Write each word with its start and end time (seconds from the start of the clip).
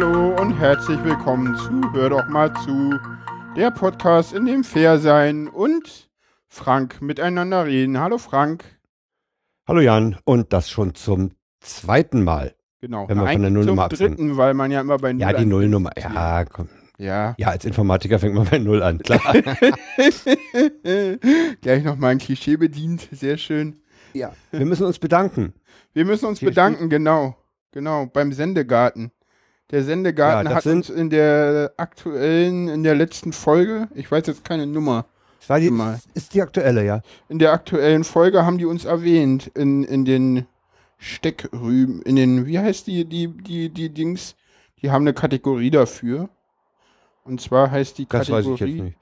Hallo 0.00 0.40
und 0.40 0.52
herzlich 0.60 1.02
willkommen 1.02 1.56
zu 1.56 1.92
Hör 1.92 2.10
doch 2.10 2.28
mal 2.28 2.54
zu, 2.62 2.96
der 3.56 3.72
Podcast, 3.72 4.32
in 4.32 4.46
dem 4.46 4.62
Fair 4.62 5.00
sein 5.00 5.48
und 5.48 6.08
Frank 6.46 7.02
miteinander 7.02 7.66
reden. 7.66 7.98
Hallo 7.98 8.18
Frank. 8.18 8.62
Hallo 9.66 9.80
Jan 9.80 10.16
und 10.22 10.52
das 10.52 10.70
schon 10.70 10.94
zum 10.94 11.32
zweiten 11.58 12.22
Mal. 12.22 12.54
Genau. 12.80 13.08
Wenn 13.08 13.18
wir 13.18 13.26
von 13.26 13.42
der 13.42 13.50
Nullnummer 13.50 13.90
zum 13.90 13.98
dritten, 13.98 14.36
weil 14.36 14.54
man 14.54 14.70
ja 14.70 14.82
immer 14.82 14.98
bei 14.98 15.12
Null 15.12 15.20
Ja, 15.20 15.32
die. 15.32 15.46
Nullnummer. 15.46 15.90
Ja, 15.98 16.44
komm. 16.44 16.68
Ja. 16.98 17.34
Ja, 17.36 17.48
als 17.48 17.64
Informatiker 17.64 18.20
fängt 18.20 18.36
man 18.36 18.46
bei 18.48 18.60
Null 18.60 18.84
an, 18.84 19.00
klar. 19.00 19.18
Gleich 21.60 21.82
nochmal 21.82 22.12
ein 22.12 22.18
Klischee 22.18 22.56
bedient. 22.56 23.08
Sehr 23.10 23.36
schön. 23.36 23.80
ja. 24.12 24.30
Wir 24.52 24.64
müssen 24.64 24.86
uns 24.86 25.00
bedanken. 25.00 25.54
Wir 25.92 26.04
müssen 26.04 26.26
uns 26.26 26.38
Hier 26.38 26.50
bedanken, 26.50 26.88
genau. 26.88 27.36
Genau, 27.72 28.06
beim 28.06 28.32
Sendegarten. 28.32 29.10
Der 29.70 29.82
Sendegarten 29.84 30.46
Ja, 30.46 30.54
das 30.54 30.56
hat 30.56 30.62
sind- 30.64 30.76
uns 30.76 30.90
in 30.90 31.10
der 31.10 31.72
aktuellen, 31.76 32.68
in 32.68 32.82
der 32.82 32.94
letzten 32.94 33.32
Folge, 33.32 33.88
ich 33.94 34.10
weiß 34.10 34.26
jetzt 34.26 34.44
keine 34.44 34.66
Nummer, 34.66 35.04
Das 35.40 35.50
war 35.50 35.60
die, 35.60 35.70
Mal. 35.70 35.98
ist 36.14 36.32
die 36.34 36.40
aktuelle, 36.42 36.84
ja. 36.84 37.02
in 37.28 37.38
der 37.38 37.52
aktuellen 37.52 38.04
Folge 38.04 38.44
haben 38.46 38.56
die 38.58 38.64
uns 38.64 38.84
erwähnt, 38.86 39.48
in, 39.54 39.84
in 39.84 40.04
den 40.06 40.46
Steckrüben, 40.96 42.02
in 42.02 42.16
den, 42.16 42.46
wie 42.46 42.58
heißt 42.58 42.86
die, 42.86 43.04
die, 43.04 43.28
die, 43.28 43.68
die 43.68 43.90
Dings? 43.90 44.34
Die 44.80 44.90
haben 44.90 45.02
eine 45.02 45.14
Kategorie 45.14 45.70
dafür. 45.70 46.28
Und 47.24 47.40
zwar 47.40 47.70
heißt 47.70 47.98
die 47.98 48.06
Das 48.06 48.28
Kategorie. 48.28 48.44
weiß 48.46 48.54
ich 48.54 48.60
jetzt 48.60 48.82
nicht. 48.84 48.98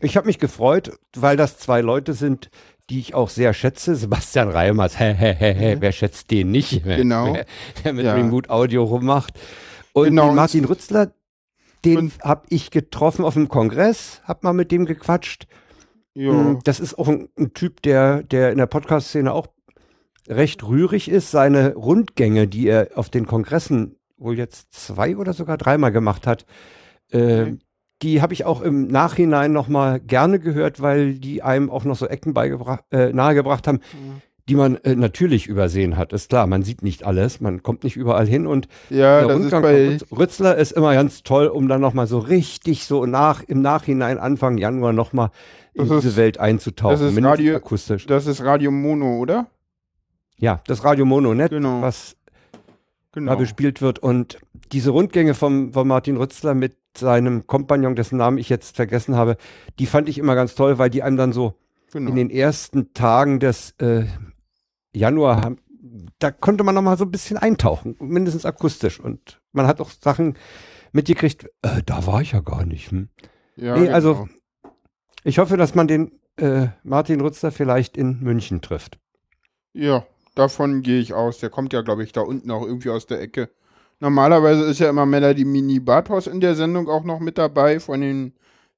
Ich 0.00 0.16
habe 0.16 0.26
mich 0.26 0.38
gefreut, 0.38 0.92
weil 1.16 1.36
das 1.38 1.56
zwei 1.58 1.80
Leute 1.80 2.12
sind, 2.12 2.50
die 2.90 3.00
ich 3.00 3.14
auch 3.14 3.28
sehr 3.30 3.54
schätze. 3.54 3.94
Sebastian 3.96 4.48
Reimers, 4.50 4.98
hä, 4.98 5.14
hä, 5.14 5.34
hä, 5.38 5.54
hä, 5.54 5.76
wer 5.80 5.92
schätzt 5.92 6.30
den 6.30 6.50
nicht? 6.50 6.84
Wer- 6.84 6.96
Genau. 6.98 7.32
Wer, 7.34 7.46
der 7.84 7.92
mit 7.92 8.04
Ja. 8.04 8.14
Ringboot 8.14 8.50
Audio 8.50 8.84
rummacht. 8.84 9.38
Und 9.92 10.04
Genau, 10.06 10.32
Martin 10.32 10.64
Rützler, 10.64 11.12
den 11.84 12.12
habe 12.22 12.46
ich 12.50 12.70
getroffen 12.70 13.24
auf 13.24 13.34
dem 13.34 13.48
Kongress, 13.48 14.20
hab 14.24 14.42
mal 14.42 14.52
mit 14.52 14.70
dem 14.72 14.86
gequatscht. 14.86 15.46
Ja, 16.14 16.32
Mm, 16.32 16.60
Das 16.64 16.78
ist 16.80 16.98
auch 16.98 17.08
ein, 17.08 17.28
ein 17.38 17.52
Typ, 17.54 17.82
der, 17.82 18.22
der 18.22 18.52
in 18.52 18.58
der 18.58 18.66
Podcast-Szene 18.66 19.32
auch 19.32 19.48
recht 20.28 20.62
rührig 20.62 21.08
ist. 21.10 21.30
Seine 21.30 21.74
Rundgänge, 21.74 22.46
die 22.48 22.68
er 22.68 22.88
auf 22.94 23.10
den 23.10 23.26
Kongressen 23.26 23.96
wohl 24.16 24.38
jetzt 24.38 24.72
zwei 24.72 25.16
oder 25.16 25.32
sogar 25.32 25.58
dreimal 25.58 25.90
gemacht 25.92 26.26
hat, 26.26 26.46
äh, 27.10 27.42
Okay. 27.42 27.58
Die 28.02 28.20
habe 28.20 28.32
ich 28.34 28.44
auch 28.44 28.60
im 28.60 28.86
Nachhinein 28.88 29.52
nochmal 29.52 30.00
gerne 30.00 30.38
gehört, 30.38 30.80
weil 30.82 31.14
die 31.14 31.42
einem 31.42 31.70
auch 31.70 31.84
noch 31.84 31.96
so 31.96 32.06
Ecken 32.06 32.34
beigebracht, 32.34 32.84
äh, 32.90 33.12
nahegebracht 33.12 33.66
haben, 33.66 33.78
Mhm. 33.92 34.20
die 34.48 34.56
man 34.56 34.76
äh, 34.78 34.94
natürlich 34.94 35.46
übersehen 35.46 35.96
hat. 35.96 36.12
Ist 36.12 36.28
klar, 36.28 36.46
man 36.46 36.62
sieht 36.62 36.82
nicht 36.82 37.04
alles, 37.04 37.40
man 37.40 37.62
kommt 37.62 37.82
nicht 37.84 37.96
überall 37.96 38.26
hin 38.26 38.46
und 38.46 38.68
ja 38.90 39.20
der 39.20 39.28
das 39.28 39.36
ist 39.38 39.42
Rundgang 39.44 39.62
bei, 39.62 39.98
Rützler 40.14 40.56
ist 40.56 40.72
immer 40.72 40.92
ganz 40.92 41.22
toll, 41.22 41.46
um 41.46 41.66
dann 41.68 41.80
nochmal 41.80 42.06
so 42.06 42.18
richtig 42.18 42.84
so 42.84 43.06
nach, 43.06 43.42
im 43.44 43.62
Nachhinein 43.62 44.18
Anfang 44.18 44.58
Januar 44.58 44.92
nochmal 44.92 45.30
in 45.72 45.84
ist- 45.84 46.02
diese 46.04 46.16
Welt 46.16 46.38
einzutauchen. 46.38 47.00
das 47.00 47.12
ist 47.12 47.22
Radio- 47.24 47.56
akustisch. 47.56 48.06
das 48.06 48.26
ist 48.26 48.42
Radio 48.44 48.70
Mono, 48.70 49.16
oder? 49.18 49.46
Ja, 50.36 50.60
das 50.66 50.84
Radio 50.84 51.04
Mononet, 51.06 51.50
Genau. 51.50 51.80
was 51.80 52.16
Genau. 53.14 53.36
bespielt 53.36 53.80
wird. 53.80 54.00
Und 54.00 54.38
diese 54.72 54.90
Rundgänge 54.90 55.34
vom, 55.34 55.72
von 55.72 55.86
Martin 55.86 56.16
Rützler 56.16 56.54
mit 56.54 56.76
seinem 56.96 57.46
Kompagnon, 57.46 57.94
dessen 57.94 58.16
Namen 58.16 58.38
ich 58.38 58.48
jetzt 58.48 58.74
vergessen 58.74 59.14
habe, 59.14 59.36
die 59.78 59.86
fand 59.86 60.08
ich 60.08 60.18
immer 60.18 60.34
ganz 60.34 60.56
toll, 60.56 60.78
weil 60.78 60.90
die 60.90 61.04
einem 61.04 61.16
dann 61.16 61.32
so 61.32 61.54
genau. 61.92 62.10
in 62.10 62.16
den 62.16 62.30
ersten 62.30 62.92
Tagen 62.92 63.38
des 63.38 63.70
äh, 63.78 64.06
Januar 64.92 65.42
haben, 65.42 65.58
da 66.18 66.32
konnte 66.32 66.64
man 66.64 66.74
nochmal 66.74 66.98
so 66.98 67.04
ein 67.04 67.12
bisschen 67.12 67.36
eintauchen, 67.36 67.96
mindestens 68.00 68.44
akustisch. 68.44 68.98
Und 68.98 69.40
man 69.52 69.68
hat 69.68 69.80
auch 69.80 69.90
Sachen 69.90 70.36
mitgekriegt, 70.90 71.44
äh, 71.62 71.82
da 71.86 72.06
war 72.06 72.20
ich 72.20 72.32
ja 72.32 72.40
gar 72.40 72.64
nicht. 72.66 72.90
Hm. 72.90 73.08
ja, 73.56 73.76
nee, 73.78 73.88
also- 73.90 74.14
genau. 74.14 74.28
Ich 75.26 75.38
hoffe, 75.38 75.56
dass 75.56 75.74
man 75.74 75.88
den 75.88 76.20
äh, 76.36 76.66
Martin 76.82 77.20
Rützler 77.20 77.50
vielleicht 77.50 77.96
in 77.96 78.20
München 78.20 78.60
trifft. 78.60 78.98
Ja, 79.72 80.04
davon 80.34 80.82
gehe 80.82 81.00
ich 81.00 81.14
aus. 81.14 81.38
Der 81.38 81.50
kommt 81.50 81.72
ja, 81.72 81.82
glaube 81.82 82.04
ich, 82.04 82.12
da 82.12 82.20
unten 82.20 82.50
auch 82.50 82.66
irgendwie 82.66 82.90
aus 82.90 83.06
der 83.06 83.20
Ecke. 83.20 83.50
Normalerweise 84.00 84.64
ist 84.64 84.80
ja 84.80 84.90
immer 84.90 85.06
Melody 85.06 85.44
Mini 85.44 85.80
Bartos 85.80 86.26
in 86.26 86.40
der 86.40 86.54
Sendung 86.54 86.88
auch 86.88 87.04
noch 87.04 87.20
mit 87.20 87.38
dabei 87.38 87.80
von 87.80 88.00
den 88.00 88.32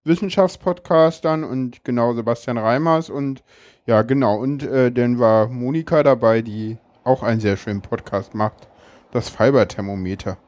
Wissenschaftspodcastern 0.04 1.42
und 1.42 1.84
genau 1.84 2.14
Sebastian 2.14 2.58
Reimers 2.58 3.10
und 3.10 3.42
ja, 3.86 4.02
genau. 4.02 4.36
Und 4.38 4.62
äh, 4.62 4.92
dann 4.92 5.18
war 5.18 5.48
Monika 5.48 6.02
dabei, 6.02 6.42
die 6.42 6.78
auch 7.04 7.22
einen 7.22 7.40
sehr 7.40 7.56
schönen 7.56 7.82
Podcast 7.82 8.34
macht. 8.34 8.68
Das 9.12 9.28
Fiberthermometer. 9.28 10.38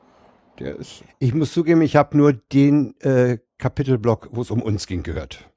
Der 0.58 0.76
ist. 0.76 1.04
Ich 1.18 1.34
muss 1.34 1.52
zugeben, 1.52 1.82
ich 1.82 1.96
habe 1.96 2.16
nur 2.16 2.32
den 2.32 2.98
äh, 3.00 3.38
Kapitelblock, 3.58 4.28
wo 4.32 4.42
es 4.42 4.50
um 4.50 4.60
uns 4.60 4.86
ging, 4.86 5.02
gehört. 5.02 5.47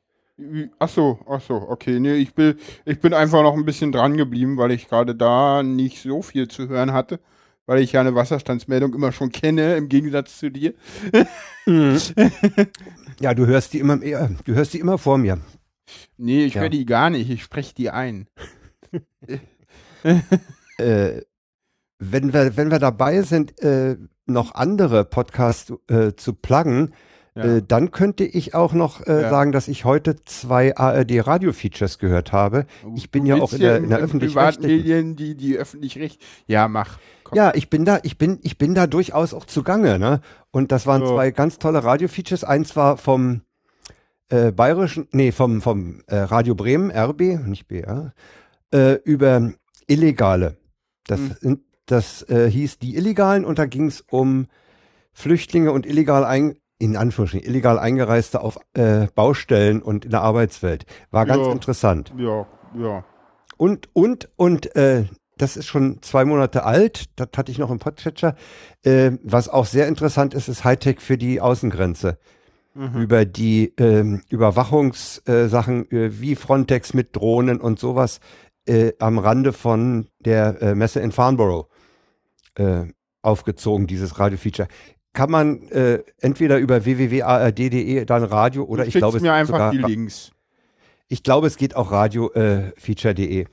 Ach 0.79 0.89
so, 0.89 1.19
ach 1.27 1.41
so, 1.41 1.55
okay. 1.55 1.99
Nee, 1.99 2.15
ich 2.15 2.33
bin, 2.33 2.55
ich 2.85 2.99
bin 2.99 3.13
einfach 3.13 3.43
noch 3.43 3.53
ein 3.55 3.65
bisschen 3.65 3.91
dran 3.91 4.17
geblieben, 4.17 4.57
weil 4.57 4.71
ich 4.71 4.87
gerade 4.87 5.15
da 5.15 5.63
nicht 5.63 6.01
so 6.01 6.21
viel 6.21 6.47
zu 6.47 6.67
hören 6.67 6.93
hatte. 6.93 7.19
Weil 7.67 7.79
ich 7.79 7.91
ja 7.93 8.01
eine 8.01 8.15
Wasserstandsmeldung 8.15 8.93
immer 8.93 9.11
schon 9.11 9.31
kenne, 9.31 9.75
im 9.75 9.87
Gegensatz 9.87 10.37
zu 10.39 10.49
dir. 10.49 10.73
Ja, 13.19 13.33
du 13.35 13.45
hörst 13.45 13.73
die 13.73 13.79
immer, 13.79 14.01
äh, 14.01 14.29
du 14.45 14.55
hörst 14.55 14.73
die 14.73 14.79
immer 14.79 14.97
vor 14.97 15.17
mir. 15.19 15.39
Nee, 16.17 16.45
ich 16.45 16.55
Ja. 16.55 16.61
höre 16.61 16.69
die 16.69 16.85
gar 16.85 17.09
nicht, 17.11 17.29
ich 17.29 17.43
spreche 17.43 17.73
die 17.75 17.89
ein. 17.91 18.27
Äh, 20.77 21.21
wenn 21.99 22.33
wir, 22.33 22.57
wenn 22.57 22.71
wir 22.71 22.79
dabei 22.79 23.21
sind, 23.21 23.61
äh, 23.61 23.95
noch 24.25 24.55
andere 24.55 25.05
Podcasts 25.05 25.71
äh, 25.87 26.13
zu 26.15 26.33
pluggen, 26.33 26.93
Ja. 27.35 27.43
äh, 27.57 27.61
dann 27.65 27.91
könnte 27.91 28.25
ich 28.25 28.53
auch 28.55 28.73
noch 28.73 28.99
äh, 29.07 29.21
Ja. 29.21 29.29
sagen, 29.29 29.51
dass 29.53 29.67
ich 29.69 29.85
heute 29.85 30.17
zwei 30.25 30.75
ARD-Radio-Features 30.75 31.97
gehört 31.97 32.31
habe. 32.33 32.65
Ich 32.95 33.09
bin 33.09 33.23
Du 33.23 33.29
ja 33.29 33.41
auch 33.41 33.53
in 33.53 33.59
der, 33.59 33.77
in 33.77 33.89
der 33.89 33.99
öffentlich-rechtlichen. 33.99 35.15
Die, 35.15 35.35
die 35.35 35.57
öffentlich 35.57 35.97
recht. 35.97 36.21
Ja, 36.47 36.67
mach. 36.67 36.99
Komm. 37.23 37.37
Ja, 37.37 37.53
ich 37.55 37.69
bin 37.69 37.85
da, 37.85 37.99
ich 38.03 38.17
bin, 38.17 38.39
ich 38.41 38.57
bin 38.57 38.75
da 38.75 38.85
durchaus 38.87 39.33
auch 39.33 39.45
zugange, 39.45 39.97
ne? 39.97 40.19
Und 40.51 40.73
das 40.73 40.85
waren 40.87 41.01
Ja. 41.03 41.07
zwei 41.07 41.31
ganz 41.31 41.57
tolle 41.57 41.83
Radio-Features. 41.83 42.43
Eins 42.43 42.75
war 42.75 42.97
vom 42.97 43.41
äh, 44.29 44.51
bayerischen, 44.51 45.07
nee, 45.11 45.31
vom, 45.31 45.61
vom 45.61 46.01
äh, 46.07 46.15
Radio 46.17 46.55
Bremen, 46.55 46.91
RB, 46.91 47.21
nicht 47.47 47.67
BR, 47.67 48.13
äh, 48.73 48.93
über 49.03 49.51
Illegale. 49.87 50.57
Das, 51.07 51.19
Hm. 51.41 51.61
das 51.85 52.23
äh, 52.29 52.49
hieß 52.49 52.79
die 52.79 52.95
Illegalen 52.95 53.43
und 53.45 53.59
da 53.59 53.65
ging 53.65 53.87
es 53.87 54.01
um 54.09 54.47
Flüchtlinge 55.13 55.71
und 55.73 55.85
illegal 55.85 56.23
ein, 56.23 56.55
in 56.81 56.97
Anführungsstrichen, 56.97 57.47
illegal 57.47 57.77
Eingereiste 57.77 58.41
auf 58.41 58.57
äh, 58.73 59.07
Baustellen 59.13 59.81
und 59.81 60.05
in 60.05 60.11
der 60.11 60.21
Arbeitswelt. 60.21 60.85
War 61.11 61.25
ganz 61.25 61.45
Ja. 61.45 61.51
interessant. 61.51 62.13
Ja, 62.17 62.47
ja. 62.77 63.03
Und, 63.57 63.89
und, 63.93 64.29
und, 64.35 64.75
äh, 64.75 65.05
das 65.37 65.57
ist 65.57 65.67
schon 65.67 66.01
zwei 66.01 66.25
Monate 66.25 66.63
alt, 66.65 67.05
das 67.15 67.29
hatte 67.35 67.51
ich 67.51 67.57
noch 67.57 67.71
im 67.71 67.79
Podcatcher. 67.79 68.35
Äh, 68.83 69.11
was 69.23 69.49
auch 69.49 69.65
sehr 69.65 69.87
interessant 69.87 70.33
ist, 70.33 70.47
ist 70.49 70.63
Hightech 70.63 70.99
für 71.01 71.17
die 71.17 71.39
Außengrenze. 71.41 72.17
Mhm. 72.73 73.01
Über 73.01 73.25
die 73.25 73.73
ähm, 73.77 74.21
Überwachungssachen 74.29 75.91
äh, 75.91 76.21
wie 76.21 76.35
Frontex 76.35 76.93
mit 76.93 77.15
Drohnen 77.15 77.59
und 77.59 77.79
sowas 77.79 78.19
äh, 78.65 78.93
am 78.99 79.19
Rande 79.19 79.51
von 79.51 80.07
der 80.19 80.61
äh, 80.61 80.75
Messe 80.75 80.99
in 81.01 81.11
Farnborough 81.11 81.67
äh, 82.55 82.83
aufgezogen, 83.21 83.87
dieses 83.87 84.19
Radio-Feature. 84.19 84.67
Kann 85.13 85.29
man 85.29 85.63
äh, 85.69 86.03
entweder 86.19 86.57
über 86.59 86.85
www.ard.de 86.85 88.05
dann 88.05 88.23
Radio 88.23 88.63
oder 88.63 88.83
Du 88.83 88.89
ich 88.89 88.95
glaube, 88.95 89.17
es 89.17 89.23
mir 89.23 89.29
geht 89.29 89.37
einfach 89.39 89.53
sogar, 89.55 89.71
die 89.71 89.77
Links. 89.79 90.31
ich 91.09 91.21
glaube, 91.23 91.47
es 91.47 91.57
geht 91.57 91.75
auch 91.75 91.91
radio-feature.de. 91.91 93.45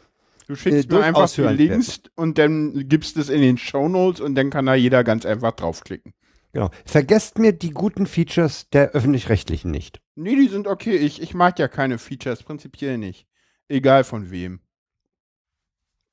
Du 0.46 0.55
schickst 0.55 0.90
Äh, 0.90 0.94
mir 0.94 1.02
einfach 1.05 1.28
die. 1.31 1.43
Links 1.43 2.00
und 2.14 2.38
dann 2.38 2.88
gibst 2.88 3.16
es 3.16 3.28
in 3.28 3.40
den 3.40 3.58
Shownotes 3.58 4.20
und 4.20 4.34
dann 4.37 4.50
kann 4.50 4.66
da 4.66 4.75
jeder 4.75 5.02
ganz 5.05 5.26
einfach 5.26 5.52
draufklicken. 5.52 6.14
Genau. 6.52 6.70
Vergesst 6.87 7.38
mir 7.38 7.52
die 7.52 7.70
guten 7.70 8.06
Features 8.06 8.70
der 8.70 8.93
öffentlich-rechtlichen 8.93 9.70
nicht. 9.70 10.00
Nee, 10.14 10.37
die 10.37 10.49
sind 10.49 10.66
okay. 10.66 10.96
Ich, 10.96 11.20
ich 11.20 11.34
mag 11.34 11.58
ja 11.58 11.69
keine 11.69 11.99
Features, 11.99 12.43
prinzipiell 12.43 12.96
nicht. 12.99 13.26
Egal 13.69 14.05
von 14.05 14.31
wem. 14.31 14.60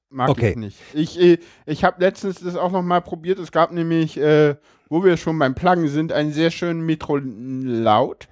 Mag 0.10 0.30
Okay. 0.30 0.52
ich 0.52 0.56
nicht. 0.58 0.78
Ich, 0.94 1.20
äh, 1.20 1.38
ich 1.66 1.84
habe 1.84 2.02
letztens 2.02 2.42
das 2.42 2.56
auch 2.56 2.72
noch 2.72 2.84
mal 2.84 3.02
probiert. 3.02 3.40
Es 3.40 3.52
gab 3.52 3.72
nämlich, 3.72 4.18
äh, 4.18 4.56
wo 4.90 5.04
wir 5.04 5.18
schon 5.18 5.40
beim 5.40 5.56
Pluggen 5.56 5.88
sind, 5.88 6.12
einen 6.12 6.32
sehr 6.32 6.52
schönen 6.52 6.86
Metro 6.86 7.18
Laut. 7.18 8.28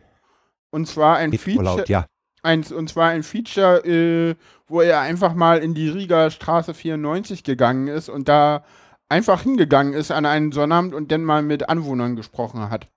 Und 0.69 0.87
zwar 0.87 1.17
ein 1.17 1.33
Feature, 1.33 1.63
Laut, 1.63 1.89
ja. 1.89 2.05
Eins, 2.41 2.71
und 2.71 2.89
zwar 2.89 3.09
ein 3.09 3.23
Feature, 3.23 3.85
äh, 3.85 4.35
wo 4.67 4.81
er 4.81 4.99
einfach 4.99 5.33
mal 5.33 5.59
in 5.59 5.73
die 5.73 5.89
Rieger 5.89 6.29
Straße 6.31 6.73
94 6.73 7.43
gegangen 7.43 7.87
ist 7.87 8.09
und 8.09 8.27
da 8.27 8.63
einfach 9.09 9.43
hingegangen 9.43 9.93
ist 9.93 10.11
an 10.11 10.25
einen 10.25 10.51
Sonnabend 10.51 10.93
und 10.93 11.11
dann 11.11 11.23
mal 11.23 11.43
mit 11.43 11.69
Anwohnern 11.69 12.15
gesprochen 12.15 12.69
hat. 12.69 12.89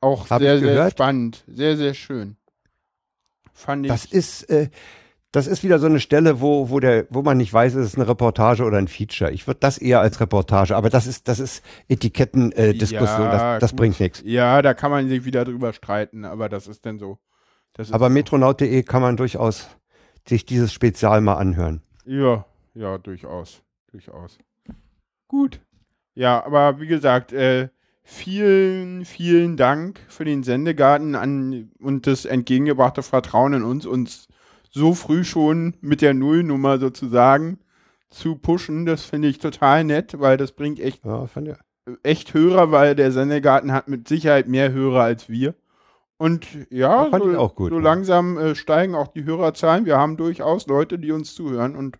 Auch 0.00 0.30
Hab 0.30 0.40
sehr, 0.40 0.58
sehr 0.58 0.90
spannend. 0.90 1.44
Sehr, 1.46 1.76
sehr 1.76 1.94
schön. 1.94 2.36
Fand 3.52 3.84
ich. 3.84 3.92
Das 3.92 4.04
ist, 4.06 4.44
äh, 4.44 4.70
das 5.32 5.46
ist 5.46 5.62
wieder 5.62 5.78
so 5.78 5.86
eine 5.86 6.00
Stelle, 6.00 6.40
wo, 6.40 6.70
wo 6.70 6.80
der, 6.80 7.06
wo 7.10 7.22
man 7.22 7.36
nicht 7.36 7.52
weiß, 7.52 7.74
ist 7.74 7.86
es 7.86 7.94
eine 7.94 8.08
Reportage 8.08 8.64
oder 8.64 8.78
ein 8.78 8.88
Feature. 8.88 9.30
Ich 9.30 9.46
würde 9.46 9.60
das 9.60 9.78
eher 9.78 10.00
als 10.00 10.20
Reportage, 10.20 10.74
aber 10.74 10.90
das 10.90 11.06
ist, 11.06 11.28
das 11.28 11.38
ist 11.38 11.64
Etikettendiskussion, 11.88 13.28
äh, 13.28 13.32
Ja, 13.32 13.52
das, 13.54 13.60
das 13.60 13.72
bringt 13.74 14.00
nichts. 14.00 14.22
Ja, 14.24 14.60
da 14.60 14.74
kann 14.74 14.90
man 14.90 15.08
sich 15.08 15.24
wieder 15.24 15.44
drüber 15.44 15.72
streiten, 15.72 16.24
aber 16.24 16.48
das 16.48 16.66
ist 16.66 16.84
denn 16.84 16.98
so. 16.98 17.18
Ist 17.78 17.94
Aber 17.94 18.08
metronaut.de 18.10 18.82
kann 18.82 19.00
man 19.00 19.16
durchaus 19.16 19.68
sich 20.28 20.44
dieses 20.44 20.72
Spezial 20.72 21.20
mal 21.20 21.34
anhören. 21.34 21.82
Ja, 22.04 22.44
ja, 22.74 22.98
durchaus. 22.98 23.62
Durchaus. 23.90 24.36
Gut. 25.28 25.60
Ja, 26.14 26.44
aber 26.44 26.80
wie 26.80 26.88
gesagt, 26.88 27.32
äh, 27.32 27.68
vielen, 28.02 29.04
vielen 29.04 29.56
Dank 29.56 30.00
für 30.08 30.24
den 30.24 30.42
Sendegarten 30.42 31.14
an 31.14 31.70
und 31.78 32.06
das 32.06 32.24
entgegengebrachte 32.24 33.02
Vertrauen 33.02 33.54
in 33.54 33.62
uns, 33.62 33.86
uns 33.86 34.28
so 34.70 34.94
früh 34.94 35.24
schon 35.24 35.74
mit 35.80 36.00
der 36.00 36.14
Nullnummer 36.14 36.78
sozusagen 36.78 37.58
zu 38.08 38.36
pushen. 38.36 38.86
Das 38.86 39.04
finde 39.04 39.28
ich 39.28 39.38
total 39.38 39.84
nett, 39.84 40.18
weil 40.18 40.36
das 40.36 40.52
bringt 40.52 40.80
echt, 40.80 41.04
Ja, 41.04 41.26
echt 42.02 42.34
Hörer, 42.34 42.70
weil 42.70 42.94
der 42.94 43.12
Sendegarten 43.12 43.72
hat 43.72 43.88
mit 43.88 44.08
Sicherheit 44.08 44.48
mehr 44.48 44.72
Hörer 44.72 45.02
als 45.02 45.28
wir. 45.28 45.54
Und 46.18 46.46
ja, 46.68 47.08
so, 47.10 47.48
gut, 47.48 47.70
so 47.70 47.78
ja. 47.78 47.82
langsam 47.82 48.36
äh, 48.36 48.54
steigen 48.54 48.94
auch 48.94 49.08
die 49.08 49.24
Hörerzahlen. 49.24 49.86
Wir 49.86 49.96
haben 49.96 50.18
durchaus 50.18 50.66
Leute, 50.66 50.98
die 50.98 51.12
uns 51.12 51.34
zuhören 51.34 51.74
und 51.74 51.98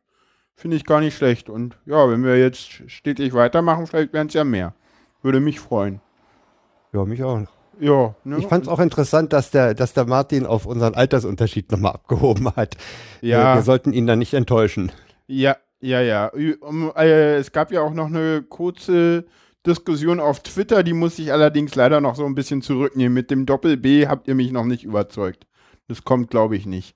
finde 0.55 0.77
ich 0.77 0.85
gar 0.85 1.01
nicht 1.01 1.17
schlecht. 1.17 1.49
Und 1.49 1.79
ja, 1.87 2.09
wenn 2.11 2.23
wir 2.23 2.39
jetzt 2.39 2.83
stetig 2.91 3.33
weitermachen, 3.33 3.87
vielleicht 3.87 4.13
werden 4.13 4.29
es 4.29 4.35
ja 4.35 4.45
mehr. 4.45 4.75
Würde 5.23 5.41
mich 5.41 5.59
freuen. 5.59 6.01
Ja, 6.93 7.05
mich 7.07 7.23
auch. 7.23 7.47
Ja, 7.81 8.15
ne? 8.25 8.39
Ich 8.39 8.47
fand 8.47 8.65
es 8.65 8.69
auch 8.69 8.79
interessant, 8.79 9.33
dass 9.33 9.51
der, 9.51 9.75
dass 9.75 9.95
der 9.95 10.07
Martin 10.07 10.47
auf 10.47 10.67
unseren 10.67 10.95
Altersunterschied 10.95 11.73
nochmal 11.73 11.93
abgehoben 11.93 12.55
hat. 12.55 12.77
Ja. 13.23 13.55
Äh, 13.55 13.57
Wir 13.57 13.63
sollten 13.63 13.93
ihn 13.93 14.07
da 14.07 14.17
nicht 14.17 14.35
enttäuschen. 14.35 14.93
Ja, 15.27 15.57
ja, 15.81 16.01
ja. 16.01 16.31
Äh, 16.35 17.37
es 17.37 17.53
gab 17.53 17.73
ja 17.73 17.81
auch 17.81 17.95
noch 17.95 18.07
eine 18.07 18.43
kurze 18.43 19.25
Diskussion 19.67 20.21
auf 20.21 20.41
Twitter, 20.41 20.83
die 20.83 20.93
muss 20.93 21.19
ich 21.19 21.33
allerdings 21.33 21.75
leider 21.75 22.01
noch 22.01 22.17
so 22.17 22.25
ein 22.25 22.35
bisschen 22.35 22.63
zurücknehmen. 22.63 23.13
Mit 23.13 23.31
dem 23.31 23.47
Doppel-B 23.47 24.07
habt 24.07 24.29
ihr 24.29 24.35
mich 24.35 24.53
noch 24.53 24.65
nicht 24.65 24.85
überzeugt. 24.85 25.47
Das 25.89 26.05
kommt, 26.05 26.31
glaube 26.31 26.57
ich, 26.57 26.67
nicht. 26.67 26.95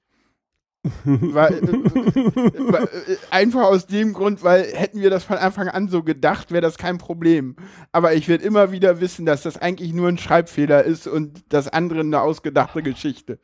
Weil, 1.04 1.54
äh, 1.54 3.12
äh, 3.12 3.16
einfach 3.30 3.62
aus 3.62 3.86
dem 3.86 4.12
Grund, 4.12 4.42
weil 4.42 4.64
hätten 4.74 5.00
wir 5.00 5.10
das 5.10 5.24
von 5.24 5.38
Anfang 5.38 5.68
an 5.68 5.88
so 5.88 6.02
gedacht, 6.02 6.52
wäre 6.52 6.60
das 6.60 6.76
kein 6.76 6.98
Problem. 6.98 7.56
Aber 7.92 8.14
ich 8.14 8.28
werde 8.28 8.44
immer 8.44 8.70
wieder 8.70 9.00
wissen, 9.00 9.24
dass 9.24 9.42
das 9.42 9.56
eigentlich 9.56 9.94
nur 9.94 10.08
ein 10.08 10.18
Schreibfehler 10.18 10.84
ist 10.84 11.06
und 11.06 11.44
das 11.48 11.68
andere 11.68 12.00
eine 12.00 12.20
ausgedachte 12.20 12.82
Geschichte. 12.82 13.38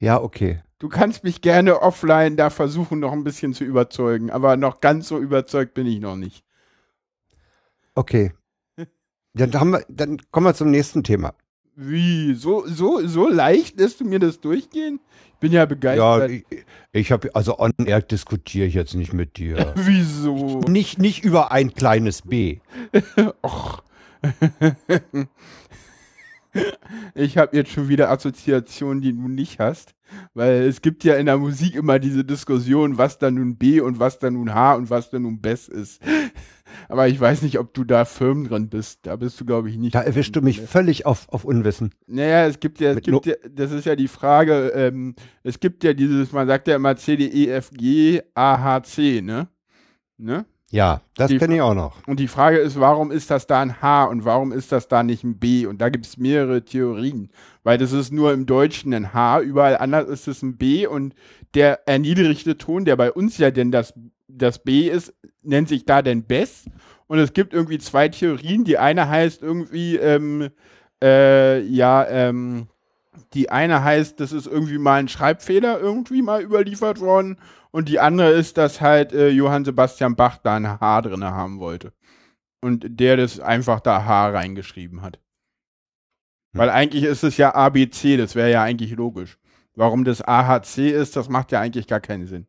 Ja, 0.00 0.20
okay. 0.20 0.62
Du 0.78 0.88
kannst 0.88 1.24
mich 1.24 1.40
gerne 1.40 1.80
offline 1.80 2.36
da 2.36 2.50
versuchen, 2.50 2.98
noch 2.98 3.12
ein 3.12 3.24
bisschen 3.24 3.54
zu 3.54 3.64
überzeugen, 3.64 4.30
aber 4.30 4.56
noch 4.56 4.80
ganz 4.80 5.08
so 5.08 5.18
überzeugt 5.18 5.74
bin 5.74 5.86
ich 5.86 6.00
noch 6.00 6.16
nicht. 6.16 6.44
Okay. 7.94 8.32
Dann, 9.34 9.52
haben 9.54 9.70
wir, 9.70 9.84
dann 9.88 10.18
kommen 10.30 10.46
wir 10.46 10.54
zum 10.54 10.70
nächsten 10.70 11.02
Thema. 11.04 11.34
Wie? 11.76 12.34
So, 12.34 12.66
so, 12.66 13.04
so 13.06 13.28
leicht 13.28 13.78
lässt 13.78 14.00
du 14.00 14.04
mir 14.04 14.18
das 14.18 14.40
durchgehen? 14.40 15.00
Ich 15.44 15.50
bin 15.50 15.52
ja 15.56 15.60
Ja, 15.60 15.66
begeistert. 15.66 16.30
ich, 16.30 16.44
ich 16.92 17.12
habe, 17.12 17.34
also 17.34 17.58
on 17.58 17.72
air 17.84 18.00
diskutiere 18.00 18.66
ich 18.66 18.72
jetzt 18.72 18.94
nicht 18.94 19.12
mit 19.12 19.36
dir. 19.36 19.72
Wieso? 19.76 20.60
nicht, 20.60 20.98
nicht 20.98 21.22
über 21.22 21.52
ein 21.52 21.74
kleines 21.74 22.22
B. 22.22 22.60
Och. 23.42 23.82
Ich 27.16 27.36
habe 27.36 27.56
jetzt 27.56 27.72
schon 27.72 27.88
wieder 27.88 28.10
Assoziationen, 28.10 29.02
die 29.02 29.12
du 29.12 29.26
nicht 29.28 29.58
hast. 29.58 29.93
Weil 30.34 30.62
es 30.64 30.82
gibt 30.82 31.04
ja 31.04 31.16
in 31.16 31.26
der 31.26 31.38
Musik 31.38 31.74
immer 31.74 31.98
diese 31.98 32.24
Diskussion, 32.24 32.98
was 32.98 33.18
da 33.18 33.30
nun 33.30 33.56
B 33.56 33.80
und 33.80 34.00
was 34.00 34.18
da 34.18 34.30
nun 34.30 34.54
H 34.54 34.74
und 34.74 34.90
was 34.90 35.10
da 35.10 35.18
nun 35.18 35.40
Bess 35.40 35.68
ist. 35.68 36.02
Aber 36.88 37.08
ich 37.08 37.20
weiß 37.20 37.42
nicht, 37.42 37.58
ob 37.58 37.72
du 37.72 37.84
da 37.84 38.04
firm 38.04 38.48
drin 38.48 38.68
bist. 38.68 39.00
Da 39.06 39.16
bist 39.16 39.40
du, 39.40 39.44
glaube 39.44 39.70
ich, 39.70 39.76
nicht. 39.76 39.94
Da 39.94 40.02
erwischst 40.02 40.34
du 40.34 40.42
mich 40.42 40.60
völlig 40.60 41.06
auf, 41.06 41.28
auf 41.28 41.44
Unwissen. 41.44 41.92
Naja, 42.06 42.46
es 42.46 42.58
gibt 42.58 42.80
ja, 42.80 42.92
es 42.92 43.02
gibt 43.02 43.26
ja, 43.26 43.34
das 43.48 43.70
ist 43.70 43.84
ja 43.84 43.96
die 43.96 44.08
Frage, 44.08 44.72
ähm, 44.74 45.14
es 45.42 45.60
gibt 45.60 45.84
ja 45.84 45.92
dieses, 45.92 46.32
man 46.32 46.48
sagt 46.48 46.66
ja 46.68 46.76
immer 46.76 46.96
C, 46.96 47.16
D, 47.16 47.26
E, 47.26 47.50
F, 47.50 47.70
G, 47.70 48.22
A, 48.34 48.60
H, 48.60 48.82
C, 48.84 49.20
ne? 49.22 49.48
Ne? 50.16 50.46
Ja, 50.74 51.02
das 51.14 51.30
kenne 51.30 51.54
ich 51.54 51.60
auch 51.60 51.74
noch. 51.74 52.04
Und 52.08 52.18
die 52.18 52.26
Frage 52.26 52.58
ist, 52.58 52.80
warum 52.80 53.12
ist 53.12 53.30
das 53.30 53.46
da 53.46 53.60
ein 53.60 53.80
H 53.80 54.06
und 54.06 54.24
warum 54.24 54.50
ist 54.50 54.72
das 54.72 54.88
da 54.88 55.04
nicht 55.04 55.22
ein 55.22 55.38
B? 55.38 55.66
Und 55.66 55.80
da 55.80 55.88
gibt 55.88 56.04
es 56.04 56.16
mehrere 56.16 56.64
Theorien. 56.64 57.30
Weil 57.62 57.78
das 57.78 57.92
ist 57.92 58.12
nur 58.12 58.32
im 58.32 58.44
Deutschen 58.44 58.92
ein 58.92 59.14
H, 59.14 59.42
überall 59.42 59.76
anders 59.76 60.08
ist 60.08 60.26
es 60.26 60.42
ein 60.42 60.56
B 60.56 60.88
und 60.88 61.14
der 61.54 61.86
erniedrigte 61.86 62.58
Ton, 62.58 62.84
der 62.84 62.96
bei 62.96 63.12
uns 63.12 63.38
ja 63.38 63.52
denn 63.52 63.70
das, 63.70 63.94
das 64.26 64.64
B 64.64 64.88
ist, 64.88 65.14
nennt 65.42 65.68
sich 65.68 65.84
da 65.84 66.02
denn 66.02 66.24
Bess. 66.24 66.64
Und 67.06 67.20
es 67.20 67.34
gibt 67.34 67.54
irgendwie 67.54 67.78
zwei 67.78 68.08
Theorien. 68.08 68.64
Die 68.64 68.76
eine 68.76 69.08
heißt 69.08 69.44
irgendwie, 69.44 69.94
ähm, 69.94 70.48
äh, 71.00 71.60
ja, 71.60 72.04
ähm, 72.08 72.66
die 73.32 73.50
eine 73.50 73.82
heißt, 73.82 74.20
das 74.20 74.32
ist 74.32 74.46
irgendwie 74.46 74.78
mal 74.78 75.00
ein 75.00 75.08
Schreibfehler 75.08 75.80
irgendwie 75.80 76.22
mal 76.22 76.42
überliefert 76.42 77.00
worden. 77.00 77.38
Und 77.70 77.88
die 77.88 78.00
andere 78.00 78.30
ist, 78.30 78.56
dass 78.56 78.80
halt 78.80 79.12
äh, 79.12 79.30
Johann 79.30 79.64
Sebastian 79.64 80.16
Bach 80.16 80.38
da 80.38 80.56
ein 80.56 80.80
H 80.80 81.00
drin 81.02 81.24
haben 81.24 81.58
wollte. 81.58 81.92
Und 82.60 82.86
der 82.88 83.16
das 83.16 83.40
einfach 83.40 83.80
da 83.80 84.04
H 84.04 84.28
reingeschrieben 84.28 85.02
hat. 85.02 85.18
Hm. 86.52 86.60
Weil 86.60 86.70
eigentlich 86.70 87.04
ist 87.04 87.24
es 87.24 87.36
ja 87.36 87.54
ABC, 87.54 88.16
das 88.16 88.34
wäre 88.34 88.50
ja 88.50 88.62
eigentlich 88.62 88.92
logisch. 88.92 89.38
Warum 89.76 90.04
das 90.04 90.22
AHC 90.22 90.90
ist, 90.90 91.16
das 91.16 91.28
macht 91.28 91.50
ja 91.52 91.60
eigentlich 91.60 91.86
gar 91.86 92.00
keinen 92.00 92.26
Sinn. 92.26 92.46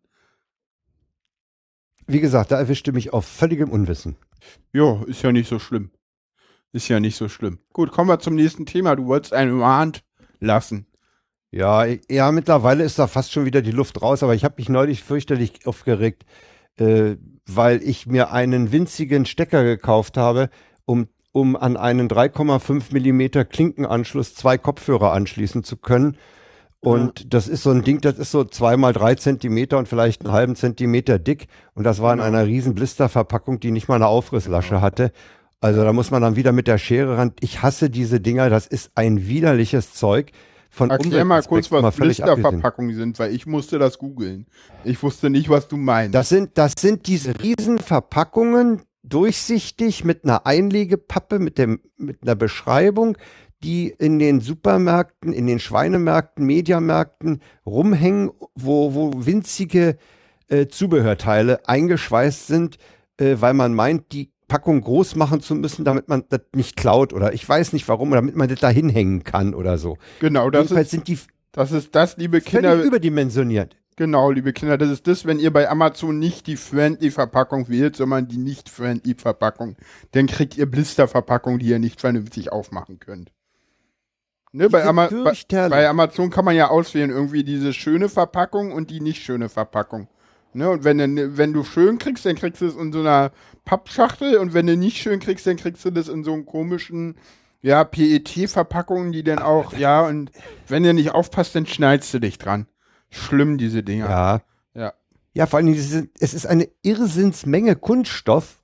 Wie 2.07 2.19
gesagt, 2.19 2.51
da 2.51 2.59
erwischte 2.59 2.91
mich 2.91 3.13
auf 3.13 3.25
völligem 3.25 3.69
Unwissen. 3.69 4.15
Jo, 4.71 5.03
ist 5.07 5.23
ja 5.23 5.31
nicht 5.31 5.49
so 5.49 5.57
schlimm. 5.57 5.89
Ist 6.71 6.87
ja 6.87 6.99
nicht 6.99 7.15
so 7.15 7.29
schlimm. 7.29 7.59
Gut, 7.73 7.91
kommen 7.91 8.09
wir 8.09 8.19
zum 8.19 8.35
nächsten 8.35 8.67
Thema. 8.67 8.95
Du 8.95 9.07
wolltest 9.07 9.33
einen 9.33 9.59
Rand 9.59 10.03
lassen. 10.45 10.87
Ja, 11.51 11.85
ja, 12.09 12.31
mittlerweile 12.31 12.83
ist 12.83 12.99
da 12.99 13.07
fast 13.07 13.31
schon 13.31 13.45
wieder 13.45 13.61
die 13.61 13.71
Luft 13.71 14.01
raus, 14.01 14.23
aber 14.23 14.35
ich 14.35 14.43
habe 14.43 14.55
mich 14.57 14.67
neulich 14.69 15.03
fürchterlich 15.03 15.65
aufgeregt, 15.65 16.25
äh, 16.77 17.15
weil 17.47 17.81
ich 17.83 18.07
mir 18.07 18.31
einen 18.31 18.71
winzigen 18.71 19.25
Stecker 19.25 19.63
gekauft 19.63 20.17
habe, 20.17 20.49
um, 20.85 21.07
um 21.31 21.55
an 21.55 21.77
einen 21.77 22.09
3,5 22.09 22.91
Millimeter 22.91 23.45
Klinkenanschluss 23.45 24.35
zwei 24.35 24.57
Kopfhörer 24.57 25.13
anschließen 25.13 25.63
zu 25.63 25.77
können. 25.77 26.17
Und 26.81 27.33
das 27.33 27.47
ist 27.47 27.63
so 27.63 27.71
ein 27.71 27.83
Ding, 27.83 28.01
das 28.01 28.19
ist 28.19 28.31
so 28.31 28.43
zwei 28.43 28.77
mal 28.77 28.93
drei 28.93 29.15
Zentimeter 29.15 29.77
und 29.77 29.87
vielleicht 29.87 30.23
einen 30.23 30.33
halben 30.33 30.55
Zentimeter 30.55 31.17
dick. 31.17 31.47
Und 31.73 31.83
das 31.83 31.99
war 32.01 32.13
in 32.13 32.19
Genau. 32.19 32.27
einer 32.27 32.45
riesen 32.45 32.75
Blisterverpackung, 32.75 33.59
die 33.59 33.71
nicht 33.71 33.87
mal 33.87 33.95
eine 33.95 34.07
Aufrisslasche 34.07 34.81
hatte. 34.81 35.11
Also 35.61 35.83
da 35.83 35.93
muss 35.93 36.11
man 36.11 36.21
dann 36.21 36.35
wieder 36.35 36.51
mit 36.51 36.67
der 36.67 36.77
Schere 36.77 37.17
ran. 37.17 37.33
Ich 37.39 37.61
hasse 37.61 37.89
diese 37.89 38.19
Dinger, 38.19 38.49
das 38.49 38.67
ist 38.67 38.91
ein 38.95 39.27
widerliches 39.27 39.93
Zeug. 39.93 40.31
Von 40.69 40.89
Erklär 40.89 41.23
mal 41.23 41.41
kurz, 41.43 41.71
was. 41.71 41.95
Blisterverpackungen 41.95 42.93
sind, 42.95 43.17
weil 43.17 43.33
ich 43.33 43.45
musste 43.45 43.79
das 43.79 43.97
googeln. 43.97 44.45
Ich 44.83 45.01
wusste 45.01 45.29
nicht, 45.29 45.49
was 45.49 45.69
du 45.69 45.77
meinst. 45.77 46.13
Das 46.13 46.27
sind, 46.27 46.57
das 46.57 46.73
sind 46.77 47.07
diese 47.07 47.33
riesen 47.41 47.79
Verpackungen, 47.79 48.81
durchsichtig 49.01 50.03
mit 50.03 50.23
einer 50.23 50.45
Einlegepappe, 50.45 51.39
mit 51.39 51.57
dem, 51.57 51.79
mit 51.97 52.23
einer 52.23 52.35
Beschreibung, 52.35 53.17
die 53.63 53.87
in 53.87 54.19
den 54.19 54.41
Supermärkten, 54.41 55.31
in 55.31 55.47
den 55.47 55.59
Schweinemärkten, 55.59 56.45
Mediamärkten 56.45 57.41
rumhängen, 57.65 58.31
wo, 58.55 58.93
wo 58.93 59.11
winzige 59.15 59.97
äh, 60.49 60.67
Zubehörteile 60.67 61.67
eingeschweißt 61.67 62.47
sind, 62.47 62.77
äh, 63.17 63.37
weil 63.39 63.53
man 63.53 63.73
meint, 63.73 64.11
die 64.11 64.31
Packung 64.47 64.81
groß 64.81 65.15
machen 65.15 65.41
zu 65.41 65.55
müssen, 65.55 65.85
damit 65.85 66.07
man 66.07 66.23
das 66.29 66.41
nicht 66.53 66.75
klaut 66.75 67.13
oder 67.13 67.33
ich 67.33 67.47
weiß 67.47 67.73
nicht 67.73 67.87
warum, 67.87 68.11
damit 68.11 68.35
man 68.35 68.47
das 68.47 68.59
da 68.59 68.69
hinhängen 68.69 69.23
kann 69.23 69.53
oder 69.53 69.77
so. 69.77 69.97
genau, 70.19 70.49
das 70.49 70.63
Jedenfalls 70.63 70.87
ist, 70.87 70.91
sind 70.91 71.07
die 71.07 71.19
das 71.51 71.71
ist 71.71 71.95
das, 71.95 72.17
liebe 72.17 72.41
Kinder. 72.41 72.75
überdimensioniert. 72.83 73.77
Genau, 73.95 74.29
liebe 74.29 74.51
Kinder, 74.51 74.77
das 74.77 74.89
ist 74.89 75.07
das, 75.07 75.25
wenn 75.25 75.39
ihr 75.39 75.53
bei 75.53 75.69
Amazon 75.69 76.19
nicht 76.19 76.47
die 76.47 76.57
Friendly-Verpackung 76.57 77.69
wählt, 77.69 77.95
sondern 77.95 78.27
die 78.27 78.37
nicht 78.37 78.67
Friendly-Verpackung. 78.67 79.77
Dann 80.11 80.27
kriegt 80.27 80.57
ihr 80.57 80.69
Blister-Verpackungen, 80.69 81.59
die 81.59 81.67
ihr 81.67 81.79
nicht 81.79 82.01
vernünftig 82.01 82.51
aufmachen 82.51 82.99
könnt. 82.99 83.31
Ne, 84.51 84.69
bei, 84.69 84.83
Ama 84.83 85.07
bei, 85.07 85.69
bei 85.69 85.87
Amazon 85.87 86.29
kann 86.29 86.43
man 86.43 86.55
ja 86.55 86.69
auswählen, 86.69 87.09
irgendwie 87.09 87.45
diese 87.45 87.73
schöne 87.73 88.09
Verpackung 88.09 88.73
und 88.73 88.89
die 88.89 88.99
nicht 88.99 89.23
schöne 89.23 89.47
Verpackung. 89.47 90.09
Ne, 90.55 90.69
und 90.69 90.83
wenn, 90.83 90.97
du- 90.97 91.37
wenn 91.37 91.51
du 91.53 91.63
schön 91.63 91.97
kriegst, 91.97 92.25
dann 92.25 92.35
kriegst 92.35 92.61
du 92.61 92.65
es 92.67 92.75
in 92.75 92.91
so 92.93 92.99
einer 93.01 93.31
Pappschachtel 93.65 94.37
und 94.37 94.53
wenn 94.53 94.65
du 94.67 94.77
nicht 94.77 94.97
schön 94.97 95.19
kriegst, 95.19 95.45
dann 95.45 95.57
kriegst 95.57 95.83
du 95.83 95.91
das 95.91 96.07
in 96.07 96.23
so 96.23 96.31
einem 96.33 96.45
komischen, 96.45 97.15
ja, 97.61 97.83
PET-Verpackungen, 97.83 99.11
die 99.11 99.23
dann 99.23 99.39
auch, 99.39 99.73
ja, 99.73 100.01
und 100.07 100.31
wenn 100.67 100.83
du 100.83 100.93
nicht 100.93 101.11
aufpasst, 101.11 101.55
dann 101.55 101.65
schneidest 101.65 102.13
du 102.13 102.19
dich 102.19 102.37
dran. 102.37 102.67
Schlimm, 103.09 103.57
diese 103.57 103.83
Dinger. 103.83 104.09
Ja. 104.09 104.41
Ja. 104.73 104.93
Ja, 105.33 105.45
vor 105.47 105.57
allem, 105.59 105.73
es 105.73 106.33
ist 106.33 106.47
eine 106.47 106.69
Irrsinnsmenge 106.83 107.75
Kunststoff 107.75 108.61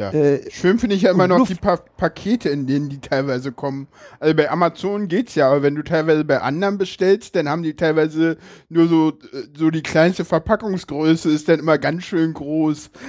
Ja. 0.00 0.10
Äh, 0.12 0.50
Schön 0.50 0.78
finde 0.78 0.96
ich 0.96 1.02
ja 1.02 1.10
immer 1.10 1.28
noch 1.28 1.46
die 1.46 1.54
pa 1.54 1.76
Pakete, 1.76 2.48
in 2.48 2.66
denen 2.66 2.88
die 2.88 3.00
teilweise 3.00 3.52
kommen. 3.52 3.88
Also 4.18 4.34
bei 4.34 4.50
Amazon 4.50 5.08
geht's 5.08 5.34
ja, 5.34 5.48
aber 5.48 5.62
wenn 5.62 5.74
du 5.74 5.82
teilweise 5.82 6.24
bei 6.24 6.40
anderen 6.40 6.78
bestellst, 6.78 7.36
dann 7.36 7.48
haben 7.48 7.62
die 7.62 7.76
teilweise 7.76 8.38
nur 8.68 8.88
so, 8.88 9.10
äh, 9.10 9.42
so 9.56 9.70
die 9.70 9.82
kleinste 9.82 10.24
Verpackungsgröße 10.24 11.30
ist 11.30 11.48
dann 11.48 11.60
immer 11.60 11.78
ganz 11.78 12.04
schön 12.04 12.32
groß. 12.34 12.90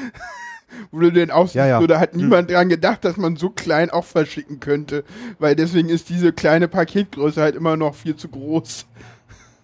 Wo 0.92 1.00
du 1.00 1.12
den 1.12 1.32
auch 1.32 1.54
ja, 1.54 1.68
ja. 1.68 1.82
so, 1.82 1.88
da 1.88 2.00
hat 2.00 2.14
hm. 2.14 2.22
niemand 2.22 2.50
hm. 2.50 2.56
dran 2.56 2.70
gedacht, 2.70 3.04
dass 3.04 3.18
man 3.18 3.36
so 3.36 3.50
klein 3.50 3.90
auch 3.90 4.06
verschicken 4.06 4.60
könnte. 4.60 5.04
Weil 5.40 5.56
deswegen 5.56 5.90
ist 5.90 6.10
diese 6.10 6.34
kleine 6.34 6.68
Paketgröße 6.68 7.42
halt 7.42 7.56
immer 7.56 7.78
noch 7.78 7.96
viel 7.96 8.16
zu 8.16 8.30
groß. 8.30 8.86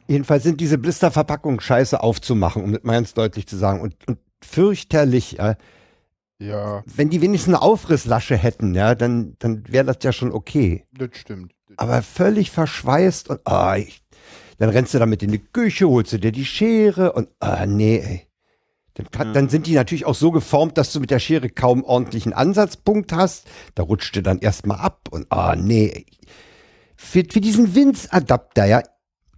Jedenfalls 0.08 0.44
sind 0.44 0.62
diese 0.62 0.78
Blisterverpackungen 0.78 1.60
scheiße 1.60 2.02
aufzumachen, 2.02 2.64
um 2.64 2.74
das 2.74 2.84
mal 2.84 2.94
ganz 2.94 3.14
deutlich 3.14 3.48
zu 3.48 3.58
sagen. 3.58 3.82
Und, 3.82 3.96
und 4.08 4.18
fürchterlich, 4.42 5.34
ja. 5.34 5.56
Ja. 6.40 6.84
Wenn 6.86 7.10
die 7.10 7.22
wenigstens 7.22 7.54
eine 7.54 7.62
Aufrisslasche 7.62 8.38
hätten, 8.38 8.76
ja, 8.76 8.96
dann, 8.96 9.36
dann 9.40 9.64
wäre 9.68 9.86
das 9.86 9.98
ja 10.02 10.12
schon 10.12 10.32
okay. 10.32 10.86
Das 10.94 11.10
stimmt. 11.14 11.54
Aber 11.78 12.02
völlig 12.02 12.52
verschweißt 12.52 13.30
und, 13.30 13.42
ah, 13.46 13.78
ich, 13.78 14.04
dann 14.58 14.70
rennst 14.70 14.94
du 14.94 15.00
damit 15.00 15.24
in 15.24 15.32
die 15.32 15.40
Küche, 15.40 15.88
holst 15.88 16.14
du 16.14 16.20
dir 16.20 16.32
die 16.32 16.46
Schere 16.46 17.14
und, 17.14 17.30
ah, 17.40 17.66
nee, 17.66 18.00
ey. 18.00 18.24
Dann, 19.12 19.34
dann 19.34 19.50
sind 19.50 19.68
die 19.68 19.76
natürlich 19.76 20.06
auch 20.06 20.16
so 20.16 20.32
geformt, 20.32 20.78
dass 20.80 20.92
du 20.92 21.00
mit 21.00 21.12
der 21.12 21.20
Schere 21.20 21.50
kaum 21.50 21.84
ordentlichen 21.84 22.34
Ansatzpunkt 22.34 23.14
hast. 23.14 23.48
Da 23.76 23.84
rutscht 23.84 24.16
du 24.16 24.24
dann 24.24 24.40
erstmal 24.40 24.80
ab 24.80 25.10
und, 25.12 25.28
ah, 25.32 25.56
nee, 25.56 25.90
ey. 25.90 26.06
Für, 26.96 27.24
für 27.32 27.42
diesen 27.42 27.76
Winz-Adapter, 27.76 28.66
ja. 28.66 28.82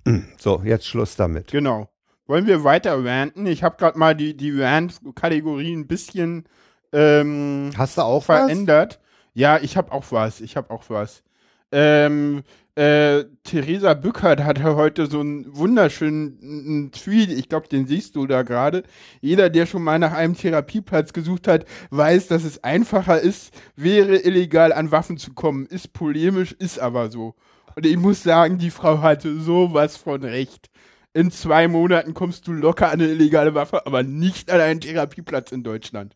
Hm, 0.07 0.29
so, 0.37 0.61
jetzt 0.63 0.87
Schluss 0.87 1.17
damit. 1.17 1.51
Genau. 1.51 1.89
Wollen 2.25 2.47
wir 2.47 2.63
weiter 2.63 3.03
ranten? 3.03 3.45
Ich 3.47 3.63
habe 3.63 3.75
gerade 3.77 3.97
mal 3.97 4.15
die, 4.15 4.37
die 4.37 4.51
Rant-Kategorien 4.51 5.81
ein 5.81 5.87
bisschen 5.87 6.45
ähm, 6.93 7.72
Hast 7.77 7.98
du 7.98 8.01
auch 8.01 8.24
verändert. 8.24 9.00
Was? 9.00 9.10
Ja, 9.34 9.60
ich 9.60 9.77
habe 9.77 9.91
auch 9.91 10.05
was. 10.10 10.41
Ich 10.41 10.58
habe 10.58 10.72
auch 10.72 10.84
was. 10.89 11.24
Ähm, 11.72 12.43
äh, 12.75 13.25
Theresa 13.43 13.93
Bückert 13.93 14.41
hatte 14.43 14.75
heute 14.75 15.08
so 15.08 15.19
einen 15.19 15.46
wunderschönen 15.55 16.91
Tweet, 16.93 17.29
ich 17.29 17.50
glaube, 17.50 17.67
den 17.67 17.88
siehst 17.88 18.15
du 18.15 18.25
da 18.25 18.43
gerade. 18.43 18.84
Jeder, 19.19 19.50
der 19.50 19.65
schon 19.65 19.84
mal 19.84 20.00
nach 20.00 20.13
einem 20.13 20.36
Therapieplatz 20.36 21.12
gesucht 21.12 21.48
hat, 21.48 21.65
weiß, 21.89 22.27
dass 22.27 22.46
es 22.46 22.63
einfacher 22.63 23.19
ist, 23.19 23.53
wäre 23.75 24.15
illegal 24.17 24.72
an 24.72 24.91
Waffen 24.91 25.17
zu 25.17 25.34
kommen. 25.34 25.65
Ist 25.65 25.91
polemisch, 25.91 26.53
ist 26.53 26.79
aber 26.79 27.12
so. 27.12 27.36
Und 27.75 27.86
ich 27.86 27.98
muss 27.98 28.24
sagen, 28.24 28.58
die 28.58 28.72
Frau 28.72 29.01
hatte 29.01 29.39
sowas 29.39 29.98
von 29.98 30.24
recht. 30.24 30.69
In 31.13 31.31
zwei 31.31 31.67
Monaten 31.67 32.13
kommst 32.13 32.48
du 32.48 32.53
locker 32.53 32.88
an 32.88 33.01
eine 33.01 33.10
illegale 33.10 33.55
Waffe, 33.55 33.86
aber 33.86 34.03
nicht 34.03 34.50
an 34.51 34.62
einen 34.62 34.79
Therapieplatz 34.79 35.51
in 35.51 35.63
Deutschland. 35.63 36.15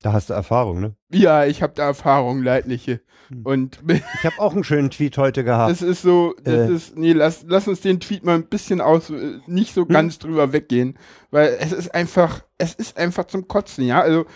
Da 0.00 0.12
hast 0.12 0.30
du 0.30 0.34
Erfahrung, 0.34 0.80
ne? 0.80 0.94
Ja, 1.10 1.44
ich 1.44 1.60
habe 1.60 1.72
da 1.74 1.86
Erfahrung, 1.86 2.42
leidliche. 2.42 3.00
Hm. 3.28 3.44
Und 3.44 3.80
ich 3.88 4.24
habe 4.24 4.38
auch 4.38 4.54
einen 4.54 4.62
schönen 4.62 4.90
Tweet 4.90 5.18
heute 5.18 5.42
gehabt. 5.42 5.72
Das 5.72 5.82
ist 5.82 6.02
so, 6.02 6.34
das 6.42 6.70
äh. 6.70 6.72
ist, 6.72 6.96
nee, 6.96 7.12
lass, 7.12 7.44
lass 7.46 7.66
uns 7.66 7.80
den 7.80 7.98
Tweet 7.98 8.24
mal 8.24 8.36
ein 8.36 8.46
bisschen 8.46 8.80
aus, 8.80 9.12
nicht 9.46 9.74
so 9.74 9.82
hm? 9.82 9.88
ganz 9.88 10.14
hm. 10.14 10.20
drüber 10.20 10.52
weggehen, 10.52 10.96
weil 11.30 11.56
es 11.60 11.72
ist 11.72 11.94
einfach, 11.94 12.44
es 12.58 12.74
ist 12.74 12.96
einfach 12.96 13.24
zum 13.24 13.48
Kotzen, 13.48 13.84
ja. 13.84 14.00
Also 14.00 14.26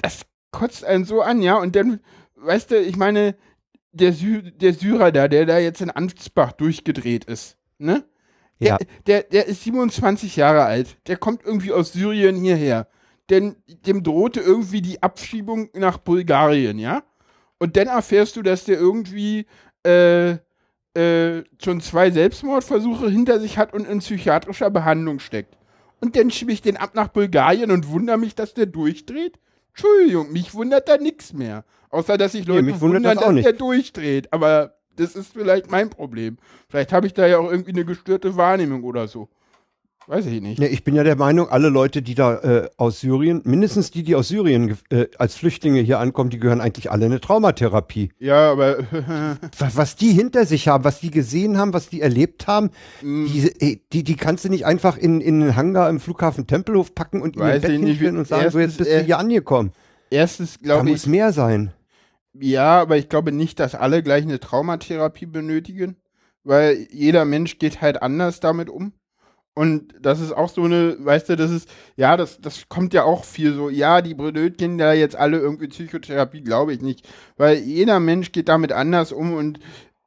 das 0.00 0.22
kotzt 0.50 0.84
einen 0.84 1.04
so 1.04 1.22
an, 1.22 1.42
ja. 1.42 1.56
Und 1.56 1.76
dann, 1.76 2.00
weißt 2.36 2.72
du, 2.72 2.80
ich 2.80 2.96
meine, 2.96 3.36
der, 3.92 4.12
Sy 4.12 4.52
der 4.56 4.74
Syrer 4.74 5.12
da, 5.12 5.28
der 5.28 5.46
da 5.46 5.58
jetzt 5.58 5.80
in 5.80 5.90
Ansbach 5.90 6.52
durchgedreht 6.52 7.26
ist, 7.26 7.56
ne? 7.78 8.04
Der, 8.60 8.68
ja. 8.68 8.78
der, 9.06 9.22
der 9.24 9.46
ist 9.46 9.64
27 9.64 10.36
Jahre 10.36 10.64
alt. 10.64 10.96
Der 11.08 11.16
kommt 11.16 11.44
irgendwie 11.44 11.72
aus 11.72 11.92
Syrien 11.92 12.36
hierher 12.36 12.88
denn 13.32 13.56
dem 13.66 14.02
drohte 14.02 14.40
irgendwie 14.40 14.82
die 14.82 15.02
Abschiebung 15.02 15.70
nach 15.74 15.98
Bulgarien, 15.98 16.78
ja? 16.78 17.02
Und 17.58 17.76
dann 17.76 17.88
erfährst 17.88 18.36
du, 18.36 18.42
dass 18.42 18.64
der 18.64 18.78
irgendwie 18.78 19.46
äh, 19.84 20.36
äh, 20.94 21.44
schon 21.62 21.80
zwei 21.80 22.10
Selbstmordversuche 22.10 23.08
hinter 23.08 23.40
sich 23.40 23.58
hat 23.58 23.72
und 23.72 23.86
in 23.86 24.00
psychiatrischer 24.00 24.70
Behandlung 24.70 25.18
steckt. 25.18 25.56
Und 26.00 26.16
dann 26.16 26.30
schiebe 26.30 26.52
ich 26.52 26.62
den 26.62 26.76
ab 26.76 26.94
nach 26.94 27.08
Bulgarien 27.08 27.70
und 27.70 27.88
wundere 27.88 28.18
mich, 28.18 28.34
dass 28.34 28.54
der 28.54 28.66
durchdreht? 28.66 29.38
Entschuldigung, 29.70 30.32
mich 30.32 30.52
wundert 30.52 30.88
da 30.88 30.98
nichts 30.98 31.32
mehr. 31.32 31.64
Außer, 31.90 32.18
dass 32.18 32.32
sich 32.32 32.46
Leute 32.46 32.64
nee, 32.64 32.80
wundern, 32.80 33.02
das 33.04 33.14
dass 33.14 33.32
nicht. 33.32 33.46
der 33.46 33.52
durchdreht. 33.52 34.32
Aber 34.32 34.74
das 34.96 35.14
ist 35.14 35.32
vielleicht 35.32 35.70
mein 35.70 35.90
Problem. 35.90 36.38
Vielleicht 36.68 36.92
habe 36.92 37.06
ich 37.06 37.14
da 37.14 37.26
ja 37.26 37.38
auch 37.38 37.50
irgendwie 37.50 37.72
eine 37.72 37.84
gestörte 37.84 38.36
Wahrnehmung 38.36 38.84
oder 38.84 39.08
so. 39.08 39.28
Weiß 40.06 40.26
ich 40.26 40.40
nicht. 40.40 40.58
Ja, 40.58 40.66
ich 40.66 40.82
bin 40.84 40.94
ja 40.94 41.04
der 41.04 41.16
Meinung, 41.16 41.48
alle 41.48 41.68
Leute, 41.68 42.02
die 42.02 42.14
da 42.14 42.34
äh, 42.38 42.70
aus 42.76 43.00
Syrien, 43.00 43.40
mindestens 43.44 43.90
die, 43.90 44.02
die 44.02 44.14
aus 44.14 44.28
Syrien 44.28 44.76
äh, 44.90 45.06
als 45.18 45.36
Flüchtlinge 45.36 45.80
hier 45.80 46.00
ankommen, 46.00 46.30
die 46.30 46.38
gehören 46.38 46.60
eigentlich 46.60 46.90
alle 46.90 47.06
in 47.06 47.12
eine 47.12 47.20
Traumatherapie. 47.20 48.10
Ja, 48.18 48.50
aber 48.50 48.78
was, 49.58 49.76
was, 49.76 49.96
die 49.96 50.12
hinter 50.12 50.44
sich 50.44 50.68
haben, 50.68 50.84
was 50.84 51.00
die 51.00 51.10
gesehen 51.10 51.56
haben, 51.56 51.72
was 51.72 51.88
die 51.88 52.00
erlebt 52.00 52.46
haben, 52.46 52.70
mm. 53.00 53.26
die, 53.26 53.80
die, 53.92 54.02
die 54.02 54.16
kannst 54.16 54.44
du 54.44 54.48
nicht 54.48 54.66
einfach 54.66 54.96
in, 54.96 55.20
in 55.20 55.40
den 55.40 55.56
Hangar 55.56 55.88
im 55.88 56.00
Flughafen 56.00 56.46
Tempelhof 56.46 56.94
packen 56.94 57.22
und 57.22 57.36
in 57.36 57.42
den 57.42 57.60
Bett 57.60 57.70
hinstellen 57.70 58.16
und 58.16 58.26
sagen, 58.26 58.44
erstens, 58.44 58.52
so 58.52 58.58
jetzt 58.58 58.78
bist 58.78 58.90
du 58.90 59.04
hier 59.04 59.18
angekommen. 59.18 59.72
Erstens 60.10 60.58
glaube 60.58 60.86
ich. 60.86 60.92
muss 60.92 61.06
mehr 61.06 61.32
sein. 61.32 61.72
Ja, 62.34 62.80
aber 62.80 62.96
ich 62.96 63.08
glaube 63.08 63.30
nicht, 63.30 63.60
dass 63.60 63.74
alle 63.74 64.02
gleich 64.02 64.24
eine 64.24 64.40
Traumatherapie 64.40 65.26
benötigen, 65.26 65.96
weil 66.44 66.86
jeder 66.90 67.24
Mensch 67.24 67.58
geht 67.58 67.80
halt 67.80 68.02
anders 68.02 68.40
damit 68.40 68.68
um. 68.68 68.92
Und 69.54 69.94
das 70.00 70.20
ist 70.20 70.32
auch 70.32 70.48
so 70.48 70.62
eine, 70.62 70.96
weißt 70.98 71.28
du, 71.28 71.36
das 71.36 71.50
ist, 71.50 71.68
ja, 71.96 72.16
das, 72.16 72.40
das 72.40 72.68
kommt 72.70 72.94
ja 72.94 73.04
auch 73.04 73.24
viel 73.24 73.52
so, 73.52 73.68
ja, 73.68 74.00
die 74.00 74.14
benötigen 74.14 74.78
da 74.78 74.94
jetzt 74.94 75.14
alle 75.14 75.38
irgendwie 75.38 75.68
Psychotherapie, 75.68 76.42
glaube 76.42 76.72
ich 76.72 76.80
nicht. 76.80 77.06
Weil 77.36 77.58
jeder 77.58 78.00
Mensch 78.00 78.32
geht 78.32 78.48
damit 78.48 78.72
anders 78.72 79.12
um 79.12 79.34
und 79.34 79.58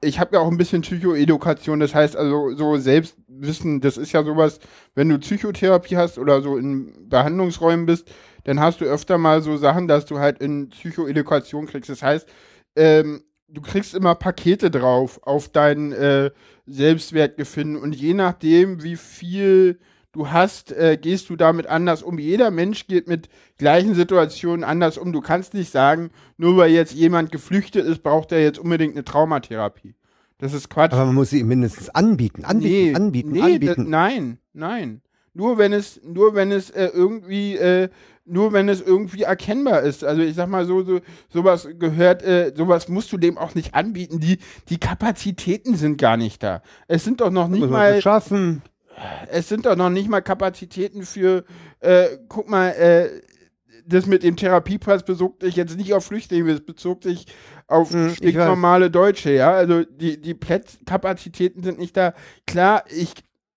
ich 0.01 0.19
habe 0.19 0.35
ja 0.35 0.41
auch 0.41 0.49
ein 0.49 0.57
bisschen 0.57 0.81
Psychoedukation, 0.81 1.79
das 1.79 1.95
heißt 1.95 2.15
also 2.15 2.55
so 2.55 2.77
Selbstwissen, 2.77 3.81
das 3.81 3.97
ist 3.97 4.11
ja 4.11 4.23
sowas, 4.23 4.59
wenn 4.93 5.09
du 5.09 5.19
Psychotherapie 5.19 5.97
hast 5.97 6.17
oder 6.17 6.41
so 6.41 6.57
in 6.57 7.09
Behandlungsräumen 7.09 7.85
bist, 7.85 8.11
dann 8.43 8.59
hast 8.59 8.81
du 8.81 8.85
öfter 8.85 9.17
mal 9.17 9.41
so 9.41 9.57
Sachen, 9.57 9.87
dass 9.87 10.05
du 10.05 10.19
halt 10.19 10.39
in 10.39 10.69
Psychoedukation 10.69 11.65
kriegst. 11.65 11.89
Das 11.89 12.03
heißt, 12.03 12.27
ähm, 12.75 13.23
du 13.47 13.61
kriegst 13.61 13.95
immer 13.95 14.15
Pakete 14.15 14.69
drauf 14.69 15.19
auf 15.23 15.49
dein 15.49 15.91
äh, 15.93 16.31
Selbstwertgefühl 16.67 17.77
und 17.77 17.95
je 17.95 18.13
nachdem, 18.13 18.84
wie 18.84 18.98
viel 18.98 19.79
du 20.12 20.31
hast, 20.31 20.72
äh, 20.72 20.98
gehst 21.00 21.29
du 21.29 21.36
damit 21.36 21.67
anders 21.67 22.01
um. 22.01 22.17
Jeder 22.17 22.50
Mensch 22.51 22.88
geht 22.88 23.07
mit 23.07 23.29
gleichen 23.57 23.95
Situationen 23.95 24.63
anders 24.63 24.98
um. 24.98 25.12
Du 25.12 25.22
kannst 25.22 25.53
nicht 25.53 25.72
sagen, 25.72 26.10
nur 26.38 26.57
weil 26.57 26.72
jetzt 26.72 26.93
jemand 26.93 27.31
geflüchtet 27.31 27.86
ist, 27.86 28.01
braucht 28.01 28.31
er 28.31 28.41
jetzt 28.41 28.60
unbedingt 28.60 28.95
eine 28.95 29.03
Traumatherapie. 29.03 29.95
Das 30.38 30.53
ist 30.53 30.69
Quatsch. 30.69 30.93
Aber 30.93 31.05
man 31.05 31.15
muss 31.15 31.29
sie 31.29 31.43
mindestens 31.43 31.89
anbieten, 31.89 32.43
anbieten, 32.43 32.91
nee, 32.91 32.95
anbieten, 32.95 33.31
nee, 33.31 33.41
anbieten. 33.41 33.89
nein, 33.89 34.38
nein. 34.53 35.01
Nur 35.36 35.58
wenn 35.60 35.74
es, 35.74 36.01
nur 36.04 36.34
wenn 36.34 36.51
es 36.51 36.72
äh, 36.72 36.89
irgendwie 36.94 37.58
äh, 37.58 37.89
nur 38.25 38.54
wenn 38.54 38.70
es 38.70 38.82
irgendwie 38.82 39.22
erkennbar 39.22 39.82
ist. 39.82 40.04
Also 40.04 40.22
ich 40.22 40.34
sag 40.34 40.50
mal 40.50 40.65
so, 40.65 40.84
so 40.84 41.00
sowas 41.30 41.68
gehört, 41.77 42.24
äh, 42.24 42.51
sowas 42.56 42.89
musst 42.89 43.12
du 43.12 43.18
dem 43.18 43.38
auch 43.38 43.54
nicht 43.54 43.75
anbieten. 43.75 44.20
Die, 44.20 44.39
die 44.70 44.80
Kapazitäten 44.80 45.75
sind 45.75 45.98
gar 45.98 46.18
nicht 46.18 46.42
da. 46.42 46.63
Es 46.88 47.04
sind 47.04 47.22
doch 47.22 47.30
noch 47.30 47.48
nicht 47.48 47.70
mal 47.70 48.01
schaffen. 48.01 48.63
Es 49.30 49.50
sind 49.50 49.65
doch 49.65 49.75
noch 49.75 49.89
nicht 49.89 50.10
mal 50.10 50.22
Kapazitäten 50.22 51.04
für, 51.04 51.44
äh, 51.82 52.18
guck 52.27 52.50
mal, 52.50 52.70
äh, 52.70 53.10
das 53.86 54.08
mit 54.08 54.24
dem 54.24 54.36
Therapiepass 54.36 55.04
bezog 55.04 55.42
sich 55.42 55.56
jetzt 55.56 55.77
nicht 55.77 55.94
auf 55.94 56.06
Flüchtlinge, 56.06 56.51
es 56.51 56.65
bezog 56.65 57.04
sich 57.04 57.27
auf 57.68 57.94
hm, 57.94 58.15
normale 58.34 58.89
Deutsche, 58.89 59.32
ja. 59.32 59.51
Also 59.51 59.84
die, 59.84 60.20
die 60.20 60.34
Platzkapazitäten 60.34 61.62
sind 61.62 61.77
nicht 61.77 61.96
da. 61.96 62.13
Klar, 62.48 62.86
ich, 62.89 63.13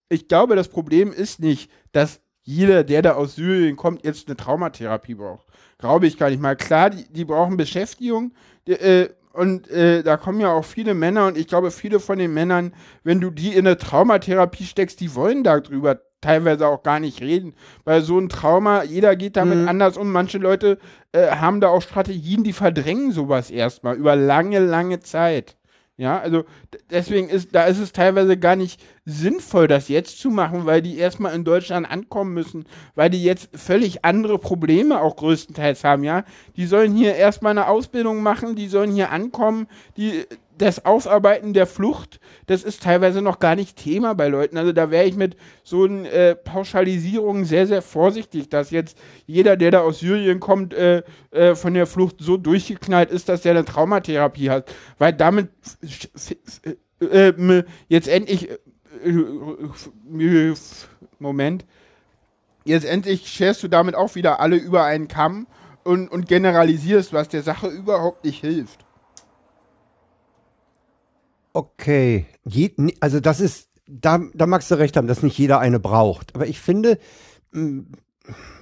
ich 0.09 0.29
glaube, 0.29 0.57
das 0.57 0.69
Problem 0.69 1.13
ist 1.13 1.41
nicht, 1.41 1.71
dass 1.93 2.21
jeder, 2.43 2.83
der 2.83 3.03
da 3.03 3.13
aus 3.13 3.35
Syrien 3.35 3.77
kommt, 3.77 4.05
jetzt 4.05 4.27
eine 4.27 4.37
Traumatherapie 4.37 5.15
braucht. 5.15 5.47
Glaube 5.79 6.07
ich 6.07 6.17
gar 6.17 6.31
nicht 6.31 6.41
mal. 6.41 6.57
Klar, 6.57 6.91
die, 6.91 7.05
die 7.13 7.25
brauchen 7.25 7.57
Beschäftigung. 7.57 8.33
Äh, 8.67 9.09
und 9.33 9.71
äh, 9.71 10.03
da 10.03 10.17
kommen 10.17 10.41
ja 10.41 10.51
auch 10.51 10.65
viele 10.65 10.95
Männer 10.95 11.27
und 11.27 11.37
ich 11.37 11.47
glaube, 11.47 11.71
viele 11.71 12.01
von 12.01 12.19
den 12.19 12.33
Männern, 12.33 12.73
wenn 13.05 13.21
du 13.21 13.31
die 13.31 13.53
in 13.55 13.67
eine 13.67 13.77
Traumatherapie 13.77 14.65
steckst, 14.65 14.99
die 15.01 15.15
wollen 15.15 15.45
darüber 15.45 16.01
teilweise 16.21 16.67
auch 16.67 16.83
gar 16.83 17.01
nicht 17.01 17.21
reden. 17.21 17.55
Weil 17.85 18.01
so 18.03 18.19
ein 18.19 18.31
Trauma, 18.31 18.83
jeder 18.83 19.15
geht 19.15 19.37
damit 19.37 19.59
mhm. 19.59 19.69
anders 19.69 19.97
um. 19.97 20.11
Manche 20.11 20.39
Leute 20.39 20.79
äh, 21.13 21.29
haben 21.29 21.61
da 21.61 21.69
auch 21.69 21.83
Strategien, 21.83 22.45
die 22.45 22.55
verdrängen 22.55 23.13
sowas 23.13 23.51
erstmal 23.51 23.97
über 23.97 24.17
lange, 24.17 24.59
lange 24.59 25.01
Zeit. 25.01 25.58
Ja, 26.01 26.21
also 26.21 26.45
deswegen 26.91 27.29
ist, 27.29 27.57
da 27.57 27.65
ist 27.65 27.81
es 27.81 27.91
teilweise 27.91 28.37
gar 28.39 28.55
nicht 28.55 28.81
sinnvoll, 29.05 29.67
das 29.67 29.89
jetzt 29.89 30.21
zu 30.21 30.31
machen, 30.31 30.65
weil 30.65 30.81
die 30.81 30.97
erstmal 30.97 31.35
in 31.35 31.45
Deutschland 31.45 31.91
ankommen 31.91 32.35
müssen, 32.35 32.67
weil 32.95 33.11
die 33.11 33.25
jetzt 33.25 33.49
völlig 33.53 34.05
andere 34.05 34.39
Probleme 34.39 35.01
auch 35.01 35.17
größtenteils 35.17 35.83
haben, 35.83 36.05
ja. 36.05 36.25
Die 36.57 36.67
sollen 36.67 36.95
hier 36.95 37.17
erstmal 37.17 37.51
eine 37.51 37.67
Ausbildung 37.67 38.23
machen, 38.23 38.55
die 38.55 38.69
sollen 38.69 38.93
hier 38.93 39.11
ankommen, 39.11 39.67
die, 39.97 40.25
das 40.59 40.85
Aufarbeiten 40.85 41.53
der 41.53 41.67
Flucht, 41.67 42.21
das 42.47 42.63
ist 42.63 42.83
teilweise 42.83 43.23
noch 43.23 43.39
gar 43.39 43.55
nicht 43.55 43.77
Thema 43.77 44.15
bei 44.15 44.29
Leuten. 44.29 44.59
Also 44.59 44.73
da 44.73 44.91
wäre 44.91 45.07
ich 45.07 45.17
mit 45.17 45.37
so 45.63 45.85
einen 45.85 46.05
äh, 46.05 46.35
Pauschalisierungen 46.35 47.45
sehr, 47.45 47.67
sehr 47.67 47.83
vorsichtig, 47.83 48.49
dass 48.49 48.71
jetzt 48.71 48.99
jeder, 49.27 49.57
der 49.57 49.71
da 49.71 49.81
aus 49.81 50.01
Syrien 50.01 50.41
kommt, 50.41 50.75
äh, 50.75 51.03
äh, 51.31 51.55
von 51.55 51.75
der 51.75 51.87
Flucht 51.87 52.17
so 52.19 52.37
durchgeknallt 52.37 53.11
ist, 53.11 53.29
dass 53.29 53.43
der 53.43 53.53
eine 53.53 53.65
Traumatherapie 53.65 54.51
hat. 54.51 54.75
Weil 54.99 55.13
damit 55.13 55.49
äh, 57.01 57.63
jetzt 57.89 58.09
endlich 58.09 58.49
Moment. 61.19 61.65
Jetzt 62.65 62.85
endlich 62.85 63.29
scherst 63.29 63.63
du 63.63 63.69
damit 63.69 63.95
auch 63.95 64.15
wieder 64.15 64.41
alle 64.41 64.57
über 64.57 64.85
einen 64.85 65.09
Kamm 65.09 65.47
und, 65.85 66.09
und 66.09 66.29
generalisierst, 66.29 67.13
was 67.13 67.29
der 67.29 67.43
Sache 67.43 67.69
überhaupt 67.69 68.25
nicht 68.25 68.41
hilft. 68.41 68.85
Okay, 71.59 72.25
Je, 72.45 72.73
also 73.01 73.19
das 73.19 73.41
ist, 73.41 73.69
da, 73.89 74.21
da 74.33 74.47
magst 74.47 74.71
du 74.71 74.77
recht 74.77 74.97
haben, 74.97 75.09
dass 75.09 75.25
nicht 75.25 75.37
jeder 75.37 75.59
eine 75.59 75.81
braucht. 75.81 76.37
Aber 76.37 76.47
ich 76.47 76.61
finde, 76.61 77.01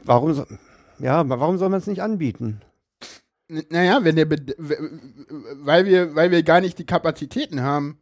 warum, 0.02 0.32
so, 0.32 0.46
ja, 0.98 1.28
warum 1.28 1.58
soll 1.58 1.68
man 1.68 1.80
es 1.80 1.86
nicht 1.86 2.00
anbieten? 2.00 2.62
Naja, 3.48 4.02
wenn 4.02 4.16
der, 4.16 4.30
weil 4.30 5.84
wir, 5.84 6.14
weil 6.14 6.30
wir 6.30 6.42
gar 6.42 6.62
nicht 6.62 6.78
die 6.78 6.86
Kapazitäten 6.86 7.60
haben. 7.60 8.00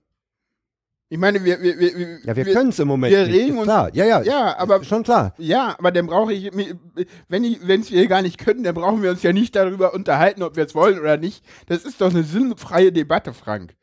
Ich 1.09 1.19
meine, 1.19 1.43
wir, 1.43 1.61
wir, 1.61 1.77
wir, 1.77 2.21
ja, 2.25 2.37
wir, 2.37 2.47
wir 2.47 2.55
können 2.55 2.71
es 2.71 2.79
im 2.79 2.87
Moment 2.87 3.13
wir 3.13 3.27
nicht. 3.27 3.35
Regen 3.35 3.59
uns, 3.59 3.65
klar. 3.65 3.91
Ja, 3.95 4.05
ja, 4.05 4.23
ja, 4.23 4.57
aber 4.59 4.85
schon 4.85 5.03
klar. 5.03 5.35
Ja, 5.39 5.75
aber 5.77 5.91
dann 5.91 6.07
brauche 6.07 6.33
ich, 6.33 6.53
wenn 6.55 7.43
ich, 7.43 7.67
wenn 7.67 7.81
es 7.81 7.91
wir 7.91 8.07
gar 8.07 8.23
nicht 8.23 8.39
können, 8.39 8.63
dann 8.63 8.77
brauchen 8.77 9.03
wir 9.03 9.11
uns 9.11 9.25
ja 9.25 9.33
nicht 9.33 9.57
darüber 9.57 9.93
unterhalten, 9.93 10.45
ob 10.45 10.55
wir 10.55 10.65
es 10.65 10.77
wollen 10.77 11.01
oder 11.01 11.17
nicht. 11.17 11.45
Das 11.67 11.85
ist 11.85 12.01
doch 12.01 12.11
eine 12.11 12.23
sinnfreie 12.23 12.93
Debatte, 12.93 13.33
Frank. 13.35 13.75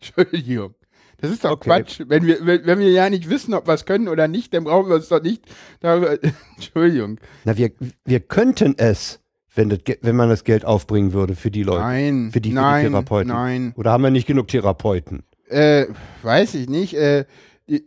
Entschuldigung. 0.00 0.74
Das 1.18 1.30
ist 1.30 1.44
doch 1.44 1.52
okay. 1.52 1.68
Quatsch. 1.68 2.02
Wenn 2.06 2.26
wir, 2.26 2.46
wenn, 2.46 2.64
wenn 2.64 2.78
wir 2.78 2.90
ja 2.90 3.10
nicht 3.10 3.28
wissen, 3.28 3.52
ob 3.52 3.66
wir 3.66 3.74
es 3.74 3.84
können 3.84 4.08
oder 4.08 4.26
nicht, 4.26 4.54
dann 4.54 4.64
brauchen 4.64 4.88
wir 4.88 4.96
uns 4.96 5.08
doch 5.08 5.22
nicht. 5.22 5.44
Entschuldigung. 6.56 7.20
Na, 7.44 7.56
wir, 7.56 7.72
wir 8.04 8.20
könnten 8.20 8.74
es 8.78 9.20
wenn, 9.54 9.68
das, 9.68 9.80
wenn 10.02 10.16
man 10.16 10.28
das 10.28 10.44
Geld 10.44 10.64
aufbringen 10.64 11.12
würde 11.12 11.34
für 11.34 11.50
die 11.50 11.62
Leute. 11.62 11.80
Nein, 11.80 12.30
für 12.32 12.40
die, 12.40 12.52
nein, 12.52 12.84
für 12.84 12.88
die 12.88 12.92
Therapeuten. 12.92 13.32
Nein. 13.32 13.72
Oder 13.76 13.90
haben 13.90 14.02
wir 14.02 14.10
nicht 14.10 14.26
genug 14.26 14.48
Therapeuten? 14.48 15.24
Äh, 15.48 15.86
weiß 16.22 16.54
ich 16.54 16.68
nicht. 16.68 16.94
Äh, 16.94 17.24
die, 17.68 17.84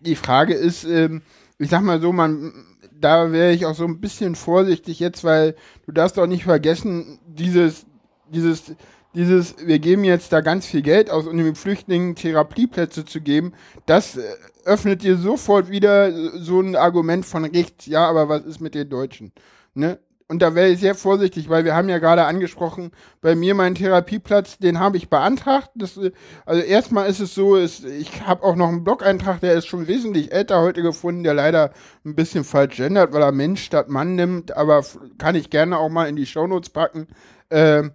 die 0.00 0.16
Frage 0.16 0.54
ist, 0.54 0.84
ähm, 0.84 1.22
ich 1.58 1.68
sag 1.68 1.82
mal 1.82 2.00
so, 2.00 2.12
man, 2.12 2.52
da 2.92 3.30
wäre 3.30 3.52
ich 3.52 3.66
auch 3.66 3.74
so 3.74 3.84
ein 3.84 4.00
bisschen 4.00 4.34
vorsichtig 4.34 4.98
jetzt, 5.00 5.22
weil 5.22 5.54
du 5.84 5.92
darfst 5.92 6.16
doch 6.16 6.26
nicht 6.26 6.44
vergessen, 6.44 7.18
dieses, 7.26 7.84
dieses, 8.30 8.74
dieses, 9.16 9.56
wir 9.66 9.78
geben 9.80 10.04
jetzt 10.04 10.32
da 10.32 10.40
ganz 10.40 10.66
viel 10.66 10.82
Geld 10.82 11.10
aus, 11.10 11.26
um 11.26 11.36
den 11.36 11.54
Flüchtlingen 11.56 12.14
Therapieplätze 12.14 13.04
zu 13.04 13.20
geben, 13.20 13.52
das 13.86 14.16
äh, 14.16 14.22
öffnet 14.64 15.02
dir 15.02 15.16
sofort 15.16 15.70
wieder 15.70 16.12
so 16.38 16.60
ein 16.60 16.76
Argument 16.76 17.26
von 17.26 17.44
rechts, 17.44 17.86
ja, 17.86 18.06
aber 18.06 18.28
was 18.28 18.42
ist 18.42 18.60
mit 18.60 18.74
den 18.74 18.88
Deutschen? 18.88 19.32
Ne? 19.74 19.98
und 20.28 20.42
da 20.42 20.54
wäre 20.54 20.68
ich 20.68 20.80
sehr 20.80 20.94
vorsichtig, 20.94 21.48
weil 21.48 21.64
wir 21.64 21.76
haben 21.76 21.88
ja 21.88 21.98
gerade 21.98 22.24
angesprochen, 22.24 22.90
bei 23.20 23.36
mir 23.36 23.54
meinen 23.54 23.76
Therapieplatz, 23.76 24.58
den 24.58 24.80
habe 24.80 24.96
ich 24.96 25.08
beantragt. 25.08 25.70
Das, 25.76 26.00
also 26.44 26.62
erstmal 26.62 27.08
ist 27.08 27.20
es 27.20 27.34
so, 27.34 27.54
ist, 27.56 27.84
ich 27.84 28.26
habe 28.26 28.42
auch 28.42 28.56
noch 28.56 28.68
einen 28.68 28.82
Blog-Eintrag, 28.82 29.40
der 29.40 29.54
ist 29.54 29.66
schon 29.66 29.86
wesentlich 29.86 30.32
älter 30.32 30.60
heute 30.60 30.82
gefunden, 30.82 31.22
der 31.22 31.34
leider 31.34 31.72
ein 32.04 32.16
bisschen 32.16 32.42
falsch 32.42 32.76
gendert, 32.76 33.12
weil 33.12 33.22
er 33.22 33.32
Mensch 33.32 33.62
statt 33.62 33.88
Mann 33.88 34.16
nimmt, 34.16 34.56
aber 34.56 34.84
kann 35.18 35.36
ich 35.36 35.50
gerne 35.50 35.78
auch 35.78 35.90
mal 35.90 36.08
in 36.08 36.16
die 36.16 36.26
Shownotes 36.26 36.70
packen. 36.70 37.06
Ähm, 37.50 37.92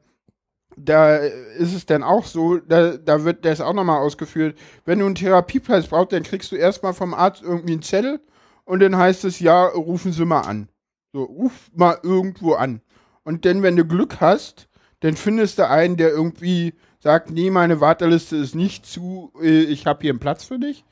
da 0.86 1.18
ist 1.18 1.74
es 1.74 1.86
dann 1.86 2.04
auch 2.04 2.26
so, 2.26 2.58
da, 2.58 2.98
da 2.98 3.24
wird 3.24 3.46
das 3.46 3.62
auch 3.62 3.74
nochmal 3.74 4.00
ausgeführt, 4.00 4.58
wenn 4.86 5.00
du 5.00 5.06
einen 5.06 5.16
Therapieplatz 5.16 5.88
brauchst, 5.88 6.14
dann 6.14 6.24
kriegst 6.24 6.52
du 6.52 6.56
erstmal 6.56 6.94
vom 6.94 7.14
Arzt 7.14 7.44
irgendwie 7.44 7.74
einen 7.74 7.82
Zettel 7.82 8.20
und 8.66 8.80
dann 8.80 8.98
heißt 8.98 9.26
es, 9.26 9.40
ja, 9.40 9.66
rufen 9.66 10.12
Sie 10.12 10.26
mal 10.26 10.42
an. 10.42 10.70
So, 11.14 11.24
ruf 11.24 11.70
mal 11.74 12.00
irgendwo 12.04 12.54
an. 12.54 12.82
Und 13.24 13.46
dann, 13.46 13.64
wenn 13.64 13.76
du 13.76 13.86
Glück 13.86 14.22
hast, 14.22 14.68
dann 15.02 15.16
findest 15.16 15.60
du 15.60 15.68
einen, 15.68 15.98
der 15.98 16.10
irgendwie 16.10 16.74
sagt, 17.00 17.32
nee, 17.32 17.50
meine 17.50 17.82
Warteliste 17.82 18.38
ist 18.38 18.56
nicht 18.56 18.86
zu, 18.86 19.32
äh, 19.42 19.64
ich 19.64 19.86
habe 19.86 20.02
hier 20.02 20.12
einen 20.12 20.20
Platz 20.20 20.46
für 20.46 20.60
dich. 20.60 20.86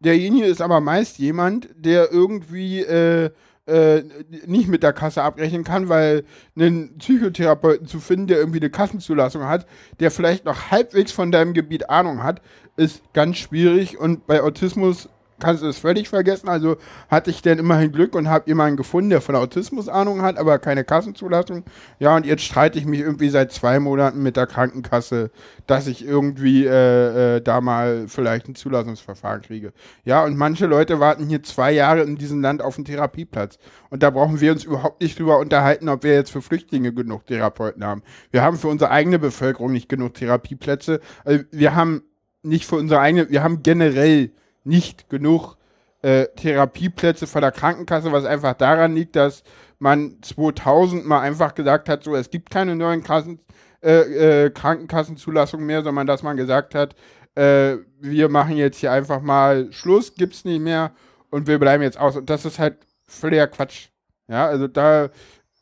Derjenige 0.00 0.46
ist 0.46 0.62
aber 0.62 0.80
meist 0.80 1.18
jemand, 1.18 1.68
der 1.74 2.12
irgendwie 2.12 2.80
äh, 2.80 3.30
äh, 3.68 4.02
nicht 4.46 4.68
mit 4.68 4.82
der 4.82 4.92
Kasse 4.92 5.22
abrechnen 5.22 5.64
kann, 5.64 5.88
weil 5.88 6.24
einen 6.56 6.98
Psychotherapeuten 6.98 7.86
zu 7.86 8.00
finden, 8.00 8.26
der 8.26 8.38
irgendwie 8.38 8.60
eine 8.60 8.70
Kassenzulassung 8.70 9.44
hat, 9.44 9.66
der 10.00 10.10
vielleicht 10.10 10.44
noch 10.44 10.70
halbwegs 10.70 11.12
von 11.12 11.30
deinem 11.30 11.54
Gebiet 11.54 11.90
Ahnung 11.90 12.22
hat, 12.22 12.40
ist 12.76 13.02
ganz 13.12 13.36
schwierig. 13.36 13.98
Und 13.98 14.26
bei 14.26 14.42
Autismus 14.42 15.08
kannst 15.40 15.62
du 15.62 15.66
das 15.66 15.78
völlig 15.78 16.08
vergessen. 16.08 16.48
Also 16.48 16.76
hatte 17.08 17.30
ich 17.30 17.42
denn 17.42 17.58
immerhin 17.58 17.92
Glück 17.92 18.14
und 18.14 18.28
habe 18.28 18.48
jemanden 18.48 18.76
gefunden, 18.76 19.10
der 19.10 19.20
von 19.20 19.36
Autismus 19.36 19.88
Ahnung 19.88 20.22
hat, 20.22 20.38
aber 20.38 20.58
keine 20.58 20.84
Kassenzulassung. 20.84 21.64
Ja, 21.98 22.16
und 22.16 22.26
jetzt 22.26 22.42
streite 22.42 22.78
ich 22.78 22.86
mich 22.86 23.00
irgendwie 23.00 23.28
seit 23.28 23.52
zwei 23.52 23.78
Monaten 23.80 24.22
mit 24.22 24.36
der 24.36 24.46
Krankenkasse, 24.46 25.30
dass 25.66 25.86
ich 25.86 26.04
irgendwie 26.04 26.66
äh, 26.66 27.36
äh, 27.36 27.40
da 27.40 27.60
mal 27.60 28.06
vielleicht 28.08 28.48
ein 28.48 28.54
Zulassungsverfahren 28.54 29.42
kriege. 29.42 29.72
Ja, 30.04 30.24
und 30.24 30.36
manche 30.36 30.66
Leute 30.66 31.00
warten 31.00 31.26
hier 31.26 31.42
zwei 31.42 31.72
Jahre 31.72 32.02
in 32.02 32.16
diesem 32.16 32.40
Land 32.42 32.62
auf 32.62 32.76
einen 32.76 32.84
Therapieplatz. 32.84 33.58
Und 33.90 34.02
da 34.02 34.10
brauchen 34.10 34.40
wir 34.40 34.52
uns 34.52 34.64
überhaupt 34.64 35.00
nicht 35.00 35.18
drüber 35.18 35.38
unterhalten, 35.38 35.88
ob 35.88 36.02
wir 36.02 36.14
jetzt 36.14 36.30
für 36.30 36.42
Flüchtlinge 36.42 36.92
genug 36.92 37.26
Therapeuten 37.26 37.84
haben. 37.84 38.02
Wir 38.30 38.42
haben 38.42 38.56
für 38.56 38.68
unsere 38.68 38.90
eigene 38.90 39.18
Bevölkerung 39.18 39.72
nicht 39.72 39.88
genug 39.88 40.14
Therapieplätze. 40.14 41.00
Also 41.24 41.44
wir 41.50 41.74
haben 41.74 42.02
nicht 42.42 42.66
für 42.66 42.76
unsere 42.76 43.00
eigene, 43.00 43.30
wir 43.30 43.42
haben 43.42 43.62
generell 43.62 44.32
nicht 44.68 45.08
genug 45.08 45.56
äh, 46.02 46.26
Therapieplätze 46.36 47.26
von 47.26 47.42
der 47.42 47.52
Krankenkasse, 47.52 48.12
was 48.12 48.24
einfach 48.24 48.54
daran 48.54 48.94
liegt, 48.94 49.16
dass 49.16 49.42
man 49.78 50.18
2000 50.22 51.06
mal 51.06 51.20
einfach 51.20 51.54
gesagt 51.54 51.88
hat, 51.88 52.04
so 52.04 52.14
es 52.14 52.30
gibt 52.30 52.50
keine 52.50 52.76
neuen 52.76 53.02
Kassen, 53.02 53.40
äh, 53.82 54.44
äh, 54.44 54.50
Krankenkassenzulassungen 54.50 55.66
mehr, 55.66 55.82
sondern 55.82 56.06
dass 56.06 56.22
man 56.22 56.36
gesagt 56.36 56.74
hat, 56.74 56.94
äh, 57.34 57.76
wir 58.00 58.28
machen 58.28 58.56
jetzt 58.56 58.78
hier 58.78 58.92
einfach 58.92 59.20
mal 59.20 59.72
Schluss, 59.72 60.14
gibt's 60.14 60.44
nicht 60.44 60.60
mehr 60.60 60.92
und 61.30 61.46
wir 61.46 61.58
bleiben 61.58 61.82
jetzt 61.82 61.98
aus. 61.98 62.16
Und 62.16 62.30
das 62.30 62.44
ist 62.44 62.58
halt 62.58 62.78
völliger 63.06 63.46
Quatsch. 63.46 63.88
Ja, 64.28 64.46
also 64.46 64.68
da, 64.68 65.10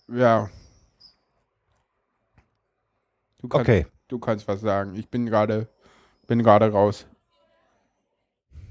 ja. 0.08 0.50
Du 3.38 3.48
kannst, 3.48 3.68
okay. 3.68 3.86
Du 4.08 4.18
kannst 4.18 4.48
was 4.48 4.60
sagen. 4.60 4.94
Ich 4.96 5.08
bin 5.08 5.26
gerade, 5.26 5.68
bin 6.26 6.42
gerade 6.42 6.70
raus. 6.70 7.06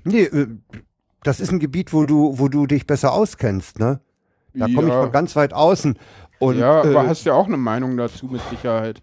Nee, 0.06 0.24
äh, 0.24 0.48
das 1.24 1.40
ist 1.40 1.52
ein 1.52 1.60
Gebiet, 1.60 1.92
wo 1.92 2.06
du, 2.06 2.38
wo 2.38 2.48
du 2.48 2.68
dich 2.68 2.88
besser 2.88 3.12
auskennst, 3.12 3.80
ne? 3.80 4.00
Da 4.54 4.68
ja. 4.68 4.76
komme 4.76 4.88
ich 4.88 4.94
von 4.94 5.12
ganz 5.12 5.36
weit 5.36 5.54
außen. 5.54 5.98
Und, 6.40 6.58
ja, 6.58 6.80
aber 6.80 7.04
äh, 7.04 7.08
hast 7.08 7.26
ja 7.26 7.34
auch 7.34 7.48
eine 7.48 7.58
Meinung 7.58 7.98
dazu 7.98 8.28
mit 8.28 8.42
Sicherheit. 8.50 9.02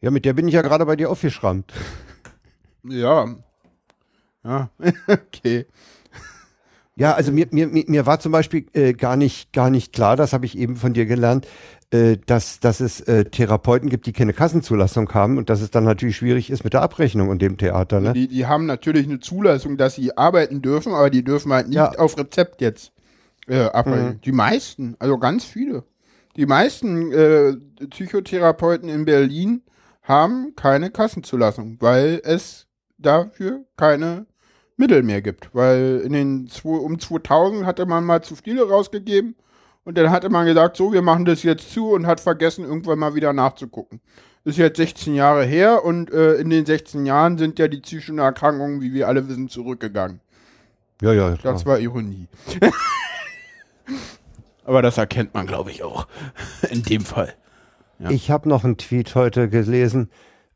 Ja, 0.00 0.10
mit 0.10 0.24
der 0.24 0.32
bin 0.32 0.48
ich 0.48 0.54
ja 0.54 0.62
gerade 0.62 0.86
bei 0.86 0.96
dir 0.96 1.10
aufgeschrammt. 1.10 1.72
Ja. 2.84 3.26
Ja, 4.44 4.70
okay. 5.08 5.66
Ja, 7.00 7.14
also 7.14 7.32
mir, 7.32 7.48
mir, 7.50 7.66
mir 7.66 8.04
war 8.04 8.20
zum 8.20 8.30
Beispiel 8.30 8.66
äh, 8.74 8.92
gar, 8.92 9.16
nicht, 9.16 9.54
gar 9.54 9.70
nicht 9.70 9.94
klar, 9.94 10.16
das 10.16 10.34
habe 10.34 10.44
ich 10.44 10.58
eben 10.58 10.76
von 10.76 10.92
dir 10.92 11.06
gelernt, 11.06 11.46
äh, 11.90 12.18
dass, 12.26 12.60
dass 12.60 12.80
es 12.80 13.00
äh, 13.00 13.24
Therapeuten 13.24 13.88
gibt, 13.88 14.04
die 14.04 14.12
keine 14.12 14.34
Kassenzulassung 14.34 15.10
haben 15.14 15.38
und 15.38 15.48
dass 15.48 15.62
es 15.62 15.70
dann 15.70 15.84
natürlich 15.84 16.18
schwierig 16.18 16.50
ist 16.50 16.62
mit 16.62 16.74
der 16.74 16.82
Abrechnung 16.82 17.30
und 17.30 17.40
dem 17.40 17.56
Theater. 17.56 18.00
Ne? 18.00 18.12
Die, 18.12 18.28
die 18.28 18.44
haben 18.44 18.66
natürlich 18.66 19.06
eine 19.06 19.18
Zulassung, 19.18 19.78
dass 19.78 19.94
sie 19.94 20.18
arbeiten 20.18 20.60
dürfen, 20.60 20.92
aber 20.92 21.08
die 21.08 21.24
dürfen 21.24 21.54
halt 21.54 21.68
nicht 21.68 21.76
ja. 21.76 21.90
auf 21.92 22.18
Rezept 22.18 22.60
jetzt 22.60 22.92
äh, 23.48 23.62
abrechnen. 23.62 24.16
Mhm. 24.16 24.20
Die 24.20 24.32
meisten, 24.32 24.96
also 24.98 25.16
ganz 25.16 25.46
viele. 25.46 25.84
Die 26.36 26.44
meisten 26.44 27.12
äh, 27.12 27.54
Psychotherapeuten 27.88 28.90
in 28.90 29.06
Berlin 29.06 29.62
haben 30.02 30.52
keine 30.54 30.90
Kassenzulassung, 30.90 31.78
weil 31.80 32.20
es 32.22 32.66
dafür 32.98 33.64
keine 33.78 34.26
Mittel 34.80 35.04
mehr 35.04 35.22
gibt. 35.22 35.50
Weil 35.54 36.02
in 36.04 36.12
den 36.12 36.50
um 36.64 36.98
2000 36.98 37.64
hatte 37.64 37.86
man 37.86 38.04
mal 38.04 38.22
zu 38.22 38.34
viele 38.34 38.68
rausgegeben 38.68 39.36
und 39.84 39.96
dann 39.96 40.10
hatte 40.10 40.28
man 40.28 40.46
gesagt, 40.46 40.76
so, 40.76 40.92
wir 40.92 41.02
machen 41.02 41.24
das 41.24 41.44
jetzt 41.44 41.72
zu 41.72 41.90
und 41.92 42.06
hat 42.06 42.20
vergessen, 42.20 42.64
irgendwann 42.64 42.98
mal 42.98 43.14
wieder 43.14 43.32
nachzugucken. 43.32 44.00
Das 44.44 44.54
ist 44.54 44.58
jetzt 44.58 44.78
16 44.78 45.14
Jahre 45.14 45.44
her 45.44 45.84
und 45.84 46.10
äh, 46.12 46.34
in 46.34 46.50
den 46.50 46.66
16 46.66 47.06
Jahren 47.06 47.38
sind 47.38 47.58
ja 47.58 47.68
die 47.68 47.80
psychischen 47.80 48.18
Erkrankungen, 48.18 48.80
wie 48.80 48.92
wir 48.92 49.06
alle 49.06 49.28
wissen, 49.28 49.48
zurückgegangen. 49.48 50.20
Ja, 51.02 51.12
ja. 51.12 51.36
Klar. 51.36 51.52
Das 51.52 51.66
war 51.66 51.78
Ironie. 51.78 52.26
Aber 54.64 54.82
das 54.82 54.98
erkennt 54.98 55.34
man, 55.34 55.46
glaube 55.46 55.70
ich, 55.70 55.82
auch. 55.82 56.06
In 56.70 56.82
dem 56.82 57.02
Fall. 57.02 57.34
Ja. 57.98 58.10
Ich 58.10 58.30
habe 58.30 58.48
noch 58.48 58.64
einen 58.64 58.78
Tweet 58.78 59.14
heute 59.14 59.48
gelesen 59.48 60.10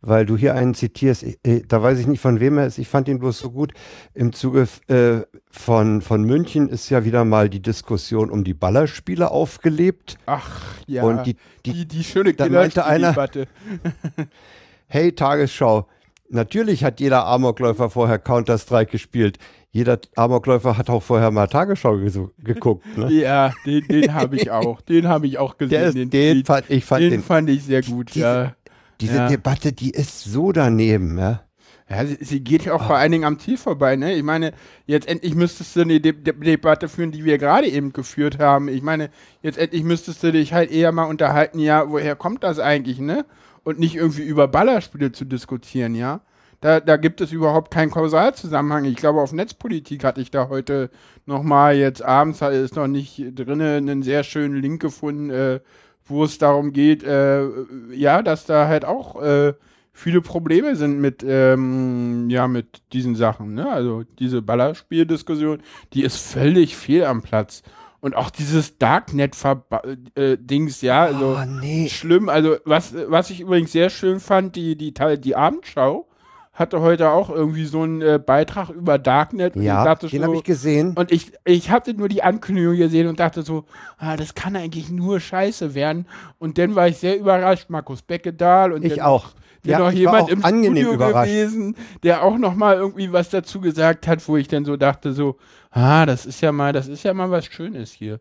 weil 0.06 0.26
du 0.26 0.36
hier 0.36 0.54
einen 0.54 0.74
zitierst, 0.74 1.24
da 1.68 1.82
weiß 1.82 1.98
ich 1.98 2.06
nicht 2.06 2.20
von 2.20 2.38
wem 2.40 2.58
er 2.58 2.66
ist, 2.66 2.78
ich 2.78 2.88
fand 2.88 3.08
ihn 3.08 3.18
bloß 3.18 3.38
so 3.38 3.50
gut. 3.50 3.72
Im 4.12 4.32
Zuge 4.32 4.68
äh, 4.88 5.22
von, 5.50 6.02
von 6.02 6.22
München 6.24 6.68
ist 6.68 6.90
ja 6.90 7.04
wieder 7.04 7.24
mal 7.24 7.48
die 7.48 7.60
Diskussion 7.62 8.30
um 8.30 8.44
die 8.44 8.54
Ballerspiele 8.54 9.30
aufgelebt. 9.30 10.18
Ach 10.26 10.60
ja, 10.86 11.02
und 11.04 11.24
die, 11.26 11.36
die, 11.64 11.72
die, 11.72 11.86
die 11.86 12.04
schöne 12.04 12.34
einer, 12.38 13.14
hey 14.88 15.12
Tagesschau, 15.12 15.86
natürlich 16.28 16.84
hat 16.84 17.00
jeder 17.00 17.26
Amokläufer 17.26 17.90
vorher 17.90 18.18
Counter-Strike 18.18 18.90
gespielt. 18.92 19.38
Jeder 19.70 19.98
Amokläufer 20.14 20.78
hat 20.78 20.88
auch 20.88 21.02
vorher 21.02 21.30
mal 21.32 21.48
Tagesschau 21.48 21.94
ges- 21.94 22.30
geguckt. 22.38 22.84
Ne? 22.96 23.10
Ja, 23.12 23.52
den, 23.66 23.86
den 23.88 24.14
habe 24.14 24.36
ich 24.36 24.50
auch. 24.50 24.80
Den 24.82 25.08
habe 25.08 25.26
ich 25.26 25.38
auch 25.38 25.58
gesehen. 25.58 25.82
Ist, 25.88 25.94
den, 25.96 26.10
den 26.10 26.44
fand, 26.44 26.70
ich 26.70 26.84
fand 26.84 27.02
den 27.02 27.10
den, 27.10 27.22
fand 27.22 27.50
ich 27.50 27.64
sehr 27.64 27.82
gut. 27.82 28.14
Diese- 28.14 28.24
ja. 28.24 28.54
Diese 29.00 29.16
ja. 29.16 29.28
Debatte, 29.28 29.72
die 29.72 29.90
ist 29.90 30.24
so 30.24 30.52
daneben. 30.52 31.18
Ja? 31.18 31.44
Ja, 31.88 32.06
sie, 32.06 32.18
sie 32.20 32.40
geht 32.40 32.64
ja 32.64 32.74
auch 32.74 32.86
vor 32.86 32.96
allen 32.96 33.12
Dingen 33.12 33.24
am 33.24 33.38
Ziel 33.38 33.58
vorbei, 33.58 33.96
ne? 33.96 34.14
Ich 34.14 34.22
meine, 34.22 34.52
jetzt 34.86 35.06
endlich 35.06 35.34
müsstest 35.34 35.76
du 35.76 35.82
eine 35.82 36.00
De 36.00 36.12
De 36.12 36.32
Debatte 36.32 36.88
führen, 36.88 37.12
die 37.12 37.24
wir 37.24 37.36
gerade 37.36 37.68
eben 37.68 37.92
geführt 37.92 38.38
haben. 38.38 38.68
Ich 38.68 38.82
meine, 38.82 39.10
jetzt 39.42 39.58
endlich 39.58 39.84
müsstest 39.84 40.22
du 40.22 40.32
dich 40.32 40.54
halt 40.54 40.70
eher 40.70 40.92
mal 40.92 41.04
unterhalten, 41.04 41.58
ja, 41.58 41.90
woher 41.90 42.16
kommt 42.16 42.42
das 42.42 42.58
eigentlich, 42.58 43.00
ne? 43.00 43.26
Und 43.64 43.78
nicht 43.78 43.96
irgendwie 43.96 44.22
über 44.22 44.48
Ballerspiele 44.48 45.12
zu 45.12 45.26
diskutieren, 45.26 45.94
ja? 45.94 46.22
Da, 46.62 46.80
da 46.80 46.96
gibt 46.96 47.20
es 47.20 47.32
überhaupt 47.32 47.70
keinen 47.70 47.90
Kausalzusammenhang. 47.90 48.86
Ich 48.86 48.96
glaube, 48.96 49.20
auf 49.20 49.34
Netzpolitik 49.34 50.02
hatte 50.04 50.22
ich 50.22 50.30
da 50.30 50.48
heute 50.48 50.88
nochmal 51.26 51.76
jetzt 51.76 52.02
abends, 52.02 52.40
ist 52.40 52.76
noch 52.76 52.86
nicht 52.86 53.22
drinne, 53.34 53.76
einen 53.76 54.02
sehr 54.02 54.24
schönen 54.24 54.56
Link 54.56 54.80
gefunden, 54.80 55.28
äh, 55.28 55.60
wo 56.06 56.24
es 56.24 56.38
darum 56.38 56.72
geht, 56.72 57.02
äh, 57.02 57.46
ja, 57.92 58.22
dass 58.22 58.46
da 58.46 58.68
halt 58.68 58.84
auch 58.84 59.20
äh, 59.22 59.54
viele 59.92 60.20
Probleme 60.20 60.76
sind 60.76 61.00
mit, 61.00 61.24
ähm, 61.26 62.28
ja, 62.28 62.46
mit 62.48 62.82
diesen 62.92 63.14
Sachen, 63.14 63.54
ne? 63.54 63.70
Also 63.70 64.02
diese 64.18 64.42
Ballerspieldiskussion, 64.42 65.62
die 65.92 66.02
ist 66.02 66.16
völlig 66.16 66.76
fehl 66.76 67.04
am 67.04 67.22
Platz. 67.22 67.62
Und 68.00 68.16
auch 68.16 68.28
dieses 68.28 68.76
Darknet-Dings, 68.76 70.82
ja, 70.82 71.04
also 71.04 71.38
oh, 71.40 71.44
nee. 71.46 71.88
schlimm. 71.88 72.28
Also 72.28 72.56
was, 72.66 72.94
was 73.08 73.30
ich 73.30 73.40
übrigens 73.40 73.72
sehr 73.72 73.88
schön 73.88 74.20
fand, 74.20 74.56
die, 74.56 74.76
die, 74.76 74.92
Teil- 74.92 75.16
die 75.16 75.36
Abendschau 75.36 76.06
hatte 76.54 76.80
heute 76.80 77.10
auch 77.10 77.30
irgendwie 77.30 77.64
so 77.66 77.82
einen 77.82 78.00
äh, 78.00 78.18
Beitrag 78.24 78.70
über 78.70 78.96
Darknet. 78.98 79.56
Ja, 79.56 79.84
dachte 79.84 80.08
den 80.08 80.20
so- 80.22 80.26
habe 80.28 80.36
ich 80.36 80.44
gesehen. 80.44 80.94
und 80.96 81.12
ich, 81.12 81.32
ich 81.44 81.70
hatte 81.70 81.94
nur 81.94 82.08
die 82.08 82.22
Ankündigung 82.22 82.76
gesehen 82.76 83.08
und 83.08 83.20
dachte 83.20 83.42
so, 83.42 83.64
ah, 83.98 84.16
das 84.16 84.34
kann 84.34 84.54
eigentlich 84.56 84.90
nur 84.90 85.20
scheiße 85.20 85.74
werden. 85.74 86.06
Und 86.38 86.56
dann 86.58 86.74
war 86.76 86.88
ich 86.88 86.98
sehr 86.98 87.18
überrascht, 87.18 87.68
Markus 87.70 88.02
Beckedahl 88.02 88.72
und 88.72 88.84
Ich 88.84 88.94
dann 88.94 89.04
auch. 89.04 89.30
Ja, 89.66 89.78
noch 89.78 89.90
jemand 89.92 90.28
im 90.28 90.40
Studio 90.42 90.92
überrascht. 90.92 91.30
gewesen, 91.30 91.74
der 92.02 92.22
auch 92.22 92.36
noch 92.36 92.54
mal 92.54 92.76
irgendwie 92.76 93.12
was 93.12 93.30
dazu 93.30 93.60
gesagt 93.62 94.06
hat, 94.06 94.26
wo 94.28 94.36
ich 94.36 94.46
dann 94.46 94.66
so 94.66 94.76
dachte 94.76 95.12
so, 95.14 95.36
ah, 95.70 96.04
das 96.04 96.26
ist 96.26 96.40
ja 96.42 96.52
mal, 96.52 96.72
das 96.74 96.86
ist 96.86 97.02
ja 97.02 97.14
mal 97.14 97.30
was 97.30 97.46
Schönes 97.46 97.90
hier. 97.90 98.20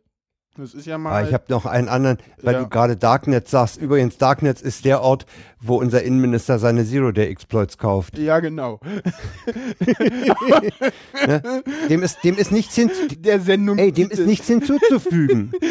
Das 0.56 0.76
ist 0.76 0.86
ja 0.86 1.00
mal. 1.00 1.24
Ah, 1.24 1.28
ich 1.28 1.34
habe 1.34 1.46
noch 1.50 1.66
einen 1.66 1.90
anderen, 1.90 2.20
weil 2.44 2.54
Ja. 2.54 2.62
du 2.64 2.70
gerade 2.70 2.96
Darknet 2.96 3.48
sagst. 3.48 3.78
Übrigens, 3.78 4.20
Darknet 4.20 4.62
ist 4.62 4.86
der 4.86 5.02
Ort, 5.02 5.26
wo 5.60 5.78
unser 5.78 6.04
Innenminister 6.04 6.60
seine 6.60 6.86
Zero-Day-Exploits 6.86 7.80
kauft. 7.80 8.20
ja, 8.20 8.40
genau. 8.40 8.80
Dem 11.90 12.04
ist, 12.04 12.24
dem 12.24 12.38
ist 12.38 12.52
nichts 12.52 12.76
hin, 12.76 12.92
Der 13.20 13.40
Sendung. 13.40 13.78
ey, 13.80 13.92
dem 13.92 14.10
ist 14.10 14.20
nichts 14.26 14.48
hinzuzufügen. 14.48 15.52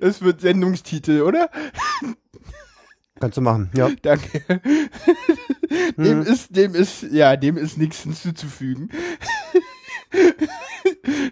Das 0.00 0.22
wird 0.22 0.40
Sendungstitel, 0.40 1.22
oder? 1.22 1.48
Kannst 3.20 3.36
du 3.36 3.40
machen, 3.40 3.70
ja. 3.76 3.90
Danke. 4.02 4.42
Mhm. 5.96 6.04
Dem 6.04 6.22
ist, 6.22 6.54
dem 6.54 6.74
ist, 6.74 7.02
ja, 7.12 7.34
dem 7.34 7.56
ist 7.56 7.78
nichts 7.78 8.02
hinzuzufügen. 8.02 8.90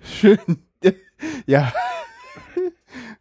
Schön. 0.02 0.38
Ja. 1.46 1.70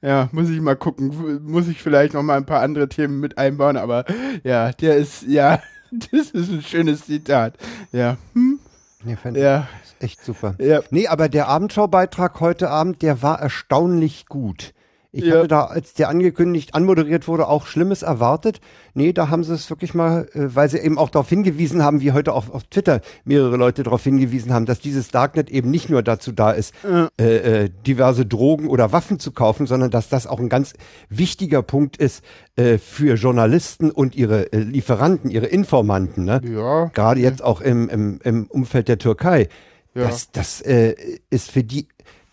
Ja, 0.01 0.29
muss 0.32 0.49
ich 0.49 0.60
mal 0.62 0.75
gucken. 0.75 1.41
Muss 1.45 1.67
ich 1.67 1.82
vielleicht 1.82 2.13
noch 2.13 2.23
mal 2.23 2.38
ein 2.38 2.45
paar 2.45 2.62
andere 2.62 2.89
Themen 2.89 3.19
mit 3.19 3.38
einbauen, 3.38 3.77
aber 3.77 4.05
ja, 4.43 4.71
der 4.71 4.97
ist, 4.97 5.23
ja, 5.23 5.62
das 6.12 6.32
ist 6.32 6.49
ein 6.51 6.62
schönes 6.62 7.05
Zitat. 7.05 7.55
Ja. 7.91 8.17
Hm? 8.34 8.60
Ja, 9.05 9.32
Ja. 9.32 9.67
echt 9.99 10.23
super. 10.23 10.55
Ja. 10.60 10.82
Nee, 10.91 11.08
aber 11.08 11.29
der 11.29 11.47
Abendschaubeitrag 11.47 12.39
heute 12.39 12.69
Abend, 12.69 13.01
der 13.01 13.21
war 13.21 13.39
erstaunlich 13.41 14.25
gut. 14.27 14.73
Ich 15.11 15.23
Ja. 15.25 15.37
hatte 15.37 15.47
da, 15.47 15.63
als 15.65 15.93
der 15.95 16.07
angekündigt, 16.09 16.75
anmoderiert 16.75 17.27
wurde, 17.27 17.47
auch 17.47 17.65
Schlimmes 17.65 18.03
erwartet. 18.03 18.61
Nee, 18.93 19.11
da 19.11 19.29
haben 19.29 19.43
sie 19.43 19.55
es 19.55 19.67
wirklich 19.71 19.95
mal, 19.95 20.27
äh, 20.33 20.53
weil 20.55 20.69
sie 20.69 20.77
eben 20.77 20.99
auch 20.99 21.09
darauf 21.09 21.27
hingewiesen 21.29 21.81
haben, 21.83 21.99
wie 22.01 22.11
heute 22.11 22.31
auch 22.33 22.49
auf 22.53 22.63
Twitter 22.65 23.01
mehrere 23.23 23.57
Leute 23.57 23.81
darauf 23.81 24.03
hingewiesen 24.03 24.53
haben, 24.53 24.67
dass 24.67 24.79
dieses 24.79 25.09
Darknet 25.09 25.49
eben 25.49 25.71
nicht 25.71 25.89
nur 25.89 26.03
dazu 26.03 26.31
da 26.31 26.51
ist, 26.51 26.75
äh, 27.19 27.63
äh, 27.63 27.69
diverse 27.87 28.27
Drogen 28.27 28.67
oder 28.67 28.91
Waffen 28.91 29.17
zu 29.19 29.31
kaufen, 29.31 29.65
sondern 29.65 29.89
dass 29.89 30.09
das 30.09 30.27
auch 30.27 30.39
ein 30.39 30.49
ganz 30.49 30.73
wichtiger 31.09 31.63
Punkt 31.63 31.97
ist 31.97 32.23
äh, 32.55 32.77
für 32.77 33.15
Journalisten 33.15 33.89
und 33.89 34.15
ihre 34.15 34.53
äh, 34.53 34.59
Lieferanten, 34.59 35.31
ihre 35.31 35.47
Informanten. 35.47 36.23
Ne? 36.25 36.39
Ja. 36.45 36.85
gerade 36.93 37.19
jetzt 37.19 37.43
auch 37.43 37.61
im, 37.61 37.89
im, 37.89 38.19
im 38.23 38.45
Umfeld 38.45 38.87
der 38.87 38.99
Türkei. 38.99 39.47
Ja. 39.95 40.03
Das, 40.03 40.31
das 40.31 40.61
äh, 40.61 40.93
ist 41.31 41.49
für 41.49 41.63
die 41.63 41.87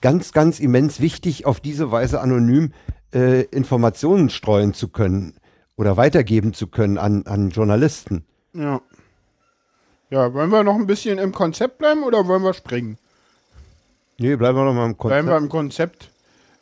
ganz, 0.07 0.31
ganz 0.31 0.61
immens 0.61 1.01
wichtig, 1.01 1.47
auf 1.47 1.59
diese 1.59 1.91
Weise 1.91 2.21
anonym 2.21 2.73
äh, 3.13 3.43
Informationen 3.47 4.31
streuen 4.31 4.73
zu 4.73 4.87
können 4.87 5.35
oder 5.77 5.97
weitergeben 5.97 6.55
zu 6.55 6.69
können 6.69 6.97
an, 6.97 7.27
an 7.27 7.51
Journalisten. 7.51 8.25
Ja. 8.53 8.81
Ja, 10.09 10.33
wollen 10.33 10.51
wir 10.51 10.63
noch 10.63 10.77
ein 10.77 10.87
bisschen 10.87 11.19
im 11.19 11.33
Konzept 11.33 11.79
bleiben 11.79 12.05
oder 12.05 12.25
wollen 12.29 12.45
wir 12.45 12.55
springen? 12.55 12.99
Nee, 14.19 14.37
bleiben 14.37 14.57
wir 14.57 14.65
noch 14.65 14.75
mal 14.75 14.87
im 14.87 14.95
Bleiben 14.95 15.27
wir 15.27 15.33
Konzept. 15.33 15.43
im 15.43 15.49
Konzept. 15.49 16.11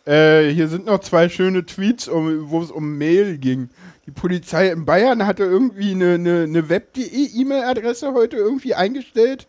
Äh, 0.07 0.49
hier 0.55 0.69
sind 0.69 0.87
noch 0.87 1.01
zwei 1.01 1.29
schöne 1.29 1.67
Tweets, 1.67 2.09
um, 2.09 2.49
wo 2.49 2.63
es 2.63 2.71
um 2.71 2.97
Mail 2.97 3.37
ging. 3.37 3.69
Die 4.07 4.11
Polizei 4.11 4.71
in 4.71 4.87
Bayern 4.87 5.27
hatte 5.27 5.45
irgendwie 5.45 5.91
eine, 5.91 6.15
eine, 6.15 6.45
eine 6.45 6.71
Web.de 6.71 7.05
E-Mail-Adresse 7.05 8.15
heute 8.15 8.39
irgendwie 8.39 8.75
eingestellt 8.75 9.49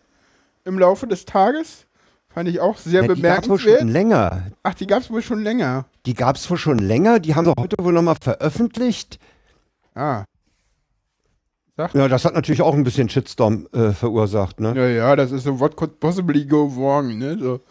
im 0.66 0.78
Laufe 0.78 1.06
des 1.06 1.24
Tages. 1.24 1.85
Fand 2.36 2.50
ich 2.50 2.60
auch 2.60 2.76
sehr 2.76 3.02
Ja, 3.02 3.14
die 3.14 3.22
gab's 3.22 3.48
wohl 3.48 3.58
schon 3.58 3.72
bemerkenswert. 3.72 3.90
länger. 3.94 4.42
Ach, 4.62 4.74
die 4.74 4.86
gab 4.86 5.00
es 5.00 5.10
wohl 5.10 5.22
schon 5.22 5.42
länger. 5.42 5.86
Die 6.04 6.12
gab 6.12 6.36
es 6.36 6.50
wohl 6.50 6.58
schon 6.58 6.78
länger. 6.78 7.18
Die 7.18 7.34
haben 7.34 7.46
sie 7.46 7.54
heute 7.58 7.76
wohl 7.82 7.94
noch 7.94 8.02
mal 8.02 8.14
veröffentlicht. 8.20 9.18
Ah. 9.94 10.24
Sag. 11.78 11.94
Ja, 11.94 12.08
das 12.08 12.26
hat 12.26 12.34
natürlich 12.34 12.60
auch 12.60 12.74
ein 12.74 12.84
bisschen 12.84 13.08
Shitstorm 13.08 13.68
äh, 13.72 13.92
verursacht. 13.92 14.60
Ne? 14.60 14.74
Ja, 14.76 14.86
ja, 14.86 15.16
das 15.16 15.32
ist 15.32 15.44
so, 15.44 15.58
what 15.60 15.76
could 15.76 15.98
possibly 15.98 16.44
go 16.44 16.70
wrong, 16.76 17.16
ne? 17.16 17.38
So. 17.40 17.60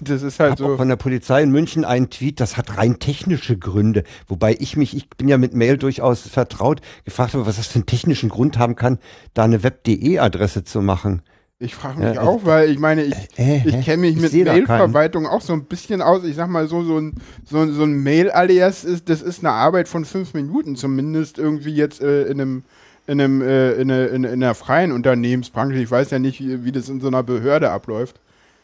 Das 0.00 0.22
ist 0.22 0.38
halt 0.38 0.58
so. 0.58 0.76
von 0.76 0.88
der 0.88 0.94
Polizei 0.94 1.42
in 1.42 1.50
München 1.50 1.84
einen 1.84 2.08
Tweet, 2.08 2.38
das 2.38 2.56
hat 2.56 2.78
rein 2.78 3.00
technische 3.00 3.58
Gründe. 3.58 4.04
Wobei 4.28 4.56
ich 4.58 4.76
mich, 4.76 4.96
ich 4.96 5.10
bin 5.10 5.26
ja 5.26 5.38
mit 5.38 5.54
Mail 5.54 5.76
durchaus 5.76 6.20
vertraut, 6.20 6.80
gefragt 7.04 7.34
habe, 7.34 7.46
was 7.46 7.56
das 7.56 7.66
für 7.66 7.74
einen 7.74 7.86
technischen 7.86 8.28
Grund 8.28 8.58
haben 8.58 8.76
kann, 8.76 9.00
da 9.34 9.42
eine 9.42 9.64
Web.de-Adresse 9.64 10.62
zu 10.62 10.80
machen. 10.82 11.22
Ich 11.60 11.74
frage 11.74 11.98
mich 12.00 12.14
Ja, 12.14 12.22
auch, 12.22 12.44
weil 12.44 12.70
ich 12.70 12.78
meine, 12.78 13.02
ich, 13.02 13.14
Äh, 13.36 13.62
ich 13.66 13.84
kenne 13.84 14.02
mich 14.02 14.16
Ich 14.16 14.22
mit. 14.32 14.44
Mailverwaltung 14.46 15.26
auch 15.26 15.40
so 15.40 15.52
ein 15.52 15.64
bisschen 15.64 16.02
aus. 16.02 16.22
Ich 16.24 16.36
sag 16.36 16.48
mal 16.48 16.68
so, 16.68 16.84
so 16.84 16.98
ein, 16.98 17.14
so, 17.44 17.66
so 17.72 17.82
ein 17.82 18.00
Mail-Alias 18.04 18.84
ist, 18.84 19.08
das 19.08 19.22
ist 19.22 19.40
eine 19.40 19.50
Arbeit 19.52 19.88
von 19.88 20.04
fünf 20.04 20.34
Minuten 20.34 20.76
zumindest 20.76 21.36
irgendwie 21.38 21.74
jetzt 21.74 22.00
äh, 22.00 22.24
in 22.24 22.40
einem 22.40 22.62
in 23.08 23.20
einem 23.20 23.40
äh, 23.42 23.72
in, 23.72 23.90
einer- 23.90 24.08
in, 24.10 24.22
in 24.24 24.42
einer 24.42 24.54
freien 24.54 24.92
Unternehmensbranche. 24.92 25.78
Ich 25.78 25.90
weiß 25.90 26.10
ja 26.10 26.18
nicht, 26.20 26.40
wie, 26.40 26.64
wie 26.64 26.72
das 26.72 26.88
in 26.88 27.00
so 27.00 27.08
einer 27.08 27.22
Behörde 27.24 27.70
abläuft. 27.70 28.20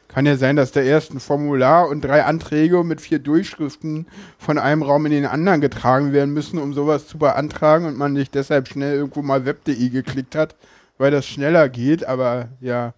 Kann 0.06 0.26
ja 0.26 0.36
sein, 0.36 0.54
dass 0.54 0.70
da 0.70 0.80
erst 0.80 1.12
ein 1.12 1.18
Formular 1.18 1.88
und 1.88 2.02
drei 2.04 2.22
Anträge 2.24 2.84
mit 2.84 3.00
vier 3.00 3.18
Durchschriften 3.18 4.06
von 4.38 4.58
einem 4.58 4.82
Raum 4.82 5.06
in 5.06 5.12
den 5.12 5.26
anderen 5.26 5.60
getragen 5.60 6.12
werden 6.12 6.32
müssen, 6.32 6.58
um 6.60 6.74
sowas 6.74 7.08
zu 7.08 7.18
beantragen 7.18 7.86
und 7.86 7.98
man 7.98 8.12
nicht 8.12 8.34
deshalb 8.36 8.68
schnell 8.68 8.94
irgendwo 8.96 9.22
mal 9.22 9.44
web.de 9.46 9.88
geklickt 9.88 10.36
hat, 10.36 10.54
weil 10.98 11.10
das 11.10 11.26
schneller 11.26 11.68
geht. 11.68 12.04
Aber 12.04 12.48
ja, 12.60 12.94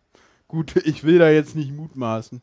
gut, 0.48 0.76
ich 0.84 1.04
will 1.04 1.18
da 1.18 1.30
jetzt 1.30 1.56
nicht 1.56 1.74
mutmaßen. 1.74 2.42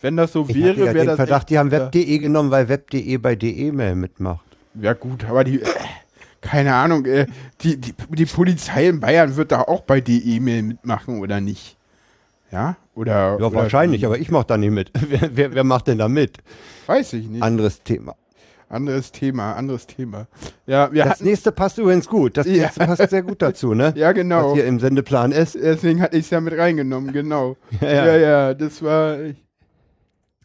Wenn 0.00 0.16
das 0.16 0.32
so 0.32 0.46
Ich 0.48 0.56
wäre, 0.56 0.86
ja 0.86 0.94
wäre 0.94 1.06
das. 1.06 1.16
Verdacht, 1.16 1.50
die 1.50 1.58
haben. 1.58 1.70
Web.de 1.70 2.18
genommen, 2.18 2.50
weil 2.50 2.68
Web.de 2.68 3.16
bei 3.18 3.36
DE-Mail 3.36 3.94
mitmacht. 3.94 4.44
Ja 4.74 4.94
gut, 4.94 5.24
aber 5.24 5.44
die, 5.44 5.62
äh, 5.62 5.66
keine 6.40 6.74
Ahnung, 6.74 7.06
äh, 7.06 7.26
die, 7.60 7.76
die, 7.76 7.94
die 8.10 8.26
Polizei 8.26 8.88
in 8.88 9.00
Bayern 9.00 9.36
wird 9.36 9.52
da 9.52 9.60
auch 9.60 9.82
bei 9.82 10.00
die 10.00 10.36
E-Mail 10.36 10.62
mitmachen 10.62 11.20
oder 11.20 11.40
nicht? 11.40 11.76
Ja? 12.50 12.76
Oder? 12.94 13.12
Ja, 13.12 13.34
oder 13.36 13.52
wahrscheinlich, 13.52 14.02
wie? 14.02 14.06
aber 14.06 14.18
ich 14.18 14.30
mach 14.30 14.44
da 14.44 14.58
nicht 14.58 14.72
mit. 14.72 14.90
wer, 15.08 15.36
wer, 15.36 15.54
wer 15.54 15.64
macht 15.64 15.86
denn 15.86 15.98
da 15.98 16.08
mit? 16.08 16.38
Weiß 16.86 17.12
ich 17.12 17.28
nicht. 17.28 17.42
Anderes 17.42 17.82
Thema. 17.82 18.16
Anderes 18.72 19.12
Thema, 19.12 19.52
anderes 19.54 19.86
Thema. 19.86 20.26
Ja, 20.66 20.92
wir 20.92 21.04
Das 21.04 21.14
hatten, 21.14 21.24
nächste 21.24 21.52
passt 21.52 21.78
übrigens 21.78 22.08
gut. 22.08 22.36
Das 22.36 22.46
Ja. 22.46 22.62
nächste 22.64 22.80
passt 22.86 23.10
sehr 23.10 23.22
gut 23.22 23.40
dazu, 23.42 23.74
ne? 23.74 23.92
ja 23.96 24.08
Was 24.08 24.14
genau. 24.14 24.54
hier 24.54 24.64
im 24.66 24.80
Sendeplan 24.80 25.32
ist. 25.32 25.54
Deswegen 25.54 26.00
hatte 26.00 26.16
ich 26.16 26.24
es 26.24 26.30
ja 26.30 26.40
mit 26.40 26.56
reingenommen, 26.56 27.12
genau. 27.12 27.56
Ja, 27.80 27.88
Ja, 27.92 28.06
ja. 28.06 28.16
ja, 28.16 28.54
das 28.54 28.82
war, 28.82 29.16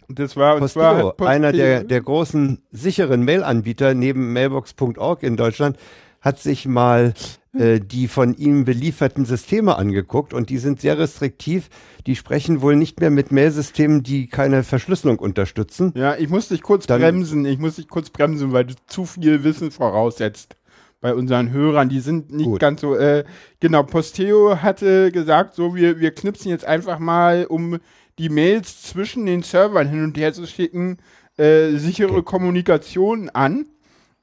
das 0.10 0.36
war, 0.38 0.58
Posteo, 0.60 0.84
hat 0.84 1.18
Posteo- 1.18 1.26
einer 1.28 1.52
der, 1.52 1.84
der 1.84 2.02
großen 2.02 2.62
sicheren 2.72 3.24
Mail-Anbieter 3.24 3.94
neben 3.94 4.32
mailbox.org 4.34 5.24
in 5.24 5.36
Deutschland, 5.36 5.78
hat 6.22 6.40
sich 6.40 6.66
mal 6.66 7.14
äh, 7.60 7.80
die 7.80 8.08
von 8.08 8.36
ihm 8.36 8.66
belieferten 8.66 9.26
Systeme 9.26 9.78
angeguckt 9.78 10.34
und 10.34 10.50
die 10.50 10.58
sind 10.58 10.80
sehr 10.82 10.98
restriktiv. 10.98 11.70
Die 12.06 12.16
sprechen 12.16 12.62
wohl 12.62 12.76
nicht 12.76 13.00
mehr 13.00 13.10
mit 13.10 13.32
Mailsystemen, 13.32 14.04
die 14.04 14.28
keine 14.28 14.64
Verschlüsselung 14.64 15.20
unterstützen. 15.20 15.92
Ja, 15.96 16.16
ich 16.16 16.30
muss 16.30 16.48
dich 16.50 16.62
kurz 16.62 16.88
Dann- 16.88 17.02
bremsen. 17.02 17.46
Ich 17.46 17.60
muss 17.60 17.76
dich 17.76 17.88
kurz 17.88 18.10
bremsen, 18.10 18.52
weil 18.54 18.66
du 18.66 18.74
zu 18.88 19.06
viel 19.06 19.44
Wissen 19.44 19.72
voraussetzt. 19.72 20.56
bei 21.00 21.14
unseren 21.14 21.52
Hörern, 21.52 21.90
die 21.90 22.00
sind 22.00 22.32
nicht 22.34 22.48
Gut. 22.48 22.60
ganz 22.60 22.82
so, 22.82 22.96
äh, 22.96 23.24
genau, 23.60 23.84
Posteo 23.84 24.64
hatte 24.64 25.12
gesagt, 25.12 25.54
so, 25.54 25.76
wir, 25.76 26.00
wir 26.00 26.10
knipsen 26.10 26.50
jetzt 26.50 26.66
einfach 26.66 26.98
mal, 26.98 27.46
um 27.46 27.78
die 28.18 28.30
Mails 28.30 28.82
zwischen 28.82 29.28
den 29.28 29.44
Servern 29.44 29.88
hin 29.88 30.04
und 30.04 30.18
her 30.18 30.34
zu 30.34 30.48
schicken, 30.48 30.98
äh, 31.38 31.70
sichere 31.78 32.10
Okay. 32.14 32.24
Kommunikation 32.24 33.30
an. 33.30 33.68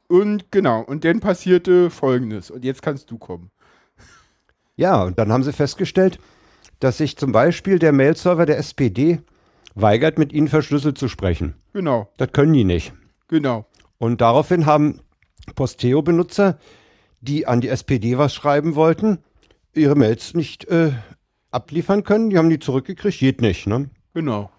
Und 0.08 0.50
genau, 0.52 0.82
und 0.82 1.04
dann 1.04 1.20
passierte 1.20 1.90
folgendes. 1.90 2.50
Und 2.50 2.64
jetzt 2.64 2.82
kannst 2.82 3.10
du 3.10 3.18
kommen. 3.18 3.50
Ja, 4.76 5.02
und 5.02 5.18
dann 5.18 5.32
haben 5.32 5.42
sie 5.44 5.52
festgestellt, 5.52 6.18
dass 6.80 6.98
sich 6.98 7.16
zum 7.16 7.32
Beispiel 7.32 7.78
der 7.78 7.92
Mail-Server 7.92 8.46
der 8.46 8.58
SPD 8.58 9.20
weigert, 9.74 10.18
mit 10.18 10.32
ihnen 10.32 10.48
verschlüsselt 10.48 10.98
zu 10.98 11.08
sprechen. 11.08 11.54
Genau, 11.72 12.08
Das 12.16 12.32
können 12.32 12.52
die 12.52 12.64
nicht. 12.64 12.92
genau. 13.28 13.66
Und 13.98 14.20
daraufhin 14.20 14.66
haben 14.66 15.00
Posteo-Benutzer, 15.54 16.58
die 17.20 17.46
an 17.46 17.60
die 17.60 17.68
SPD 17.68 18.18
was 18.18 18.34
schreiben 18.34 18.74
wollten, 18.74 19.18
ihre 19.72 19.94
Mails 19.94 20.34
nicht 20.34 20.66
äh, 20.66 20.92
abliefern 21.50 22.04
können. 22.04 22.28
Die 22.30 22.36
haben 22.38 22.50
die 22.50 22.58
zurückgekriegt. 22.58 23.18
Geht 23.18 23.40
nicht, 23.40 23.66
ne? 23.66 23.88
Genau. 24.12 24.50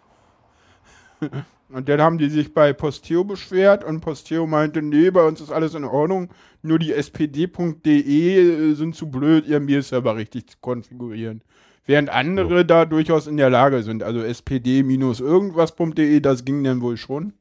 Und 1.69 1.89
dann 1.89 2.01
haben 2.01 2.17
die 2.17 2.30
sich 2.30 2.54
bei 2.54 2.73
Posteo 2.73 3.23
beschwert 3.23 3.84
und 3.84 4.01
Posteo 4.01 4.45
meinte, 4.45 4.82
nee, 4.82 5.10
bei 5.10 5.25
uns 5.25 5.41
ist 5.41 5.51
alles 5.51 5.73
in 5.73 5.84
Ordnung, 5.84 6.30
nur 6.62 6.78
die 6.78 6.93
spd.de 6.93 8.71
äh, 8.71 8.73
sind 8.75 8.95
zu 8.95 9.10
blöd, 9.10 9.47
ihren 9.47 9.65
Mail-Server 9.65 10.15
richtig 10.15 10.47
zu 10.49 10.58
konfigurieren. 10.62 11.41
Während 11.88 12.10
andere 12.10 12.65
da 12.65 12.86
durchaus 12.86 13.28
in 13.28 13.38
der 13.38 13.49
Lage 13.49 13.84
sind. 13.84 14.04
Also 14.04 14.21
spd-irgendwas.de, 14.21 16.19
das 16.19 16.45
ging 16.45 16.63
dann 16.63 16.82
wohl 16.82 16.97
schon. 16.97 17.34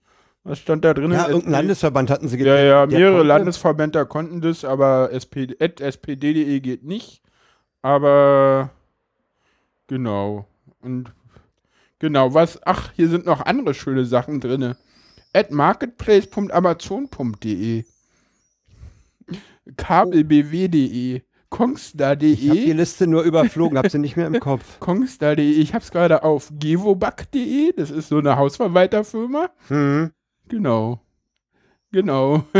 Was 0.42 0.58
stand 0.58 0.84
da 0.84 0.92
drin? 0.92 1.12
Ja, 1.12 1.20
irgendein 1.20 1.38
SPD? 1.38 1.52
Landesverband 1.52 2.10
hatten 2.10 2.28
sie 2.28 2.38
Ja, 2.38 2.58
ja, 2.58 2.86
mehrere 2.86 3.22
Landesverbände 3.22 4.04
konnten 4.04 4.42
das, 4.42 4.64
aber 4.64 5.10
SPD, 5.12 5.56
spd.de 5.58 6.60
geht 6.60 6.84
nicht. 6.84 7.22
Aber 7.80 8.70
genau. 9.86 10.46
Und 10.82 11.12
genau, 12.04 12.34
was, 12.34 12.60
ach, 12.66 12.92
hier 12.94 13.08
sind 13.08 13.24
noch 13.24 13.40
andere 13.40 13.72
schöne 13.72 14.04
Sachen 14.04 14.40
drin. 14.40 14.74
At 15.32 15.50
marketplace.amazon.de 15.50 17.84
kabelbw.de 19.78 21.16
Ich 21.16 21.22
habe 21.22 21.22
die 21.22 21.22
kongstar.de 21.48 22.72
Liste 22.72 23.06
nur 23.06 23.22
überflogen, 23.22 23.78
habe 23.78 23.88
sie 23.88 23.98
nicht 23.98 24.16
mehr 24.16 24.26
im 24.26 24.38
Kopf. 24.38 24.78
kongstar.de 24.84 25.50
ich 25.50 25.72
hab's 25.72 25.90
gerade 25.90 26.22
auf 26.22 26.52
gevoback.de, 26.58 27.72
das 27.74 27.90
ist 27.90 28.10
so 28.10 28.18
eine 28.18 28.36
Hausverwalterfirma. 28.36 29.48
Mhm. 29.70 30.10
Genau. 30.48 31.00
Genau. 31.90 32.44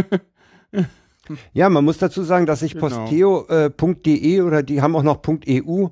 Ja, 1.55 1.71
man 1.71 1.87
muss 1.87 1.97
dazu 1.97 2.23
sagen, 2.23 2.45
dass 2.45 2.61
sich 2.61 2.75
Genau. 2.75 2.89
posteo.de 2.89 4.43
oder 4.43 4.63
die 4.63 4.83
haben 4.83 4.95
auch 4.95 5.03
noch 5.03 5.23
.eu 5.27 5.89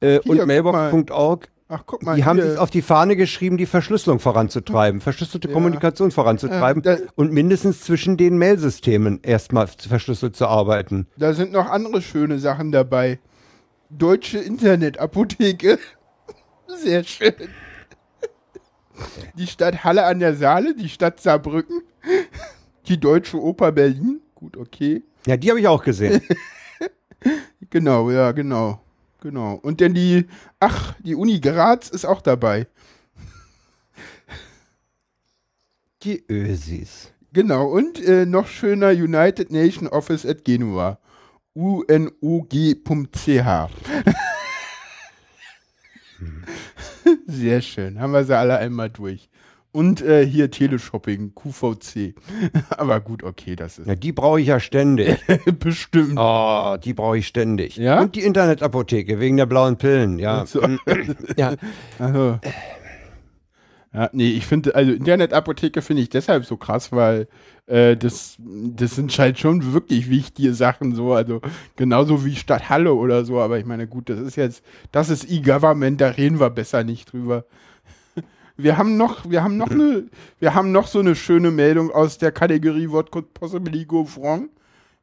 äh, 0.00 0.18
und 0.18 0.46
mailbox.org, 0.46 1.48
Ach, 1.76 1.82
guck 1.86 2.02
mal. 2.04 2.14
die 2.16 2.24
haben 2.24 2.40
sich 2.40 2.56
auf 2.58 2.70
die 2.70 2.82
Fahne 2.82 3.16
geschrieben, 3.16 3.56
die 3.56 3.66
Verschlüsselung 3.66 4.20
voranzutreiben, 4.20 5.00
verschlüsselte 5.00 5.48
Ja. 5.48 5.54
Kommunikation 5.54 6.10
voranzutreiben 6.12 6.82
Äh, 6.84 6.96
da- 6.98 7.02
und 7.16 7.32
mindestens 7.32 7.80
zwischen 7.80 8.16
den 8.16 8.38
Mailsystemen 8.38 9.20
erstmal 9.22 9.66
verschlüsselt 9.66 10.36
zu 10.36 10.46
arbeiten. 10.46 11.06
Da 11.16 11.34
sind 11.34 11.50
noch 11.52 11.68
andere 11.68 12.00
schöne 12.00 12.38
Sachen 12.38 12.70
dabei. 12.70 13.18
Deutsche 13.90 14.38
Internetapotheke. 14.38 15.78
Sehr 16.76 17.02
schön. 17.04 17.34
Die 19.36 19.46
Stadt 19.48 19.82
Halle 19.82 20.04
an 20.04 20.20
der 20.20 20.34
Saale, 20.34 20.74
die 20.76 20.88
Stadt 20.88 21.20
Saarbrücken, 21.20 21.82
die 22.86 23.00
Deutsche 23.00 23.40
Oper 23.42 23.72
Berlin. 23.72 24.20
Gut, 24.36 24.56
okay. 24.56 25.02
Ja, 25.26 25.36
die 25.36 25.50
habe 25.50 25.58
ich 25.60 25.66
auch 25.68 25.82
gesehen. 25.82 26.22
Genau, 27.70 28.10
ja, 28.10 28.30
genau. 28.32 28.78
Genau. 29.24 29.54
Und 29.54 29.80
dann 29.80 29.94
die, 29.94 30.26
ach, 30.60 30.94
die 31.00 31.14
Uni 31.14 31.40
Graz 31.40 31.88
ist 31.88 32.04
auch 32.04 32.20
dabei. 32.20 32.66
die 36.02 36.22
Ösis. 36.30 37.10
Genau. 37.32 37.68
Und 37.68 38.04
äh, 38.04 38.26
noch 38.26 38.46
schöner 38.46 38.90
United 38.90 39.50
Nation 39.50 39.88
Office 39.88 40.26
at 40.26 40.44
Genua. 40.44 40.98
unog.ch. 41.54 43.26
Sehr 47.26 47.62
schön. 47.62 47.98
Haben 47.98 48.12
wir 48.12 48.24
sie 48.24 48.36
alle 48.36 48.58
einmal 48.58 48.90
durch. 48.90 49.30
Und 49.74 50.02
äh, 50.02 50.24
hier 50.24 50.52
Teleshopping, 50.52 51.34
QVC. 51.34 52.14
Aber 52.70 53.00
gut, 53.00 53.24
okay, 53.24 53.56
das 53.56 53.80
ist 53.80 53.88
Ja, 53.88 53.96
die 53.96 54.12
brauche 54.12 54.40
ich 54.40 54.46
ja 54.46 54.60
ständig. 54.60 55.18
bestimmt. 55.58 56.14
Oh, 56.16 56.76
die 56.76 56.94
brauche 56.94 57.18
ich 57.18 57.26
ständig. 57.26 57.76
Ja? 57.76 58.02
Und 58.02 58.14
die 58.14 58.20
Internetapotheke 58.20 59.18
wegen 59.18 59.36
der 59.36 59.46
blauen 59.46 59.76
Pillen, 59.76 60.20
ja. 60.20 60.46
So. 60.46 60.60
ja. 61.36 61.56
Also, 61.98 62.38
ja, 63.92 64.10
nee, 64.12 64.30
ich 64.30 64.46
finde, 64.46 64.76
also 64.76 64.92
Internetapotheke 64.92 65.82
finde 65.82 66.02
ich 66.02 66.08
deshalb 66.08 66.44
so 66.44 66.56
krass, 66.56 66.92
weil 66.92 67.26
äh, 67.66 67.96
das, 67.96 68.36
das 68.38 68.94
sind 68.94 69.18
halt 69.18 69.40
schon 69.40 69.72
wirklich 69.72 70.08
wichtige 70.08 70.54
Sachen, 70.54 70.94
so, 70.94 71.14
also 71.14 71.40
genauso 71.74 72.24
wie 72.24 72.36
Stadthalle 72.36 72.94
oder 72.94 73.24
so, 73.24 73.40
aber 73.40 73.58
ich 73.58 73.66
meine, 73.66 73.88
gut, 73.88 74.08
das 74.08 74.20
ist 74.20 74.36
jetzt, 74.36 74.62
das 74.92 75.10
ist 75.10 75.28
E-Government, 75.28 76.00
da 76.00 76.10
reden 76.10 76.38
wir 76.38 76.50
besser 76.50 76.84
nicht 76.84 77.12
drüber. 77.12 77.44
Wir 78.56 78.78
haben 78.78 78.96
noch, 78.96 79.28
wir 79.28 79.42
haben 79.42 79.56
noch 79.56 79.70
eine, 79.70 80.04
wir 80.38 80.54
haben 80.54 80.70
noch 80.72 80.86
so 80.86 81.00
eine 81.00 81.16
schöne 81.16 81.50
Meldung 81.50 81.90
aus 81.90 82.18
der 82.18 82.30
Kategorie 82.32 82.88
What 82.88 83.10
could 83.10 83.34
possibly 83.34 83.84
go 83.84 84.06
wrong? 84.16 84.48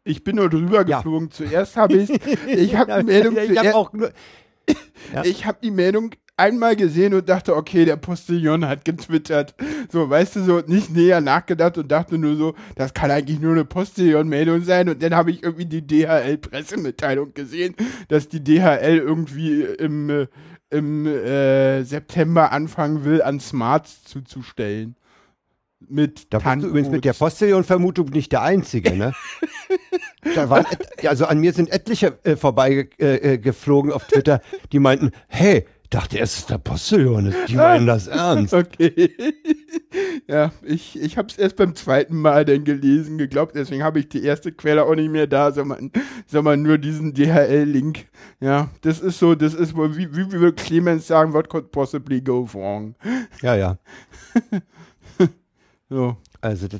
Ich 0.03 0.23
bin 0.23 0.37
nur 0.37 0.49
drüber 0.49 0.87
Ja. 0.87 0.97
geflogen. 0.97 1.29
Zuerst 1.31 1.75
habe 1.75 1.97
ich, 1.97 2.09
ich 2.47 2.75
habe 2.75 2.99
die 2.99 3.03
Meldung, 3.11 3.37
ich 3.37 3.57
habe 3.57 3.75
auch 3.75 3.91
nur, 3.93 4.11
Ja. 5.13 5.23
ich 5.25 5.45
habe 5.45 5.57
die 5.61 5.71
Meldung 5.71 6.11
einmal 6.37 6.75
gesehen 6.75 7.13
und 7.13 7.27
dachte, 7.29 7.55
okay, 7.55 7.85
der 7.85 7.97
Postillon 7.97 8.65
hat 8.67 8.85
getwittert. 8.85 9.53
So, 9.91 10.09
weißt 10.09 10.37
du, 10.37 10.43
so 10.43 10.59
nicht 10.65 10.89
näher 10.89 11.19
nachgedacht 11.21 11.77
und 11.77 11.91
dachte 11.91 12.17
nur 12.17 12.35
so, 12.35 12.55
das 12.75 12.93
kann 12.93 13.11
eigentlich 13.11 13.39
nur 13.39 13.51
eine 13.51 13.65
Postillon-Meldung 13.65 14.63
sein. 14.63 14.89
Und 14.89 15.03
dann 15.03 15.13
habe 15.13 15.29
ich 15.31 15.43
irgendwie 15.43 15.65
die 15.65 15.85
DHL-Pressemitteilung 15.85 17.33
gesehen, 17.33 17.75
dass 18.07 18.27
die 18.27 18.43
DHL 18.43 18.97
irgendwie 18.97 19.61
im, 19.63 20.09
äh, 20.09 20.27
im 20.71 21.05
äh, 21.05 21.83
September 21.83 22.51
anfangen 22.51 23.03
will, 23.03 23.21
an 23.21 23.39
Smarts 23.39 24.03
zuzustellen. 24.03 24.95
Mit 25.87 26.31
Da 26.33 26.39
bist 26.39 26.63
du 26.63 26.67
übrigens 26.67 26.89
mit 26.89 27.05
der. 27.05 27.13
Postillon-Vermutung 27.13 28.09
nicht 28.09 28.31
der 28.31 28.41
Einzige, 28.43 28.95
ne? 28.95 29.13
da 30.35 30.49
waren, 30.49 30.65
also 31.05 31.25
an 31.25 31.39
mir 31.39 31.53
sind 31.53 31.71
etliche 31.71 32.17
äh, 32.23 32.35
vorbeigeflogen 32.35 33.91
äh, 33.91 33.93
äh, 33.93 33.95
auf 33.95 34.05
Twitter, 34.05 34.41
die 34.71 34.79
meinten, 34.79 35.11
hey, 35.27 35.65
dachte 35.91 36.19
es 36.19 36.39
ist 36.39 36.49
der 36.49 36.57
Postillon, 36.57 37.33
die 37.47 37.55
meinen 37.55 37.85
das 37.85 38.07
ernst. 38.07 38.53
Okay. 38.53 39.13
ja, 40.27 40.51
ich, 40.63 40.99
ich 40.99 41.17
habe 41.17 41.27
es 41.27 41.37
erst 41.37 41.57
beim 41.57 41.75
zweiten 41.75 42.15
Mal 42.15 42.45
dann 42.45 42.63
gelesen, 42.63 43.19
geglaubt, 43.19 43.55
deswegen 43.55 43.83
habe 43.83 43.99
ich 43.99 44.09
die 44.09 44.23
erste 44.23 44.51
Quelle 44.51 44.85
auch 44.85 44.95
nicht 44.95 45.11
mehr 45.11 45.27
da, 45.27 45.51
sondern, 45.51 45.91
sondern 46.25 46.63
nur 46.63 46.77
diesen 46.79 47.13
DHL-Link. 47.13 48.07
Ja, 48.39 48.69
das 48.81 48.99
ist 48.99 49.19
so, 49.19 49.35
das 49.35 49.53
ist 49.53 49.75
wohl, 49.75 49.95
wie, 49.95 50.15
wie 50.15 50.31
würde 50.31 50.53
Clemens 50.53 51.07
sagen, 51.07 51.33
what 51.33 51.49
could 51.49 51.71
possibly 51.71 52.21
go 52.21 52.47
wrong? 52.51 52.95
Ja, 53.41 53.55
ja. 53.55 53.77
So. 55.91 56.15
Also 56.39 56.69
das, 56.69 56.79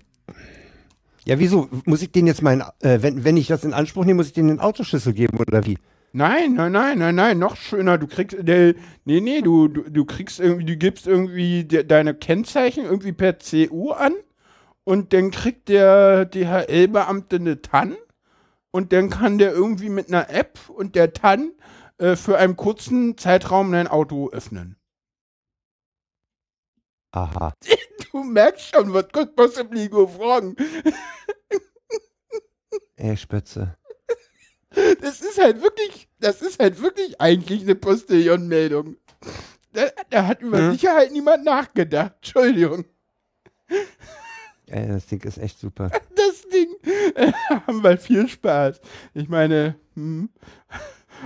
ja, 1.26 1.38
wieso? 1.38 1.68
Muss 1.86 2.02
ich 2.02 2.14
den 2.14 2.28
jetzt 2.28 2.42
meinen, 2.42 2.64
äh, 2.80 3.00
wenn, 3.02 3.26
wenn 3.26 3.36
ich 3.36 3.48
das 3.48 3.66
in 3.66 3.74
Anspruch 3.74 4.06
nehme, 4.06 4.18
muss 4.18 4.28
ich 4.28 4.34
den 4.34 4.48
den 4.48 4.62
Autoschlüssel 4.62 5.14
geben 5.14 5.38
oder 5.38 5.66
wie? 5.66 5.78
Nein, 6.14 6.54
nein, 6.56 6.74
nein, 6.74 6.98
nein, 6.98 7.16
nein, 7.16 7.40
noch 7.40 7.56
schöner. 7.56 7.98
Du 7.98 8.06
kriegst, 8.08 8.36
der, 8.40 8.76
nee, 9.06 9.22
nee, 9.22 9.42
du, 9.42 9.70
du, 9.70 9.90
du 9.90 10.06
kriegst 10.06 10.40
irgendwie, 10.42 10.66
du 10.66 10.76
gibst 10.76 11.08
irgendwie 11.08 11.64
de, 11.64 11.86
deine 11.86 12.14
Kennzeichen 12.14 12.84
irgendwie 12.84 13.14
per 13.14 13.38
CU 13.40 13.92
an 13.92 14.14
und 14.84 15.14
dann 15.14 15.32
kriegt 15.32 15.70
der 15.70 16.26
DHL-Beamte 16.26 17.38
eine 17.38 17.62
TAN 17.62 17.96
und 18.72 18.92
dann 18.92 19.10
kann 19.10 19.38
der 19.38 19.54
irgendwie 19.54 19.90
mit 19.90 20.10
einer 20.10 20.30
App 20.30 20.60
und 20.68 20.96
der 20.96 21.14
TAN 21.14 21.54
äh, 21.98 22.18
für 22.18 22.38
einen 22.38 22.58
kurzen 22.58 23.18
Zeitraum 23.18 23.72
dein 23.72 23.88
Auto 23.88 24.30
öffnen. 24.32 24.76
Aha. 27.12 27.54
Du 28.12 28.24
merkst 28.24 28.76
schon, 28.76 28.94
was 28.94 29.08
could 29.14 29.38
possibly 29.38 29.88
go 29.88 30.06
wrong. 30.18 30.54
Ey, 32.98 33.16
Spitze. 33.16 33.78
Das 35.02 35.22
ist 35.22 35.38
halt 35.42 35.62
wirklich, 35.62 36.08
das 36.20 36.42
ist 36.42 36.60
halt 36.60 36.82
wirklich 36.82 37.20
eigentlich 37.20 37.62
eine 37.62 37.76
Postillon-Meldung. 37.76 38.96
Da, 39.74 39.88
da 40.10 40.28
hat 40.28 40.42
über 40.42 40.58
Hm. 40.60 40.72
Sicherheit 40.72 41.12
niemand 41.12 41.44
nachgedacht. 41.44 42.14
Entschuldigung. 42.18 42.86
Ey, 44.68 44.88
das 44.88 45.06
Ding 45.08 45.22
ist 45.24 45.38
echt 45.38 45.60
super. 45.60 45.90
Das 46.16 46.48
Ding. 46.50 46.70
Äh, 47.16 47.32
haben 47.68 47.84
wir 47.84 47.98
viel 47.98 48.28
Spaß. 48.28 48.80
Ich 49.14 49.28
meine, 49.28 49.76
hm. 49.96 50.30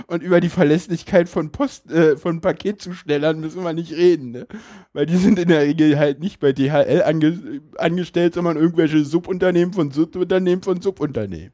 Und 0.06 0.22
über 0.22 0.40
die 0.40 0.48
Verlässlichkeit 0.48 1.28
von 1.28 1.50
Post, 1.50 1.90
äh, 1.90 2.16
von 2.16 2.40
Paketzustellern 2.40 3.40
müssen 3.40 3.62
wir 3.62 3.72
nicht 3.72 3.92
reden, 3.92 4.30
ne? 4.30 4.46
Weil 4.92 5.06
die 5.06 5.16
sind 5.16 5.38
in 5.38 5.48
der 5.48 5.62
Regel 5.62 5.98
halt 5.98 6.20
nicht 6.20 6.40
bei 6.40 6.52
DHL 6.52 7.02
ange 7.04 7.60
angestellt, 7.78 8.34
sondern 8.34 8.56
irgendwelche 8.56 9.04
Subunternehmen 9.04 9.72
von 9.72 9.90
Subunternehmen 9.90 10.62
von 10.62 10.80
Subunternehmen. 10.80 11.52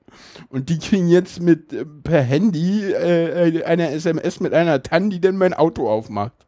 Und 0.49 0.69
die 0.69 0.79
kriegen 0.79 1.09
jetzt 1.09 1.41
mit 1.41 1.73
äh, 1.73 1.85
per 1.85 2.23
Handy 2.23 2.93
äh, 2.93 3.65
eine 3.65 3.91
SMS 3.91 4.41
mit 4.41 4.53
einer 4.55 4.83
TAN, 4.83 5.11
die 5.11 5.21
dann 5.21 5.37
mein 5.37 5.55
Auto 5.55 5.89
aufmacht. 5.89 6.47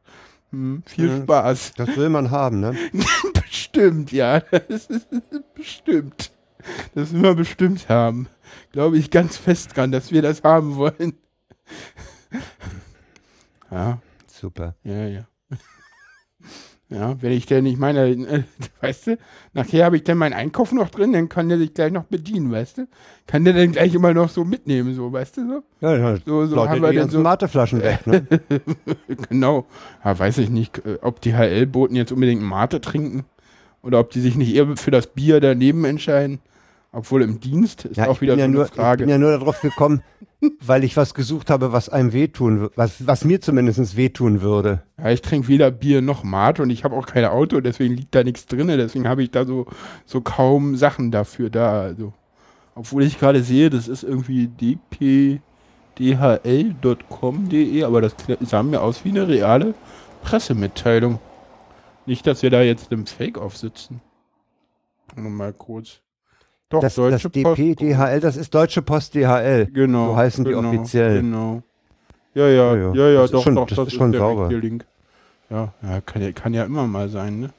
Hm, 0.50 0.82
viel 0.86 1.08
Ja. 1.08 1.16
Spaß. 1.22 1.72
Das 1.76 1.96
will 1.96 2.08
man 2.08 2.30
haben, 2.30 2.60
ne? 2.60 2.74
bestimmt, 3.34 4.12
ja. 4.12 4.40
Das 4.68 4.86
ist 4.86 5.08
bestimmt. 5.54 6.32
Das 6.94 7.12
will 7.12 7.22
wir 7.22 7.34
bestimmt 7.34 7.88
haben. 7.88 8.28
Glaube 8.72 8.98
ich 8.98 9.10
ganz 9.10 9.36
fest 9.36 9.76
dran, 9.76 9.92
dass 9.92 10.12
wir 10.12 10.22
das 10.22 10.42
haben 10.42 10.76
wollen. 10.76 11.14
Ja, 13.70 13.98
Super. 14.28 14.74
ja, 14.84 15.06
ja. 15.06 15.26
Ja, 16.90 17.20
wenn 17.22 17.32
ich 17.32 17.46
denn, 17.46 17.64
ich 17.66 17.78
meine, 17.78 18.10
äh, 18.10 18.42
weißt 18.80 19.06
du, 19.08 19.18
nachher 19.52 19.86
habe 19.86 19.96
ich 19.96 20.04
dann 20.04 20.18
meinen 20.18 20.34
Einkauf 20.34 20.70
noch 20.70 20.90
drin, 20.90 21.12
dann 21.12 21.28
kann 21.28 21.48
der 21.48 21.58
sich 21.58 21.72
gleich 21.72 21.90
noch 21.90 22.04
bedienen, 22.04 22.52
weißt 22.52 22.78
du? 22.78 22.86
Kann 23.26 23.44
der 23.44 23.54
dann 23.54 23.72
gleich 23.72 23.94
immer 23.94 24.12
noch 24.12 24.28
so 24.28 24.44
mitnehmen, 24.44 24.94
so, 24.94 25.10
weißt 25.10 25.38
du 25.38 25.48
so? 25.48 25.62
Ja, 25.80 25.96
ja. 25.96 26.16
So, 26.24 26.46
so 26.46 26.68
haben 26.68 26.82
wir 26.82 26.90
die 26.90 26.98
dann 26.98 27.10
so. 27.10 27.20
Mateflaschen 27.20 27.82
weg, 27.82 28.06
ne? 28.06 28.26
Genau. 29.28 29.66
Ja, 30.04 30.16
weiß 30.16 30.38
ich 30.38 30.50
nicht, 30.50 30.78
äh, 30.84 30.98
ob 31.00 31.20
die 31.22 31.34
HL-Boten 31.34 31.96
jetzt 31.96 32.12
unbedingt 32.12 32.42
Mate 32.42 32.80
trinken 32.80 33.24
oder 33.82 33.98
ob 33.98 34.10
die 34.10 34.20
sich 34.20 34.36
nicht 34.36 34.54
eher 34.54 34.76
für 34.76 34.90
das 34.90 35.08
Bier 35.08 35.40
daneben 35.40 35.84
entscheiden. 35.86 36.38
Obwohl 36.94 37.22
im 37.22 37.40
Dienst 37.40 37.84
ist 37.86 37.96
Ja, 37.96 38.06
auch 38.06 38.14
ich 38.16 38.20
wieder 38.20 38.34
so 38.34 38.38
ja, 38.38 38.44
eine 38.44 38.54
nur, 38.54 38.64
ich 38.66 38.70
Frage. 38.70 38.98
bin 39.04 39.08
ja 39.08 39.18
nur 39.18 39.32
darauf 39.32 39.60
gekommen, 39.60 40.02
weil 40.60 40.84
ich 40.84 40.96
was 40.96 41.12
gesucht 41.14 41.50
habe, 41.50 41.72
was 41.72 41.88
einem 41.88 42.12
wehtun, 42.12 42.60
wür- 42.66 42.70
was, 42.76 43.04
was 43.06 43.24
mir 43.24 43.40
zumindest 43.40 43.96
wehtun 43.96 44.42
würde. 44.42 44.82
Ja, 44.98 45.10
ich 45.10 45.20
trinke 45.20 45.48
weder 45.48 45.70
Bier 45.72 46.02
noch 46.02 46.22
Mate 46.22 46.62
und 46.62 46.70
ich 46.70 46.84
habe 46.84 46.94
auch 46.94 47.06
kein 47.06 47.24
Auto, 47.24 47.60
deswegen 47.60 47.94
liegt 47.94 48.14
da 48.14 48.22
nichts 48.22 48.46
drin. 48.46 48.68
Deswegen 48.68 49.08
habe 49.08 49.22
ich 49.24 49.30
da 49.32 49.44
so, 49.44 49.66
so 50.06 50.20
kaum 50.20 50.76
Sachen 50.76 51.10
dafür 51.10 51.50
da. 51.50 51.80
Also, 51.82 52.12
obwohl 52.76 53.02
ich 53.02 53.18
gerade 53.18 53.42
sehe, 53.42 53.70
das 53.70 53.88
ist 53.88 54.04
irgendwie 54.04 54.46
dpdhl.com.de, 55.98 57.82
aber 57.84 58.00
das 58.00 58.14
sah 58.40 58.62
mir 58.62 58.82
aus 58.82 59.04
wie 59.04 59.10
eine 59.10 59.26
reale 59.28 59.74
Pressemitteilung. 60.22 61.18
Nicht, 62.06 62.26
dass 62.26 62.42
wir 62.42 62.50
da 62.50 62.62
jetzt 62.62 62.92
im 62.92 63.06
Fake-Off 63.06 63.56
sitzen. 63.56 64.00
Nur 65.16 65.30
mal 65.30 65.52
kurz. 65.52 66.00
Doch, 66.74 66.80
Das, 66.80 66.94
das 66.94 67.20
Deutsche 67.22 67.30
Post. 67.30 67.58
DP, 67.58 67.74
DHL, 67.76 68.20
das 68.20 68.36
ist 68.36 68.54
Deutsche 68.54 68.82
Post 68.82 69.14
DHL. 69.14 69.66
Genau. 69.72 70.08
So 70.10 70.16
heißen 70.16 70.44
die 70.44 70.50
genau, 70.52 70.68
offiziell. 70.68 71.20
Genau. 71.22 71.62
Ja, 72.34 72.48
ja, 72.48 72.74
Ja, 72.76 72.92
ja. 72.94 73.08
ja, 73.08 73.14
Das 73.14 73.24
ist 73.26 73.34
doch, 73.34 73.42
schon- 73.44 73.54
doch, 73.54 73.66
das 73.66 73.76
das, 73.76 73.88
ist 73.88 73.94
schon 73.94 74.12
sauber. 74.12 74.48
Link. 74.52 74.84
Ja, 75.50 75.72
ja 75.82 76.00
kann, 76.00 76.22
ja, 76.22 76.32
kann 76.32 76.54
ja 76.54 76.64
immer 76.64 76.86
mal 76.86 77.08
sein, 77.08 77.40
ne? 77.40 77.50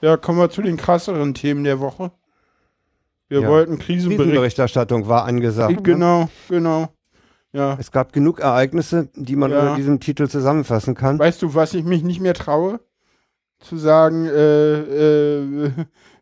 Ja, 0.00 0.16
kommen 0.16 0.38
wir 0.38 0.50
zu 0.50 0.62
den 0.62 0.76
krasseren 0.76 1.34
Themen 1.34 1.64
der 1.64 1.80
Woche. 1.80 2.10
Wir 3.28 3.40
Ja. 3.40 3.48
wollten 3.48 3.78
Krisenbericht. 3.78 4.20
Krisenberichterstattung 4.22 5.08
war 5.08 5.24
angesagt. 5.24 5.76
ne? 5.76 5.82
Genau, 5.82 6.28
genau. 6.48 6.88
Ja. 7.52 7.76
Es 7.80 7.90
gab 7.92 8.12
genug 8.12 8.40
Ereignisse, 8.40 9.08
die 9.14 9.36
man 9.36 9.50
Ja. 9.50 9.60
unter 9.60 9.76
diesem 9.76 10.00
Titel 10.00 10.28
zusammenfassen 10.28 10.94
kann. 10.94 11.18
Weißt 11.18 11.40
du, 11.42 11.54
was 11.54 11.72
ich 11.74 11.84
mich 11.84 12.02
nicht 12.02 12.20
mehr 12.20 12.34
traue? 12.34 12.80
Zu 13.60 13.76
sagen, 13.76 14.26
äh, 14.26 14.78
äh, 15.66 15.70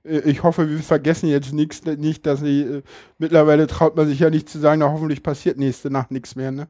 ich 0.05 0.43
hoffe, 0.43 0.69
wir 0.69 0.79
vergessen 0.81 1.29
jetzt 1.29 1.53
nichts, 1.53 1.85
nicht, 1.85 2.27
dass 2.27 2.43
ich, 2.43 2.67
äh, 2.67 2.83
mittlerweile 3.19 3.67
traut 3.67 3.97
man 3.97 4.09
sich 4.09 4.19
ja 4.19 4.31
nicht 4.31 4.49
zu 4.49 4.59
sagen, 4.59 4.81
na 4.81 4.91
hoffentlich 4.91 5.23
passiert 5.23 5.59
nächste 5.59 5.91
Nacht 5.91 6.11
nichts 6.11 6.35
mehr, 6.35 6.51
ne? 6.51 6.69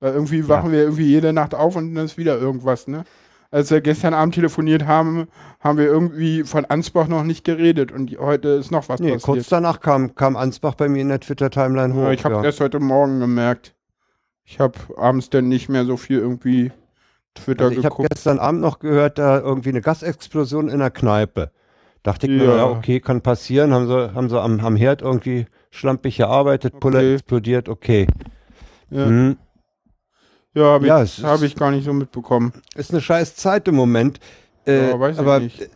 Weil 0.00 0.12
irgendwie 0.14 0.46
wachen 0.48 0.72
wir 0.72 0.80
irgendwie 0.80 1.06
jede 1.06 1.32
Nacht 1.32 1.54
auf 1.54 1.76
und 1.76 1.94
dann 1.94 2.04
ist 2.04 2.18
wieder 2.18 2.38
irgendwas, 2.38 2.86
ne? 2.86 3.04
Als 3.50 3.70
wir 3.70 3.80
gestern 3.80 4.12
Abend 4.12 4.34
telefoniert 4.34 4.86
haben, 4.86 5.28
haben 5.60 5.78
wir 5.78 5.86
irgendwie 5.86 6.42
von 6.44 6.64
Ansbach 6.64 7.06
noch 7.06 7.22
nicht 7.22 7.44
geredet 7.44 7.92
und 7.92 8.18
heute 8.18 8.48
ist 8.48 8.70
noch 8.70 8.88
was 8.88 9.00
Nee, 9.00 9.12
passiert. 9.12 9.22
kurz 9.22 9.48
danach 9.48 9.80
kam, 9.80 10.14
kam 10.14 10.36
Ansbach 10.36 10.74
bei 10.74 10.88
mir 10.88 11.00
in 11.00 11.08
der 11.08 11.20
Twitter-Timeline 11.20 11.94
hoch. 11.94 12.02
Ja, 12.02 12.10
ich 12.10 12.24
habe 12.24 12.34
ja. 12.34 12.44
erst 12.44 12.60
heute 12.60 12.80
Morgen 12.80 13.20
gemerkt. 13.20 13.74
Ich 14.44 14.58
habe 14.58 14.78
abends 14.96 15.30
dann 15.30 15.48
nicht 15.48 15.68
mehr 15.68 15.84
so 15.84 15.96
viel 15.96 16.18
irgendwie 16.18 16.72
Twitter 17.34 17.66
Also 17.66 17.78
ich 17.78 17.84
habe 17.84 17.94
geguckt. 17.94 18.10
gestern 18.10 18.38
Abend 18.38 18.60
noch 18.60 18.78
gehört, 18.80 19.18
da 19.18 19.38
irgendwie 19.40 19.70
eine 19.70 19.80
Gasexplosion 19.80 20.68
in 20.68 20.80
der 20.80 20.90
Kneipe. 20.90 21.50
Dachte 22.06 22.26
ich 22.28 22.32
mir, 22.38 22.44
Ja. 22.44 22.56
ja, 22.58 22.66
okay, 22.66 23.00
kann 23.00 23.20
passieren. 23.20 23.72
Haben 23.74 23.88
sie, 23.88 24.14
haben 24.14 24.28
sie 24.28 24.40
am, 24.40 24.60
am 24.60 24.76
Herd 24.76 25.02
irgendwie 25.02 25.46
schlampig 25.72 26.18
gearbeitet, 26.18 26.78
Pulle 26.78 26.98
Okay. 26.98 27.14
explodiert, 27.14 27.68
okay. 27.68 28.06
Ja. 28.90 29.06
Hm. 29.06 29.36
Ja, 30.54 30.62
habe 30.74 30.86
Ja, 30.86 31.02
ich, 31.02 31.22
hab 31.24 31.42
ich 31.42 31.56
gar 31.56 31.72
nicht 31.72 31.84
so 31.84 31.92
mitbekommen. 31.92 32.52
Ist 32.76 32.92
eine 32.92 33.00
scheiß 33.00 33.34
Zeit 33.34 33.66
im 33.66 33.74
Moment. 33.74 34.20
Äh, 34.68 34.90
Ja, 34.90 35.00
weiß 35.00 35.16
ich 35.16 35.20
aber 35.20 35.40
nicht. 35.40 35.68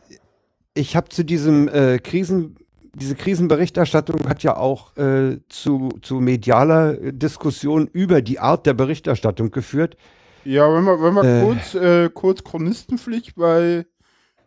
ich 0.74 0.94
habe 0.94 1.08
zu 1.08 1.24
diesem 1.24 1.66
äh, 1.66 1.98
Krisen, 1.98 2.56
diese 2.94 3.16
Krisenberichterstattung 3.16 4.28
hat 4.28 4.44
ja 4.44 4.56
auch 4.56 4.96
äh, 4.96 5.38
zu, 5.48 5.88
zu 6.00 6.20
medialer 6.20 6.94
Diskussion 7.10 7.88
über 7.92 8.22
die 8.22 8.38
Art 8.38 8.66
der 8.66 8.74
Berichterstattung 8.74 9.50
geführt. 9.50 9.96
Ja, 10.44 10.72
wenn 10.72 10.84
wir, 10.84 11.02
wenn 11.02 11.14
wir 11.14 11.24
Äh. 11.24 11.44
kurz, 11.44 11.74
äh, 11.74 12.08
kurz 12.08 12.44
Chronistenpflicht, 12.44 13.36
weil 13.36 13.86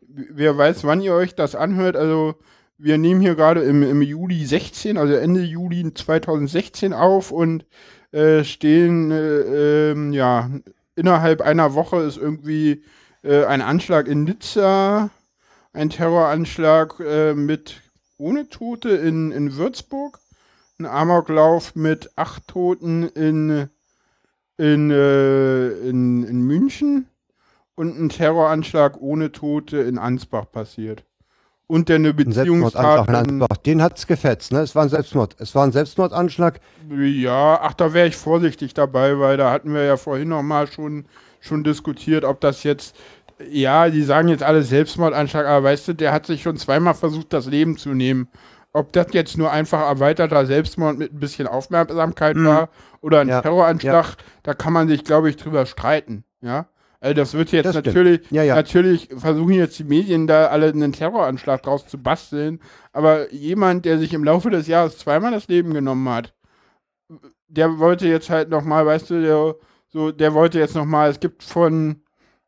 wer 0.08 0.58
weiß, 0.58 0.84
wann 0.84 1.02
ihr 1.02 1.14
euch 1.14 1.36
das 1.36 1.56
anhört. 1.56 1.96
Also 1.96 2.36
wir 2.78 2.98
nehmen 2.98 3.22
hier 3.22 3.36
gerade 3.36 3.62
im, 3.62 3.84
im 3.84 4.02
Juli 4.02 4.46
16, 4.46 4.98
also 4.98 5.14
Ende 5.14 5.42
Juli 5.42 5.94
2016 5.94 6.94
auf 6.94 7.32
und 7.32 7.66
äh, 8.12 8.44
stehen, 8.44 9.12
äh, 9.12 9.92
ähm, 9.92 10.14
ja, 10.14 10.50
innerhalb 10.96 11.42
einer 11.42 11.74
Woche 11.74 12.02
ist 12.02 12.18
irgendwie 12.18 12.84
äh, 13.24 13.46
ein 13.46 13.62
Anschlag 13.62 14.08
in 14.08 14.24
Nizza, 14.24 15.10
ein 15.74 15.90
Terroranschlag 15.90 17.00
äh, 17.00 17.34
mit 17.34 17.82
ohne 18.18 18.50
Tote 18.50 18.90
in, 18.90 19.32
in 19.32 19.56
Würzburg, 19.56 20.20
ein 20.80 20.86
Amoklauf 20.86 21.76
mit 21.76 22.12
acht 22.16 22.48
Toten 22.48 23.04
in 23.08 23.70
in, 24.58 24.92
äh, 24.92 25.70
in, 25.90 26.24
in 26.24 26.42
München 26.42 27.08
und 27.76 28.00
ein 28.00 28.10
Terroranschlag 28.10 28.98
ohne 29.02 29.32
Tote 29.32 29.78
in 29.78 29.98
Ansbach 29.98 30.46
passiert. 30.52 31.04
Und 31.68 31.90
dann 31.90 31.98
eine 32.02 32.10
Ein 32.10 32.16
Beziehungstat. 32.18 33.08
in 33.08 33.14
In, 33.14 33.42
Ansbach. 33.42 33.58
Den 33.58 33.82
hat's 33.82 34.06
gefetzt, 34.06 34.52
ne? 34.52 34.60
Es 34.60 34.76
war 34.76 34.84
ein 34.84 34.90
Selbstmord. 34.90 35.36
Es 35.40 35.56
war 35.56 35.64
ein 35.66 35.72
Selbstmordanschlag. 35.72 36.60
ja, 36.92 37.60
ach, 37.62 37.74
da 37.74 37.94
wäre 37.94 38.08
ich 38.08 38.16
vorsichtig 38.16 38.74
dabei, 38.74 39.18
weil 39.20 39.38
da 39.38 39.52
hatten 39.52 39.74
wir 39.74 39.84
ja 39.84 39.98
vorhin 39.98 40.30
noch 40.30 40.44
mal 40.44 40.68
schon, 40.68 41.06
schon 41.40 41.64
diskutiert, 41.64 42.26
ob 42.26 42.42
das 42.42 42.64
jetzt, 42.64 42.96
ja, 43.50 43.90
die 43.90 44.04
sagen 44.04 44.28
jetzt 44.28 44.44
alle 44.44 44.62
Selbstmordanschlag, 44.62 45.46
aber 45.48 45.64
weißt 45.64 45.88
du, 45.88 45.94
der 45.94 46.12
hat 46.12 46.26
sich 46.26 46.44
schon 46.44 46.58
zweimal 46.58 46.94
versucht, 46.94 47.32
das 47.34 47.46
Leben 47.48 47.78
zu 47.78 47.90
nehmen. 47.94 48.28
Ob 48.74 48.92
das 48.92 49.08
jetzt 49.12 49.38
nur 49.38 49.52
einfach 49.52 49.82
erweiterter 49.82 50.46
Selbstmord 50.46 50.98
mit 50.98 51.14
ein 51.14 51.20
bisschen 51.20 51.48
Aufmerksamkeit 51.48 52.36
war 52.38 52.70
oder 53.02 53.22
ein 53.22 53.30
Ja, 53.30 53.42
Terroranschlag, 53.42 54.16
da 54.44 54.54
kann 54.54 54.74
man 54.74 54.88
sich, 54.88 55.04
glaube 55.04 55.30
ich, 55.30 55.38
drüber 55.38 55.66
streiten. 55.66 56.24
Ja, 56.42 56.68
also 57.04 57.16
das 57.16 57.34
wird 57.34 57.52
jetzt 57.52 57.66
Das 57.66 57.76
natürlich, 57.76 58.22
Ja, 58.32 58.44
ja. 58.44 58.56
natürlich 58.56 59.10
versuchen 59.18 59.52
jetzt 59.56 59.78
die 59.78 59.84
Medien 59.84 60.26
da 60.26 60.48
alle 60.48 60.68
einen 60.68 60.94
Terroranschlag 60.94 61.62
draus 61.62 61.86
zu 61.86 61.98
basteln, 61.98 62.62
aber 62.94 63.34
jemand, 63.34 63.84
der 63.84 64.00
sich 64.00 64.14
im 64.14 64.24
Laufe 64.24 64.50
des 64.50 64.68
Jahres 64.68 64.98
zweimal 65.00 65.34
das 65.34 65.50
Leben 65.50 65.74
genommen 65.74 66.08
hat, 66.08 66.34
der 67.50 67.78
wollte 67.78 68.08
jetzt 68.08 68.30
halt 68.30 68.50
nochmal, 68.50 68.86
weißt 68.86 69.10
du, 69.10 69.22
der, 69.22 69.56
so, 69.90 70.14
der 70.14 70.34
wollte 70.34 70.60
jetzt 70.60 70.76
nochmal, 70.76 71.10
es 71.10 71.20
gibt 71.20 71.44
von 71.44 72.04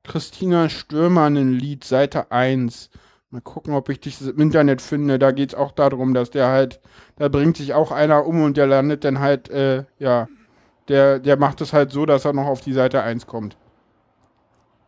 Christina 0.05 0.69
Stürmer 0.69 1.25
ein 1.25 1.51
Lied, 1.51 1.83
Seite 1.83 2.31
1. 2.31 2.91
Mal 3.31 3.41
gucken, 3.41 3.73
ob 3.73 3.89
ich 3.89 3.99
das 3.99 4.21
im 4.21 4.39
Internet 4.39 4.81
finde. 4.81 5.19
Da 5.19 5.31
geht 5.31 5.49
es 5.49 5.55
auch 5.55 5.73
darum, 5.73 6.13
dass 6.13 6.31
der 6.31 6.47
halt, 6.47 6.79
da 7.17 7.27
bringt 7.27 7.57
sich 7.57 7.73
auch 7.73 7.91
einer 7.91 8.25
um 8.25 8.41
und 8.41 8.55
der 8.55 8.67
landet 8.67 9.03
dann 9.03 9.19
halt, 9.19 9.49
äh, 9.49 9.83
ja, 9.99 10.29
der, 10.87 11.19
der 11.19 11.35
macht 11.35 11.59
es 11.59 11.73
halt 11.73 11.91
so, 11.91 12.05
dass 12.05 12.23
er 12.23 12.31
noch 12.31 12.45
auf 12.47 12.61
die 12.61 12.71
Seite 12.71 13.03
1 13.03 13.27
kommt. 13.27 13.57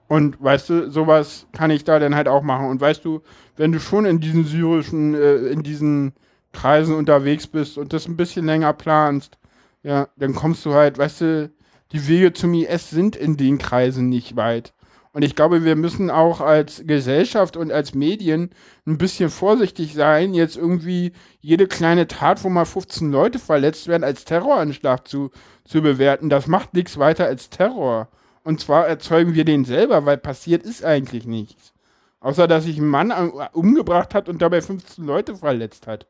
Und 0.08 0.42
weißt 0.42 0.70
du, 0.70 0.92
sowas 0.92 1.48
kann 1.52 1.72
ich 1.72 1.84
da 1.84 2.00
dann 2.00 2.16
halt 2.16 2.28
auch 2.28 2.42
machen. 2.42 2.68
Und 2.68 2.80
weißt 2.80 3.04
du, 3.04 3.22
wenn 3.58 3.72
du 3.72 3.80
schon 3.80 4.06
in 4.06 4.20
diesen 4.20 4.46
syrischen, 4.46 5.14
äh, 5.16 5.36
in 5.48 5.64
diesen 5.64 6.14
Kreisen 6.54 6.96
unterwegs 6.96 7.48
bist 7.48 7.78
und 7.78 7.94
das 7.94 8.08
ein 8.08 8.18
bisschen 8.18 8.46
länger 8.46 8.74
planst, 8.74 9.38
ja, 9.84 10.08
dann 10.16 10.34
kommst 10.34 10.66
du 10.66 10.74
halt, 10.74 10.98
weißt 10.98 11.22
du, 11.22 11.52
die 11.92 12.08
Wege 12.08 12.34
zum 12.34 12.54
IS 12.54 12.90
sind 12.90 13.16
in 13.16 13.38
den 13.38 13.58
Kreisen 13.58 14.10
nicht 14.10 14.36
weit. 14.36 14.74
Und 15.14 15.24
ich 15.24 15.36
glaube, 15.36 15.64
wir 15.64 15.76
müssen 15.76 16.12
auch 16.12 16.42
als 16.42 16.84
Gesellschaft 16.86 17.58
und 17.58 17.72
als 17.72 17.96
Medien 17.96 18.52
ein 18.86 19.00
bisschen 19.00 19.30
vorsichtig 19.30 19.96
sein, 19.96 20.34
jetzt 20.34 20.58
irgendwie 20.58 21.12
jede 21.40 21.66
kleine 21.68 22.08
Tat, 22.08 22.44
wo 22.44 22.50
mal 22.50 22.66
15 22.66 23.12
Leute 23.12 23.40
verletzt 23.40 23.88
werden, 23.88 24.04
als 24.04 24.26
Terroranschlag 24.26 25.08
zu, 25.08 25.32
zu 25.66 25.82
bewerten. 25.82 26.30
Das 26.30 26.46
macht 26.46 26.76
nichts 26.76 27.00
weiter 27.00 27.26
als 27.26 27.50
Terror. 27.50 28.10
Und 28.48 28.62
zwar 28.62 28.88
erzeugen 28.88 29.34
wir 29.34 29.44
den 29.44 29.66
selber, 29.66 30.06
weil 30.06 30.18
passiert 30.18 30.64
ist 30.64 30.86
eigentlich 30.86 31.26
nichts. 31.28 31.74
Außer, 32.22 32.48
dass 32.48 32.64
sich 32.64 32.78
ein 32.78 32.88
Mann 32.88 33.12
umgebracht 33.52 34.16
hat 34.16 34.30
und 34.30 34.42
dabei 34.42 34.62
15 34.62 35.06
Leute 35.06 35.36
verletzt 35.36 35.86
hat. 35.86 36.08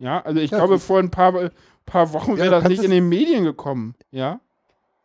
Ja, 0.00 0.20
also 0.22 0.40
ich 0.40 0.50
Ja, 0.50 0.58
glaube, 0.58 0.80
vor 0.80 0.98
ein 0.98 1.10
paar, 1.12 1.50
paar 1.86 2.12
Wochen 2.12 2.32
Ja, 2.32 2.38
wäre 2.38 2.56
du 2.56 2.60
das 2.62 2.68
nicht 2.68 2.82
in 2.82 2.90
den 2.90 3.08
Medien 3.08 3.44
gekommen. 3.44 3.94
Ja. 4.10 4.40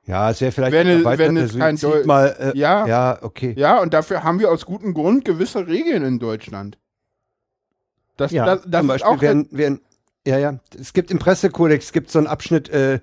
Ja, 0.07 0.31
es 0.31 0.41
wäre 0.41 0.51
vielleicht 0.51 0.71
Wenn 0.73 0.87
erweiterter 0.87 1.35
wenn 1.35 1.37
es 1.37 1.55
kein 1.55 1.77
Deu- 1.77 2.07
mal. 2.07 2.35
Äh, 2.55 2.57
Ja. 2.57 2.87
ja, 2.87 3.19
okay. 3.21 3.53
Ja, 3.55 3.79
und 3.79 3.93
dafür 3.93 4.23
haben 4.23 4.39
wir 4.39 4.49
aus 4.49 4.65
gutem 4.65 4.95
Grund 4.95 5.25
gewisse 5.25 5.67
Regeln 5.67 6.03
in 6.03 6.17
Deutschland. 6.17 6.79
Das, 8.15 8.31
Ja, 8.31 8.45
das, 8.45 8.61
das 8.65 8.79
zum 8.79 8.87
Beispiel 8.87 9.11
auch 9.11 9.21
werden, 9.21 9.47
werden, 9.51 9.81
ja, 10.25 10.39
ja, 10.39 10.59
es 10.79 10.93
gibt 10.93 11.11
im 11.11 11.19
Pressekodex, 11.19 11.85
es 11.85 11.91
gibt 11.93 12.09
so 12.09 12.17
einen 12.17 12.27
Abschnitt, 12.27 12.69
äh, 12.69 12.99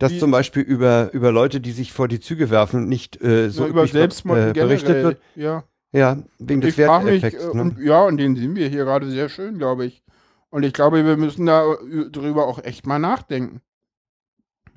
dass 0.00 0.18
zum 0.18 0.30
Beispiel 0.32 0.62
über, 0.62 1.12
über 1.12 1.30
Leute, 1.30 1.60
die 1.60 1.72
sich 1.72 1.92
vor 1.92 2.08
die 2.08 2.20
Züge 2.20 2.50
werfen, 2.50 2.88
nicht 2.88 3.20
äh, 3.22 3.50
so 3.50 3.62
so 3.62 3.66
über 3.68 3.80
üblich, 3.82 3.92
Selbstmord 3.92 4.38
äh, 4.38 4.52
berichtet 4.52 4.88
generell. 4.88 5.04
wird. 5.04 5.20
Ja. 5.36 5.64
Ja, 5.92 6.22
wegen 6.38 6.60
des 6.60 6.70
Ich 6.70 6.76
mich, 6.78 6.86
Werteffekts. 6.86 7.44
äh, 7.44 7.54
Ne? 7.54 7.62
und, 7.62 7.78
ja, 7.80 8.04
und 8.04 8.16
den 8.16 8.36
sehen 8.36 8.56
wir 8.56 8.68
hier 8.68 8.84
gerade 8.84 9.10
sehr 9.10 9.28
schön, 9.28 9.58
glaube 9.58 9.86
ich. 9.86 10.02
Und 10.50 10.62
ich 10.64 10.72
glaube, 10.72 11.04
wir 11.04 11.16
müssen 11.16 11.46
da 11.46 11.72
äh, 11.74 12.10
drüber 12.10 12.46
auch 12.46 12.62
echt 12.62 12.86
mal 12.86 12.98
nachdenken. 12.98 13.60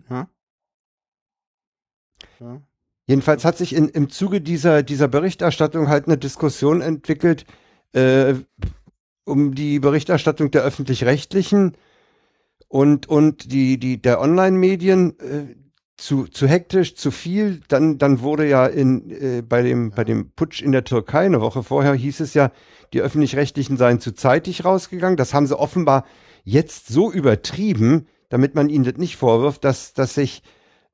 Ja. 0.10 0.28
ja. 2.40 2.62
Jedenfalls 3.06 3.46
hat 3.46 3.58
sich 3.58 3.76
in, 3.76 3.90
im 3.90 4.10
Zuge 4.10 4.42
dieser, 4.42 4.84
dieser 4.84 5.08
Berichterstattung 5.08 5.88
halt 5.90 6.08
eine 6.08 6.18
Diskussion 6.18 6.82
entwickelt 6.82 7.46
äh, 7.94 8.36
um 9.26 9.56
die 9.56 9.80
Berichterstattung 9.80 10.52
der 10.52 10.64
öffentlich-rechtlichen 10.64 11.78
und, 12.74 13.08
und 13.08 13.52
die, 13.52 13.78
die, 13.78 14.02
der 14.02 14.20
Online-Medien 14.20 15.20
äh, 15.20 15.56
zu, 15.96 16.26
zu 16.26 16.48
hektisch, 16.48 16.96
zu 16.96 17.12
viel. 17.12 17.62
Dann, 17.68 18.00
dann 18.00 18.22
wurde 18.22 18.50
ja 18.50 18.66
in, 18.66 19.12
äh, 19.12 19.44
bei, 19.48 19.62
dem, 19.62 19.92
bei 19.92 20.04
dem 20.04 20.32
Putsch 20.32 20.64
in 20.64 20.72
der 20.72 20.84
Türkei 20.84 21.28
eine 21.28 21.40
Woche 21.40 21.62
vorher 21.62 21.94
hieß 21.94 22.20
es 22.22 22.34
ja, 22.34 22.52
die 22.92 23.02
öffentlich-rechtlichen 23.02 23.78
seien 23.78 24.00
zu 24.00 24.16
zeitig 24.16 24.66
rausgegangen. 24.66 25.18
Das 25.18 25.36
haben 25.36 25.46
sie 25.46 25.58
offenbar 25.58 26.04
jetzt 26.44 26.88
so 26.88 27.12
übertrieben, 27.12 28.08
damit 28.30 28.56
man 28.56 28.70
ihnen 28.70 28.86
das 28.86 28.98
nicht 28.98 29.18
vorwirft, 29.18 29.64
dass, 29.64 29.94
dass 29.94 30.16
sich 30.16 30.42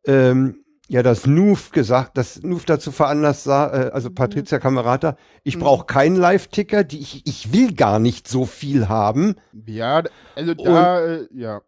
ähm, 0.06 0.66
ja 0.90 1.02
das 1.02 1.26
NUF 1.28 1.72
gesagt, 1.72 2.18
das 2.18 2.44
NUF 2.44 2.66
dazu 2.66 2.92
veranlasst 2.92 3.46
sah, 3.46 3.72
äh, 3.72 3.92
also 3.92 4.10
Patricia 4.10 4.60
Camerata, 4.60 5.16
ich 5.46 5.56
Mhm. 5.56 5.62
brauche 5.62 5.86
keinen 5.86 6.18
Live-Ticker, 6.18 6.84
die 6.84 7.00
ich, 7.00 7.26
ich 7.26 7.54
will 7.54 7.74
gar 7.74 8.00
nicht 8.00 8.28
so 8.28 8.46
viel 8.46 8.90
haben. 8.90 9.36
Ja, 9.66 10.04
also 10.36 10.54
da, 10.56 11.06
äh, 11.06 11.28
ja. 11.32 11.62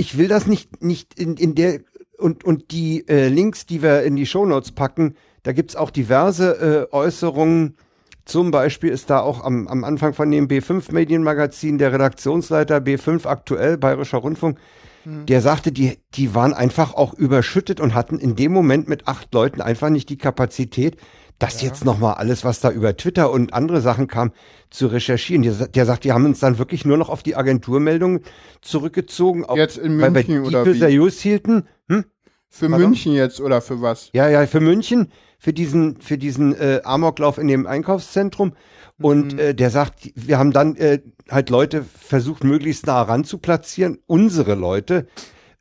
Ich 0.00 0.16
will 0.16 0.28
das 0.28 0.46
nicht, 0.46 0.82
nicht 0.82 1.18
in, 1.18 1.36
in 1.36 1.54
der 1.54 1.80
und, 2.16 2.44
und 2.44 2.70
die 2.70 3.06
äh, 3.08 3.28
Links, 3.28 3.66
die 3.66 3.82
wir 3.82 4.02
in 4.02 4.16
die 4.16 4.26
Shownotes 4.26 4.72
packen, 4.72 5.14
da 5.42 5.52
gibt's 5.52 5.76
auch 5.76 5.90
diverse 5.90 6.88
äh, 6.90 6.94
Äußerungen. 6.94 7.76
Zum 8.24 8.50
Beispiel 8.50 8.90
ist 8.90 9.10
da 9.10 9.20
auch 9.20 9.44
am, 9.44 9.68
am 9.68 9.84
Anfang 9.84 10.14
von 10.14 10.30
dem 10.30 10.48
B5 10.48 10.92
Medienmagazin 10.92 11.78
der 11.78 11.92
Redaktionsleiter 11.92 12.78
B5 12.78 13.26
aktuell, 13.26 13.76
Bayerischer 13.76 14.18
Rundfunk, 14.18 14.58
Hm. 15.04 15.26
der 15.26 15.40
sagte, 15.40 15.72
die, 15.72 15.98
die 16.14 16.34
waren 16.34 16.52
einfach 16.52 16.94
auch 16.94 17.14
überschüttet 17.14 17.80
und 17.80 17.94
hatten 17.94 18.18
in 18.18 18.36
dem 18.36 18.52
Moment 18.52 18.88
mit 18.88 19.08
acht 19.08 19.32
Leuten 19.32 19.60
einfach 19.60 19.88
nicht 19.88 20.08
die 20.10 20.18
Kapazität, 20.18 20.96
das 21.40 21.60
Ja. 21.60 21.68
jetzt 21.68 21.84
nochmal 21.84 22.14
alles, 22.14 22.44
was 22.44 22.60
da 22.60 22.70
über 22.70 22.96
Twitter 22.96 23.32
und 23.32 23.52
andere 23.52 23.80
Sachen 23.80 24.06
kam, 24.06 24.30
zu 24.70 24.86
recherchieren. 24.86 25.42
Der, 25.42 25.66
der 25.66 25.86
sagt, 25.86 26.04
die 26.04 26.12
haben 26.12 26.24
uns 26.24 26.38
dann 26.38 26.58
wirklich 26.58 26.84
nur 26.84 26.96
noch 26.96 27.08
auf 27.08 27.24
die 27.24 27.34
Agenturmeldungen 27.34 28.20
zurückgezogen, 28.60 29.44
auf, 29.44 29.56
Jetzt 29.58 29.78
in 29.78 30.00
weil 30.00 30.14
wir 30.14 30.22
München 30.22 30.42
die 30.44 30.48
oder 30.48 30.64
für 30.64 30.74
wie? 30.74 30.78
seriös 30.78 31.20
hielten. 31.20 31.64
Hm? 31.88 32.04
Für 32.48 32.68
Pardon? 32.68 32.90
München 32.90 33.12
jetzt 33.12 33.40
oder 33.40 33.60
für 33.60 33.80
was? 33.82 34.10
Ja, 34.12 34.28
ja, 34.28 34.46
für 34.46 34.60
München, 34.60 35.10
für 35.38 35.52
diesen, 35.52 36.00
für 36.00 36.18
diesen 36.18 36.54
äh, 36.54 36.80
Amoklauf 36.84 37.38
in 37.38 37.48
dem 37.48 37.66
Einkaufszentrum. 37.66 38.52
Und 39.00 39.32
Mhm. 39.34 39.38
äh, 39.38 39.54
der 39.54 39.70
sagt, 39.70 40.10
wir 40.14 40.38
haben 40.38 40.52
dann 40.52 40.76
äh, 40.76 41.00
halt 41.30 41.48
Leute 41.48 41.84
versucht, 41.84 42.44
möglichst 42.44 42.86
nah 42.86 43.02
ran 43.02 43.24
zu 43.24 43.38
platzieren, 43.38 43.98
unsere 44.06 44.54
Leute, 44.56 45.06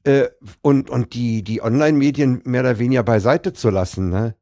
äh, 0.03 0.25
und, 0.61 0.89
und 0.89 1.13
die, 1.13 1.43
die 1.43 1.61
Online-Medien 1.61 2.41
mehr 2.45 2.61
oder 2.61 2.79
weniger 2.79 3.03
beiseite 3.03 3.53
zu 3.53 3.69
lassen. 3.69 4.09
Ne? 4.09 4.35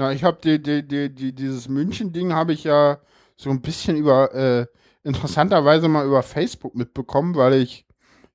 Na, 0.00 0.12
ich 0.12 0.24
habe 0.24 0.38
die, 0.42 0.62
die, 0.62 0.82
die, 0.82 1.14
die, 1.14 1.34
dieses 1.34 1.68
München-Ding 1.68 2.32
habe 2.32 2.54
ich 2.54 2.64
ja 2.64 3.00
so 3.36 3.50
ein 3.50 3.60
bisschen 3.60 3.98
über, 3.98 4.34
äh, 4.34 4.66
interessanterweise 5.04 5.88
mal 5.88 6.06
über 6.06 6.22
Facebook 6.22 6.74
mitbekommen, 6.74 7.34
weil 7.34 7.52
ich 7.52 7.84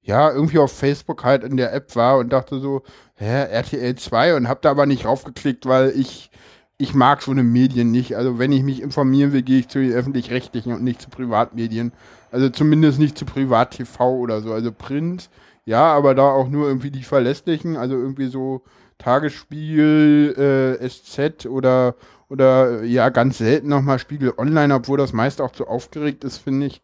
ja 0.03 0.31
irgendwie 0.31 0.59
auf 0.59 0.71
Facebook 0.71 1.23
halt 1.23 1.43
in 1.43 1.57
der 1.57 1.73
App 1.73 1.95
war 1.95 2.19
und 2.19 2.31
dachte 2.31 2.59
so, 2.59 2.83
hä, 3.15 3.45
RTL 3.49 3.95
2 3.95 4.35
und 4.35 4.47
hab 4.47 4.61
da 4.61 4.69
aber 4.69 4.85
nicht 4.85 5.05
raufgeklickt, 5.05 5.65
weil 5.65 5.89
ich, 5.97 6.29
ich 6.77 6.93
mag 6.93 7.23
so 7.23 7.31
eine 7.31 7.41
Medien 7.41 7.89
nicht. 7.89 8.15
Also 8.15 8.37
wenn 8.37 8.51
ich 8.51 8.61
mich 8.61 8.79
informieren 8.79 9.33
will, 9.33 9.41
gehe 9.41 9.57
ich 9.57 9.67
zu 9.67 9.79
den 9.79 9.93
öffentlich-rechtlichen 9.93 10.71
und 10.71 10.83
nicht 10.83 11.01
zu 11.01 11.09
Privatmedien. 11.09 11.93
Also 12.29 12.49
zumindest 12.49 12.99
nicht 12.99 13.17
zu 13.17 13.25
Privat-TV 13.25 14.07
oder 14.07 14.41
so. 14.41 14.53
Also 14.53 14.71
Print, 14.71 15.31
ja, 15.65 15.81
aber 15.81 16.13
da 16.13 16.29
auch 16.29 16.47
nur 16.47 16.67
irgendwie 16.67 16.91
die 16.91 17.01
verlässlichen, 17.01 17.75
also 17.75 17.95
irgendwie 17.95 18.27
so 18.27 18.61
Tagesspiegel, 18.97 20.77
äh, 20.81 20.89
SZ 20.89 21.45
oder, 21.45 21.95
oder 22.29 22.83
ja, 22.83 23.09
ganz 23.09 23.37
selten 23.37 23.67
nochmal 23.69 23.99
Spiegel 23.99 24.33
Online, 24.37 24.73
obwohl 24.73 24.97
das 24.97 25.13
meist 25.13 25.41
auch 25.41 25.51
zu 25.51 25.67
aufgeregt 25.67 26.23
ist, 26.23 26.37
finde 26.37 26.67
ich. 26.67 26.81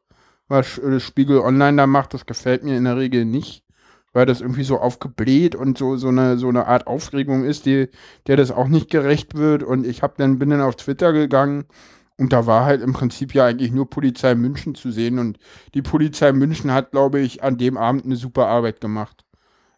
Was 0.48 0.78
äh, 0.78 1.00
Spiegel 1.00 1.40
Online 1.40 1.78
da 1.78 1.88
macht, 1.88 2.14
das 2.14 2.26
gefällt 2.26 2.64
mir 2.64 2.78
in 2.78 2.84
der 2.84 2.98
Regel 2.98 3.26
nicht, 3.26 3.64
weil 4.14 4.26
das 4.26 4.42
irgendwie 4.42 4.64
so 4.64 4.80
aufgebläht 4.80 5.56
und 5.56 5.78
so, 5.78 5.96
so, 5.96 6.10
eine, 6.10 6.38
so 6.38 6.50
eine 6.50 6.68
Art 6.68 6.88
Aufregung 6.88 7.46
ist, 7.46 7.66
die, 7.66 7.88
der 8.28 8.38
das 8.38 8.52
auch 8.52 8.68
nicht 8.68 8.90
gerecht 8.92 9.36
wird. 9.36 9.64
Und 9.64 9.88
ich 9.88 10.04
hab 10.04 10.18
dann, 10.18 10.40
bin 10.40 10.50
dann 10.50 10.62
auf 10.62 10.76
Twitter 10.76 11.14
gegangen 11.14 11.66
und 12.18 12.34
da 12.34 12.46
war 12.46 12.66
halt 12.66 12.84
im 12.84 12.94
Prinzip 12.94 13.34
ja 13.34 13.46
eigentlich 13.46 13.72
nur 13.72 13.90
Polizei 13.90 14.36
München 14.36 14.76
zu 14.76 14.92
sehen. 14.92 15.18
Und 15.18 15.40
die 15.74 15.82
Polizei 15.82 16.32
München 16.34 16.72
hat, 16.72 16.92
glaube 16.92 17.20
ich, 17.20 17.44
an 17.44 17.58
dem 17.58 17.78
Abend 17.78 18.06
eine 18.06 18.16
super 18.16 18.46
Arbeit 18.48 18.80
gemacht. 18.80 19.26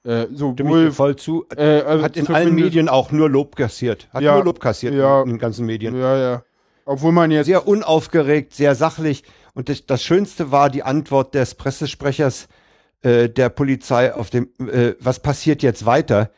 Äh, 0.05 0.27
sowohl 0.33 0.91
voll 0.91 1.15
zu. 1.15 1.45
äh, 1.55 1.81
also 1.81 2.03
Hat 2.03 2.17
in 2.17 2.27
allen 2.27 2.53
Medien 2.55 2.89
auch 2.89 3.11
nur 3.11 3.29
Lob 3.29 3.55
kassiert. 3.55 4.09
Hat 4.11 4.21
Ja, 4.21 4.35
nur 4.35 4.43
Lob 4.45 4.59
kassiert 4.59 4.93
ja. 4.93 5.21
in 5.21 5.29
den 5.29 5.37
ganzen 5.39 5.65
Medien. 5.65 5.95
Ja, 5.97 6.17
ja. 6.17 6.43
Obwohl 6.85 7.13
man 7.13 7.31
jetzt. 7.31 7.45
Sehr 7.45 7.65
unaufgeregt, 7.67 8.53
sehr 8.53 8.75
sachlich. 8.75 9.23
Und 9.53 9.69
das, 9.69 9.85
das 9.85 10.03
Schönste 10.03 10.51
war 10.51 10.69
die 10.69 10.83
Antwort 10.83 11.33
des 11.35 11.55
Pressesprechers 11.55 12.49
äh, 13.01 13.29
der 13.29 13.47
Polizei 13.49 14.13
auf 14.13 14.29
dem, 14.29 14.49
äh, 14.59 14.95
was 14.99 15.21
passiert 15.21 15.63
jetzt 15.63 15.85
weiter? 15.85 16.31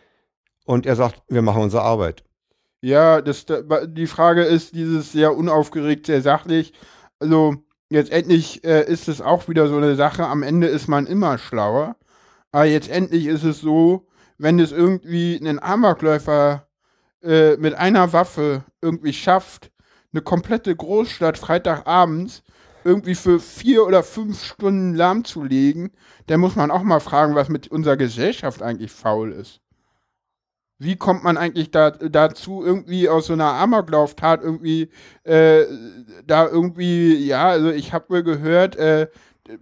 Und 0.65 0.85
er 0.85 0.95
sagt, 0.95 1.23
wir 1.27 1.41
machen 1.41 1.63
unsere 1.63 1.81
Arbeit. 1.83 2.23
Ja, 2.81 3.21
das, 3.21 3.45
da- 3.47 3.85
die 3.87 4.05
Frage 4.07 4.43
ist 4.43 4.75
dieses 4.75 5.11
sehr 5.11 5.35
unaufgeregt, 5.35 6.05
sehr 6.05 6.21
sachlich. 6.21 6.73
Also, 7.19 7.55
jetzt 7.89 8.11
endlich 8.11 8.63
äh, 8.63 8.83
ist 8.85 9.07
es 9.07 9.21
auch 9.21 9.47
wieder 9.47 9.67
so 9.67 9.77
eine 9.77 9.95
Sache. 9.95 10.27
Am 10.27 10.43
Ende 10.43 10.67
ist 10.67 10.87
man 10.87 11.07
immer 11.07 11.39
schlauer. 11.39 11.95
Aber 12.55 12.63
jetzt 12.63 12.87
endlich 12.87 13.25
ist 13.25 13.43
es 13.43 13.59
so, 13.59 14.07
wenn 14.37 14.61
es 14.61 14.71
irgendwie 14.71 15.37
einen 15.37 15.61
Amokläufer 15.61 16.69
äh, 17.21 17.57
mit 17.57 17.73
einer 17.73 18.13
Waffe 18.13 18.63
irgendwie 18.81 19.11
schafft, 19.11 19.73
eine 20.13 20.21
komplette 20.21 20.73
Großstadt 20.73 21.37
Freitagabends 21.37 22.43
irgendwie 22.85 23.15
für 23.15 23.41
vier 23.41 23.85
oder 23.85 24.03
fünf 24.03 24.41
Stunden 24.41 24.95
lahmzulegen, 24.95 25.91
dann 26.27 26.39
muss 26.39 26.55
man 26.55 26.71
auch 26.71 26.83
mal 26.83 27.01
fragen, 27.01 27.35
was 27.35 27.49
mit 27.49 27.67
unserer 27.67 27.97
Gesellschaft 27.97 28.61
eigentlich 28.61 28.93
faul 28.93 29.33
ist. 29.33 29.59
Wie 30.77 30.95
kommt 30.95 31.25
man 31.25 31.35
eigentlich 31.35 31.71
da, 31.71 31.91
dazu, 31.91 32.63
irgendwie 32.63 33.09
aus 33.09 33.25
so 33.25 33.33
einer 33.33 33.51
Amoklauftat 33.51 34.41
irgendwie, 34.41 34.91
äh, 35.23 35.65
da 36.25 36.47
irgendwie, 36.47 37.15
ja, 37.15 37.49
also 37.49 37.69
ich 37.69 37.91
habe 37.91 38.09
wohl 38.09 38.23
gehört, 38.23 38.77
äh, 38.77 39.07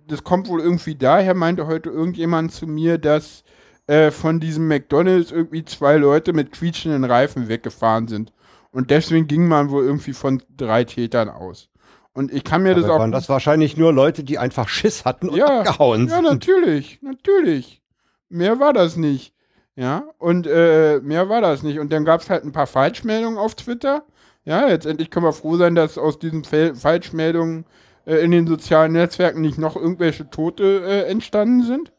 das 0.07 0.23
kommt 0.23 0.47
wohl 0.47 0.61
irgendwie 0.61 0.95
daher, 0.95 1.33
meinte 1.33 1.67
heute 1.67 1.89
irgendjemand 1.89 2.51
zu 2.51 2.67
mir, 2.67 2.97
dass 2.97 3.43
äh, 3.87 4.11
von 4.11 4.39
diesem 4.39 4.67
McDonalds 4.67 5.31
irgendwie 5.31 5.65
zwei 5.65 5.97
Leute 5.97 6.33
mit 6.33 6.51
quietschenden 6.51 7.03
Reifen 7.03 7.47
weggefahren 7.49 8.07
sind. 8.07 8.31
Und 8.71 8.89
deswegen 8.91 9.27
ging 9.27 9.47
man 9.47 9.69
wohl 9.69 9.83
irgendwie 9.83 10.13
von 10.13 10.41
drei 10.55 10.83
Tätern 10.83 11.29
aus. 11.29 11.69
Und 12.13 12.31
ich 12.31 12.43
kann 12.43 12.63
mir 12.63 12.75
das 12.75 12.83
Dabei 12.83 12.95
auch. 12.95 12.99
waren 12.99 13.11
das 13.11 13.27
wahrscheinlich 13.29 13.75
nur 13.75 13.91
Leute, 13.91 14.23
die 14.23 14.37
einfach 14.37 14.67
Schiss 14.69 15.03
hatten 15.05 15.29
und 15.29 15.35
Ja, 15.37 15.59
abgehauen 15.59 16.07
Ja, 16.07 16.15
sind. 16.17 16.25
natürlich, 16.25 16.99
natürlich. 17.01 17.81
Mehr 18.29 18.59
war 18.59 18.73
das 18.73 18.95
nicht. 18.95 19.33
Ja, 19.75 20.03
und 20.19 20.45
äh, 20.47 20.99
mehr 21.01 21.29
war 21.29 21.41
das 21.41 21.63
nicht. 21.63 21.79
Und 21.79 21.91
dann 21.91 22.05
gab 22.05 22.21
es 22.21 22.29
halt 22.29 22.43
ein 22.45 22.51
paar 22.51 22.67
Falschmeldungen 22.67 23.39
auf 23.39 23.55
Twitter. 23.55 24.03
Ja, 24.45 24.67
letztendlich 24.67 25.09
können 25.09 25.25
wir 25.25 25.33
froh 25.33 25.57
sein, 25.57 25.73
dass 25.73 25.97
aus 25.97 26.19
diesen 26.19 26.43
Fel 26.43 26.75
Falschmeldungen 26.75 27.65
in 28.05 28.31
den 28.31 28.47
sozialen 28.47 28.93
Netzwerken 28.93 29.41
nicht 29.41 29.57
noch 29.57 29.75
irgendwelche 29.75 30.29
Tote 30.29 30.83
äh, 30.85 31.09
entstanden 31.09 31.63
sind. 31.63 31.93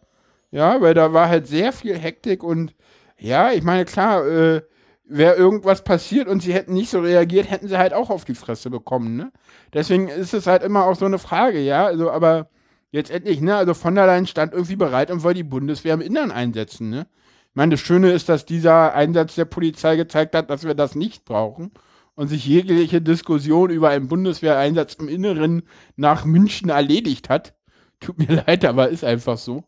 Ja, 0.50 0.80
weil 0.80 0.94
da 0.94 1.12
war 1.12 1.28
halt 1.28 1.46
sehr 1.46 1.72
viel 1.72 1.98
Hektik 1.98 2.44
und 2.44 2.74
ja, 3.18 3.52
ich 3.52 3.62
meine, 3.62 3.84
klar, 3.84 4.26
äh, 4.26 4.62
wäre 5.04 5.34
irgendwas 5.34 5.82
passiert 5.82 6.28
und 6.28 6.42
sie 6.42 6.54
hätten 6.54 6.74
nicht 6.74 6.90
so 6.90 7.00
reagiert, 7.00 7.50
hätten 7.50 7.68
sie 7.68 7.78
halt 7.78 7.92
auch 7.92 8.10
auf 8.10 8.24
die 8.24 8.34
Fresse 8.34 8.70
bekommen, 8.70 9.16
ne? 9.16 9.32
Deswegen 9.72 10.08
ist 10.08 10.32
es 10.34 10.46
halt 10.46 10.62
immer 10.62 10.86
auch 10.86 10.96
so 10.96 11.06
eine 11.06 11.18
Frage, 11.18 11.60
ja, 11.60 11.86
also, 11.86 12.10
aber 12.10 12.48
jetzt 12.90 13.10
endlich, 13.10 13.40
ne, 13.40 13.56
also 13.56 13.74
von 13.74 13.94
der 13.94 14.06
Leyen 14.06 14.26
stand 14.26 14.52
irgendwie 14.52 14.76
bereit 14.76 15.10
und 15.10 15.22
wollte 15.22 15.38
die 15.38 15.42
Bundeswehr 15.42 15.94
im 15.94 16.00
Innern 16.00 16.30
einsetzen, 16.30 16.90
ne? 16.90 17.06
Ich 17.50 17.56
meine, 17.56 17.72
das 17.72 17.80
Schöne 17.80 18.12
ist, 18.12 18.28
dass 18.28 18.46
dieser 18.46 18.94
Einsatz 18.94 19.36
der 19.36 19.44
Polizei 19.44 19.96
gezeigt 19.96 20.34
hat, 20.34 20.50
dass 20.50 20.64
wir 20.64 20.74
das 20.74 20.94
nicht 20.94 21.24
brauchen 21.24 21.72
und 22.14 22.28
sich 22.28 22.46
jegliche 22.46 23.00
Diskussion 23.00 23.70
über 23.70 23.90
einen 23.90 24.08
Bundeswehreinsatz 24.08 24.94
im 24.94 25.08
Inneren 25.08 25.62
nach 25.96 26.24
München 26.24 26.68
erledigt 26.68 27.28
hat. 27.28 27.54
Tut 28.00 28.18
mir 28.18 28.42
leid, 28.46 28.64
aber 28.64 28.88
ist 28.88 29.04
einfach 29.04 29.38
so. 29.38 29.64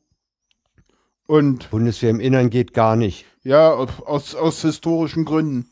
Und 1.26 1.70
Bundeswehr 1.70 2.10
im 2.10 2.20
Innern 2.20 2.50
geht 2.50 2.72
gar 2.72 2.94
nicht. 2.94 3.26
ja, 3.42 3.72
aus, 3.72 4.34
aus 4.34 4.62
historischen 4.62 5.24
Gründen. 5.24 5.70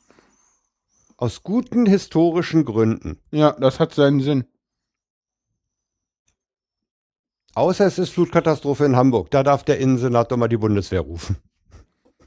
Aus 1.17 1.45
guten 1.45 1.87
historischen 1.87 2.65
Gründen. 2.65 3.19
Ja, 3.31 3.53
das 3.53 3.79
hat 3.79 3.95
seinen 3.95 4.21
Sinn. 4.21 4.45
Außer 7.55 7.87
es 7.87 8.01
ist 8.01 8.11
Flutkatastrophe 8.11 8.85
in 8.85 8.97
Hamburg. 8.97 9.31
Da 9.31 9.45
darf 9.45 9.63
der 9.63 9.79
Innensenator 9.79 10.37
mal 10.37 10.49
die 10.49 10.57
Bundeswehr 10.57 11.03
rufen. 11.03 11.37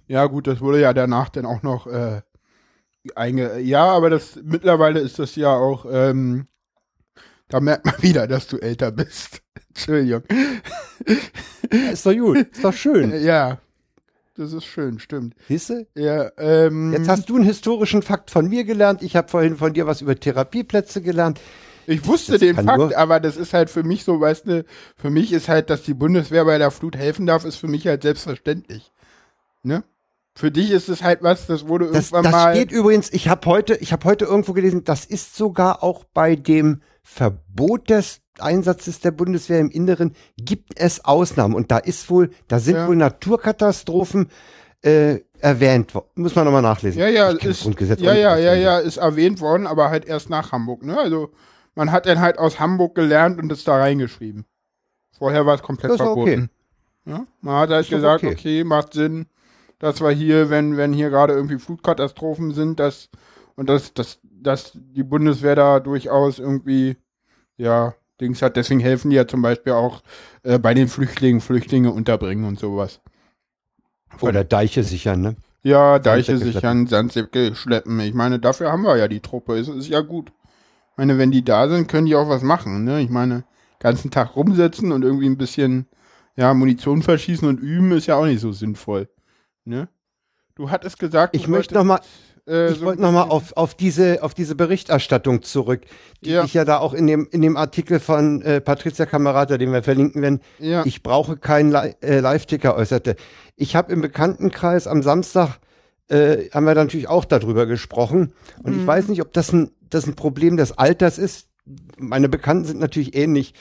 Ja, 0.08 0.26
gut, 0.28 0.48
das 0.48 0.62
wurde 0.62 0.80
ja 0.80 0.94
danach 0.94 1.28
dann 1.28 1.46
auch 1.46 1.64
noch 1.64 1.86
äh, 1.88 2.22
einge. 3.16 3.60
Ja, 3.60 3.86
aber 3.86 4.10
das 4.10 4.40
mittlerweile 4.44 5.00
ist 5.00 5.20
das 5.20 5.36
ja 5.36 5.54
auch. 5.54 5.86
Ähm, 5.90 6.48
da 7.50 7.60
merkt 7.60 7.86
man 7.86 7.96
wieder, 8.02 8.28
dass 8.28 8.48
du 8.48 8.58
älter 8.58 8.92
bist. 8.92 9.42
Entschuldigung. 9.70 10.24
Ist 11.92 12.06
doch 12.06 12.14
gut. 12.14 12.38
Ist 12.38 12.64
doch 12.64 12.74
schön. 12.74 13.14
Ja, 13.24 13.60
das 14.36 14.54
ist 14.54 14.66
schön, 14.66 15.00
stimmt. 15.00 15.36
Du? 15.50 15.88
Ja, 15.96 16.32
ähm, 16.38 16.94
Jetzt 16.94 17.10
hast 17.10 17.28
du 17.28 17.36
einen 17.36 17.46
historischen 17.46 18.04
Fakt 18.04 18.30
von 18.30 18.48
mir 18.48 18.66
gelernt. 18.66 19.02
Ich 19.02 19.16
habe 19.16 19.28
vorhin 19.28 19.58
von 19.58 19.74
dir 19.74 19.88
was 19.88 20.02
über 20.02 20.16
Therapieplätze 20.16 21.02
gelernt. 21.02 21.42
ich 21.88 22.06
wusste 22.06 22.34
das 22.34 22.42
den 22.42 22.56
Fakt, 22.56 22.94
aber 22.96 23.20
das 23.20 23.36
ist 23.36 23.54
halt 23.54 23.72
für 23.72 23.82
mich 23.82 24.04
so, 24.04 24.22
weißt 24.22 24.46
du, 24.46 24.66
für 24.96 25.10
mich 25.10 25.34
ist 25.34 25.50
halt, 25.50 25.72
dass 25.72 25.82
die 25.84 25.96
Bundeswehr 25.96 26.46
bei 26.46 26.60
der 26.60 26.70
Flut 26.70 26.96
helfen 26.96 27.26
darf, 27.26 27.46
ist 27.46 27.56
für 27.56 27.68
mich 27.68 27.88
halt 27.88 28.04
selbstverständlich. 28.04 28.92
Ne? 29.64 29.84
Für 30.38 30.52
dich 30.52 30.70
ist 30.70 30.88
es 30.88 31.02
halt 31.02 31.24
was, 31.24 31.48
das 31.48 31.68
wurde 31.68 31.86
Das, 31.86 32.12
irgendwann 32.12 32.24
das 32.24 32.32
mal. 32.32 32.56
steht 32.56 32.72
übrigens, 32.72 33.12
ich 33.12 33.28
habe 33.28 33.44
heute, 33.50 33.76
ich 33.78 33.92
habe 33.92 34.06
heute 34.06 34.26
irgendwo 34.26 34.54
gelesen, 34.54 34.84
das 34.84 35.04
ist 35.04 35.36
sogar 35.36 35.82
auch 35.84 36.04
bei 36.14 36.36
dem 36.36 36.82
Verbot 37.02 37.90
des 37.90 38.22
Einsatzes 38.38 39.00
der 39.00 39.10
Bundeswehr 39.10 39.60
im 39.60 39.72
Inneren 39.72 40.14
gibt 40.38 40.80
es 40.80 41.04
Ausnahmen 41.04 41.56
und 41.56 41.72
da 41.72 41.80
ist 41.80 42.12
wohl, 42.12 42.30
da 42.48 42.60
sind 42.60 42.76
Ja. 42.76 42.88
wohl 42.88 42.96
Naturkatastrophen 42.96 44.30
äh, 44.84 45.22
erwähnt 45.40 45.96
worden. 45.96 46.08
Muss 46.14 46.36
man 46.36 46.46
nochmal 46.46 46.62
nachlesen. 46.62 47.00
Ja, 47.02 47.08
ja, 47.08 47.34
das 47.34 47.66
ist, 47.66 48.00
ja, 48.00 48.14
ja, 48.14 48.38
ja, 48.38 48.54
ja, 48.54 48.78
ist 48.78 48.98
erwähnt 48.98 49.42
worden, 49.42 49.66
aber 49.66 49.90
halt 49.90 50.06
erst 50.06 50.30
nach 50.30 50.52
Hamburg, 50.52 50.84
ne? 50.84 51.00
Also, 51.00 51.32
man 51.74 51.92
hat 51.92 52.06
dann 52.06 52.20
halt 52.20 52.38
aus 52.38 52.60
Hamburg 52.60 52.94
gelernt 52.94 53.40
und 53.40 53.52
es 53.52 53.64
da 53.64 53.78
reingeschrieben. 53.78 54.46
Vorher 55.18 55.48
war 55.48 55.56
es 55.56 55.64
komplett 55.64 55.92
Das 55.94 56.00
ist 56.00 56.06
okay. 56.06 56.14
verboten. 56.36 56.50
Ja? 57.06 57.26
Man 57.42 57.56
hat 57.56 57.70
halt 57.72 57.90
gesagt, 57.90 58.24
okay. 58.24 58.34
okay. 58.34 58.64
macht 58.64 58.94
Sinn, 58.94 59.26
dass 59.80 60.02
wir 60.02 60.12
hier, 60.12 60.50
wenn, 60.50 60.78
wenn 60.78 60.94
hier 60.94 61.10
gerade 61.10 61.34
irgendwie 61.34 61.60
Flutkatastrophen 61.60 62.54
sind, 62.54 62.80
dass, 62.80 63.10
und 63.56 63.70
dass, 63.70 63.94
dass, 63.94 64.20
dass 64.24 64.72
die 64.74 65.04
Bundeswehr 65.04 65.56
da 65.56 65.80
durchaus 65.80 66.40
irgendwie, 66.40 66.98
ja, 67.58 67.96
Dings 68.20 68.42
hat, 68.42 68.56
deswegen 68.56 68.80
helfen 68.80 69.12
die 69.12 69.16
ja 69.16 69.28
zum 69.28 69.42
Beispiel 69.42 69.74
auch 69.74 70.02
äh, 70.44 70.58
bei 70.58 70.74
den 70.74 70.88
Flüchtlingen, 70.88 71.40
Flüchtlinge 71.42 71.92
unterbringen 71.92 72.46
und 72.46 72.60
sowas. 72.60 73.00
Oder 74.22 74.44
Deiche 74.44 74.84
sichern, 74.84 75.22
ne? 75.22 75.36
Ja, 75.62 76.00
Deiche 76.00 76.38
Sandsäcke 76.38 76.54
sichern, 76.54 76.88
Sandsäcke 76.88 77.56
schleppen. 77.56 78.00
Ich 78.00 78.14
meine, 78.14 78.40
dafür 78.40 78.72
haben 78.72 78.84
wir 78.84 78.98
ja 78.98 79.08
die 79.08 79.20
Truppe. 79.20 79.58
Es 79.58 79.68
ist 79.68 79.90
ja 79.90 80.02
gut. 80.02 80.32
Ich 80.92 80.98
meine, 80.98 81.18
wenn 81.18 81.30
die 81.30 81.44
da 81.44 81.68
sind, 81.68 81.88
können 81.88 82.08
die 82.08 82.16
auch 82.16 82.30
was 82.30 82.42
machen. 82.42 82.84
Ne? 82.86 83.02
Ich 83.02 83.10
meine, 83.10 83.44
ganzen 83.80 84.10
Tag 84.10 84.36
rumsitzen 84.36 84.92
und 84.92 85.04
irgendwie 85.04 85.28
ein 85.28 85.38
bisschen 85.38 85.88
ja, 86.36 86.54
Munition 86.54 87.02
verschießen 87.02 87.48
und 87.48 87.60
üben 87.60 87.92
ist 87.92 88.08
ja 88.08 88.16
auch 88.16 88.26
nicht 88.26 88.40
so 88.40 88.52
sinnvoll. 88.52 89.10
Ne? 89.68 89.90
Du 90.56 90.72
hattest 90.72 90.98
gesagt, 90.98 91.36
Ich 91.36 91.48
möchte 91.48 91.76
wolltest, 91.76 91.76
nochmal 91.76 92.00
äh, 92.48 92.72
ich 92.72 92.80
so 92.80 92.86
wollte 92.86 93.02
nochmal 93.02 93.30
auf, 93.30 93.56
auf, 93.58 93.76
diese, 93.76 94.24
auf 94.24 94.34
diese 94.34 94.56
Berichterstattung 94.56 95.44
zurück, 95.44 95.82
die 96.24 96.32
Ja. 96.32 96.44
ich 96.46 96.54
ja 96.54 96.64
da 96.66 96.78
auch 96.80 96.94
in 96.94 97.06
dem, 97.06 97.28
in 97.32 97.42
dem 97.42 97.58
Artikel 97.58 98.00
von 98.00 98.42
äh, 98.42 98.62
Patricia 98.62 99.06
Kamerata, 99.06 99.58
den 99.58 99.72
wir 99.74 99.84
verlinken 99.84 100.22
werden, 100.22 100.40
Ja. 100.58 100.84
ich 100.86 101.04
brauche 101.04 101.38
keinen 101.38 101.72
Li 101.72 101.94
äh, 102.02 102.20
Live-Ticker 102.22 102.76
äußerte. 102.76 103.18
Ich 103.56 103.76
habe 103.76 103.92
im 103.92 104.02
Bekanntenkreis 104.02 104.88
am 104.88 105.04
Samstag, 105.04 105.60
äh, 106.10 106.50
haben 106.52 106.66
wir 106.66 106.74
natürlich 106.76 107.10
auch 107.10 107.26
darüber 107.26 107.66
gesprochen. 107.66 108.32
Und 108.64 108.74
Mhm. 108.74 108.80
ich 108.82 108.88
weiß 108.88 109.10
nicht, 109.10 109.22
ob 109.22 109.34
das 109.34 109.52
ein, 109.52 109.72
das 109.90 110.08
ein 110.08 110.16
Problem 110.16 110.56
des 110.58 110.78
Alters 110.78 111.18
ist. 111.18 111.50
Meine 111.98 112.30
Bekannten 112.30 112.64
sind 112.66 112.80
natürlich 112.80 113.14
ähnlich, 113.16 113.54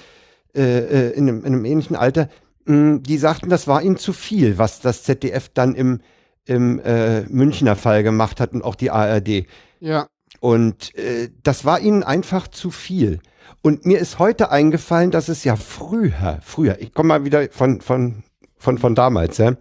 äh, 0.54 0.62
äh, 0.62 1.10
in, 1.10 1.28
einem, 1.28 1.40
in 1.40 1.46
einem 1.46 1.64
ähnlichen 1.64 1.96
Alter. 1.96 2.28
Mm, 2.66 2.98
Die 3.02 3.18
sagten, 3.18 3.48
das 3.48 3.66
war 3.66 3.82
ihnen 3.82 3.96
zu 3.96 4.12
viel, 4.12 4.58
was 4.58 4.80
das 4.80 5.02
ZDF 5.04 5.48
dann 5.54 5.74
im, 5.74 6.00
im 6.44 6.78
äh, 6.80 7.22
Münchner 7.22 7.76
Fall 7.76 8.02
gemacht 8.02 8.40
hat 8.40 8.52
und 8.52 8.62
auch 8.62 8.74
die 8.74 8.90
ARD. 8.90 9.46
ja. 9.80 10.06
Und 10.40 10.94
äh, 10.96 11.30
das 11.42 11.64
war 11.64 11.80
ihnen 11.80 12.02
einfach 12.02 12.46
zu 12.48 12.70
viel. 12.70 13.20
Und 13.62 13.86
mir 13.86 13.98
ist 13.98 14.18
heute 14.18 14.50
eingefallen, 14.50 15.10
dass 15.10 15.28
es 15.28 15.44
ja 15.44 15.56
früher, 15.56 16.40
früher, 16.42 16.78
ich 16.80 16.92
komme 16.92 17.08
mal 17.08 17.24
wieder 17.24 17.48
von, 17.50 17.80
von, 17.80 18.22
von, 18.58 18.76
von 18.76 18.94
damals, 18.94 19.38
ja, 19.38 19.56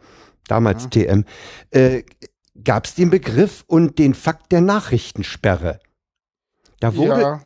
damals 0.48 0.90
TM, 0.90 1.24
äh, 1.72 2.04
gab 2.64 2.86
es 2.86 2.96
den 2.96 3.10
Begriff 3.10 3.64
und 3.68 4.00
den 4.00 4.14
Fakt 4.14 4.52
der 4.52 4.62
Nachrichtensperre. 4.62 5.80
Da 6.80 6.96
wurde 6.96 7.22
ja. 7.22 7.42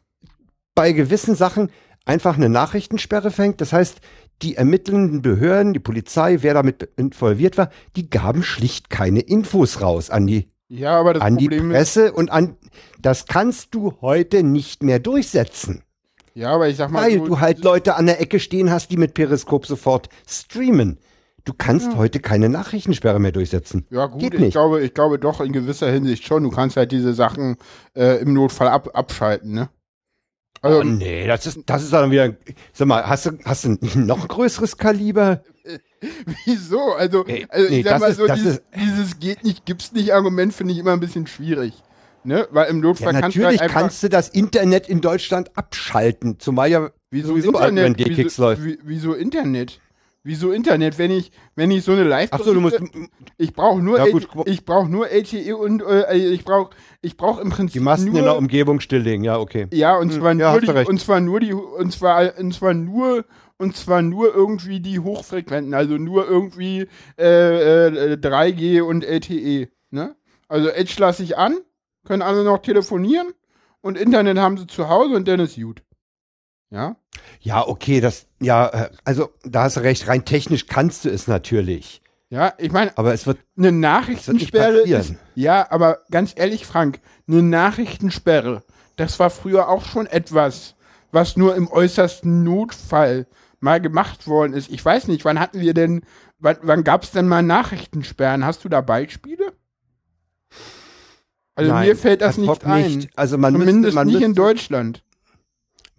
bei 0.75 0.91
gewissen 0.91 1.35
Sachen 1.35 1.69
einfach 2.05 2.35
eine 2.35 2.49
Nachrichtensperre 2.49 3.31
fängt. 3.31 3.61
Das 3.61 3.73
heißt, 3.73 4.01
die 4.41 4.55
ermittelnden 4.55 5.21
Behörden, 5.21 5.73
die 5.73 5.79
Polizei, 5.79 6.37
wer 6.41 6.53
damit 6.53 6.89
involviert 6.97 7.57
war, 7.57 7.69
die 7.95 8.09
gaben 8.09 8.43
schlicht 8.43 8.89
keine 8.89 9.19
Infos 9.21 9.81
raus 9.81 10.09
an 10.09 10.27
die 10.27 10.51
ja, 10.71 10.99
aber 10.99 11.13
das 11.15 11.23
an 11.23 11.37
die 11.37 11.47
Problem 11.49 11.69
Presse 11.71 12.11
und 12.13 12.31
an 12.31 12.55
das 13.01 13.25
kannst 13.25 13.73
du 13.73 13.95
heute 14.01 14.43
nicht 14.43 14.83
mehr 14.83 14.99
durchsetzen, 14.99 15.83
ja, 16.35 16.51
aber 16.51 16.69
ich 16.69 16.77
sag 16.77 16.91
mal, 16.91 17.03
weil 17.03 17.17
so, 17.19 17.25
du 17.25 17.39
halt 17.39 17.63
Leute 17.63 17.95
an 17.95 18.05
der 18.05 18.21
Ecke 18.21 18.39
stehen 18.39 18.69
hast, 18.71 18.91
die 18.91 18.97
mit 18.97 19.13
Periskop 19.13 19.65
sofort 19.65 20.09
streamen. 20.27 20.99
Du 21.45 21.53
kannst 21.57 21.93
Ja. 21.93 21.97
heute 21.97 22.19
keine 22.19 22.49
Nachrichtensperre 22.49 23.19
mehr 23.19 23.31
durchsetzen. 23.31 23.87
Ja, 23.89 24.05
gut, 24.05 24.21
Geht 24.21 24.33
ich 24.35 24.39
nicht. 24.39 24.51
glaube, 24.51 24.81
ich 24.81 24.93
glaube 24.93 25.17
doch 25.17 25.41
in 25.41 25.51
gewisser 25.51 25.89
Hinsicht 25.91 26.23
schon. 26.25 26.43
Du 26.43 26.51
kannst 26.51 26.77
halt 26.77 26.91
diese 26.91 27.13
Sachen 27.13 27.55
äh, 27.95 28.21
im 28.21 28.33
Notfall 28.33 28.67
ab, 28.67 28.89
abschalten, 28.93 29.53
ne? 29.53 29.69
Also, 30.61 30.79
oh 30.79 30.83
nee, 30.83 31.25
das 31.27 31.45
ist 31.47 31.59
das 31.65 31.83
ist 31.83 31.93
dann 31.93 32.11
wieder 32.11 32.33
sag 32.73 32.87
mal, 32.87 33.03
hast 33.07 33.25
du 33.27 33.31
hast 33.45 33.63
du 33.65 33.69
ein 33.81 34.05
noch 34.05 34.27
größeres 34.27 34.77
Kaliber? 34.77 35.41
wieso? 36.45 36.93
Also, 36.93 37.25
also 37.49 37.69
nee, 37.69 37.79
ich 37.79 37.85
sag 37.85 37.99
mal 37.99 38.11
ist- 38.11 38.17
so, 38.17 38.27
dieses, 38.27 38.55
ist- 38.57 38.63
dieses 38.75 39.19
geht 39.19 39.43
nicht, 39.43 39.65
gibt's 39.65 39.91
nicht 39.91 40.13
Argument 40.13 40.53
finde 40.53 40.73
ich 40.73 40.79
immer 40.79 40.93
ein 40.93 40.99
bisschen 40.99 41.27
schwierig. 41.27 41.73
Ne? 42.25 42.47
Weil 42.51 42.69
im 42.69 42.77
Ja, 42.77 42.81
Notfall 42.83 43.13
kannst 43.13 43.37
du 43.37 43.39
natürlich 43.41 43.59
halt 43.61 43.69
einfach, 43.69 43.81
kannst 43.81 44.03
du 44.03 44.09
das 44.09 44.27
Internet 44.29 44.89
in 44.89 44.99
Deutschland 44.99 45.55
abschalten, 45.55 46.37
zumal 46.39 46.69
ja 46.69 46.89
wieso 47.11 47.29
sowieso 47.29 47.51
Internet, 47.53 47.97
wieso, 47.97 48.41
läuft. 48.41 48.63
wie- 48.65 48.79
wieso 48.83 49.13
Internet? 49.13 49.79
Wieso 50.23 50.51
Internet, 50.51 50.97
wenn 50.97 51.11
ich, 51.11 51.31
wenn 51.55 51.71
ich 51.71 51.83
so 51.83 51.93
eine 51.93 52.03
live 52.03 52.29
Ach 52.33 52.39
so, 52.43 52.53
du 52.53 52.59
musst 52.59 52.79
ich 53.37 53.53
brauche 53.53 53.81
nur, 53.81 53.97
Ja, 53.97 54.07
gut, 54.11 54.27
guck- 54.27 54.47
ich 54.49 54.65
brauche 54.65 54.89
nur 54.89 55.09
LTE 55.09 55.55
und 55.55 55.81
äh, 55.81 56.13
ich 56.17 56.43
brauche, 56.43 56.71
ich 57.01 57.15
brauche 57.15 57.41
im 57.41 57.49
Prinzip 57.49 57.73
die 57.73 57.79
Masten 57.79 58.09
nur, 58.11 58.19
in 58.19 58.25
der 58.25 58.35
Umgebung 58.37 58.81
stilllegen, 58.81 59.23
ja, 59.23 59.39
okay. 59.39 59.67
Ja, 59.71 59.97
und 59.97 60.11
zwar 60.11 60.31
Hm, 60.31 60.39
ja, 60.39 60.51
nur 60.51 60.61
die, 60.61 60.71
und 60.89 60.99
zwar 60.99 61.21
nur 61.21 61.39
die, 61.39 61.53
und 61.53 61.93
zwar, 61.93 62.37
und 62.37 62.53
zwar 62.53 62.73
nur, 62.73 63.23
und 63.57 63.77
zwar 63.77 64.01
nur 64.01 64.33
irgendwie 64.35 64.81
die 64.81 64.99
Hochfrequenten, 64.99 65.73
also 65.73 65.97
nur 65.97 66.27
irgendwie 66.27 66.87
äh, 67.17 67.87
äh, 67.87 68.17
3G 68.17 68.81
und 68.81 69.05
LTE. 69.05 69.69
Ne? 69.91 70.15
Also 70.49 70.67
Edge 70.69 70.95
lasse 70.97 71.23
ich 71.23 71.37
an, 71.37 71.55
können 72.05 72.21
alle 72.21 72.43
noch 72.43 72.57
telefonieren 72.59 73.27
und 73.81 73.97
Internet 73.97 74.37
haben 74.37 74.57
sie 74.57 74.67
zu 74.67 74.89
Hause 74.89 75.15
und 75.15 75.27
dann 75.29 75.39
ist 75.39 75.55
gut. 75.55 75.81
Ja? 76.71 76.95
Ja, 77.41 77.67
okay, 77.67 77.99
das, 78.01 78.27
ja, 78.39 78.67
äh, 78.67 78.89
also 79.03 79.29
da 79.43 79.63
hast 79.63 79.77
du 79.77 79.81
recht, 79.81 80.07
rein 80.07 80.25
technisch 80.25 80.67
kannst 80.67 81.05
du 81.05 81.09
es 81.09 81.27
natürlich. 81.27 82.01
Ja, 82.29 82.53
ich 82.59 82.71
meine, 82.71 82.95
Aber 82.95 83.13
es 83.13 83.25
wird, 83.25 83.39
eine 83.57 83.67
wird 83.67 83.75
Nachrichtensperre 83.75 84.77
ist, 84.81 84.91
passieren. 84.91 85.19
ja, 85.33 85.65
aber 85.71 85.99
ganz 86.11 86.33
ehrlich, 86.35 86.65
Frank, 86.67 86.99
eine 87.27 87.41
Nachrichtensperre, 87.41 88.63
das 88.97 89.17
war 89.19 89.31
früher 89.31 89.67
auch 89.67 89.83
schon 89.85 90.05
etwas, 90.05 90.75
was 91.11 91.37
nur 91.37 91.55
im 91.55 91.67
äußersten 91.67 92.43
Notfall 92.43 93.25
mal 93.59 93.81
gemacht 93.81 94.27
worden 94.27 94.53
ist. 94.53 94.69
Ich 94.69 94.85
weiß 94.85 95.07
nicht, 95.07 95.25
wann 95.25 95.39
hatten 95.39 95.59
wir 95.59 95.73
denn, 95.73 96.01
wann, 96.37 96.57
wann 96.61 96.83
gab 96.83 97.03
es 97.03 97.11
denn 97.11 97.27
mal 97.27 97.41
Nachrichtensperren? 97.41 98.45
Hast 98.45 98.63
du 98.63 98.69
da 98.69 98.81
Beispiele? 98.81 99.53
Also 101.55 101.71
Nein, 101.71 101.87
mir 101.87 101.95
fällt 101.95 102.21
das 102.21 102.37
nicht 102.37 102.63
ein. 102.63 102.97
nicht. 102.97 103.09
Also 103.17 103.37
man 103.37 103.53
müsste, 103.53 103.65
Zumindest 103.67 103.95
man, 103.95 104.07
nicht 104.07 104.15
in 104.21 104.21
müsste, 104.29 104.41
Deutschland. 104.41 105.03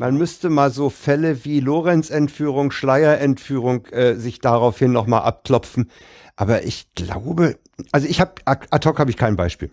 Man 0.00 0.16
müsste 0.16 0.48
mal 0.48 0.70
so 0.70 0.88
Fälle 0.88 1.44
wie 1.44 1.60
Lorenz-Entführung, 1.60 2.70
Schleier-Entführung 2.70 3.84
äh, 3.88 4.14
sich 4.14 4.38
daraufhin 4.38 4.92
nochmal 4.92 5.24
abklopfen. 5.24 5.90
Aber 6.36 6.64
ich 6.64 6.94
glaube, 6.94 7.58
also 7.92 8.08
ich 8.08 8.18
habe, 8.18 8.32
ad 8.46 8.88
hoc 8.88 8.98
habe 8.98 9.10
ich 9.10 9.18
kein 9.18 9.36
Beispiel. 9.36 9.70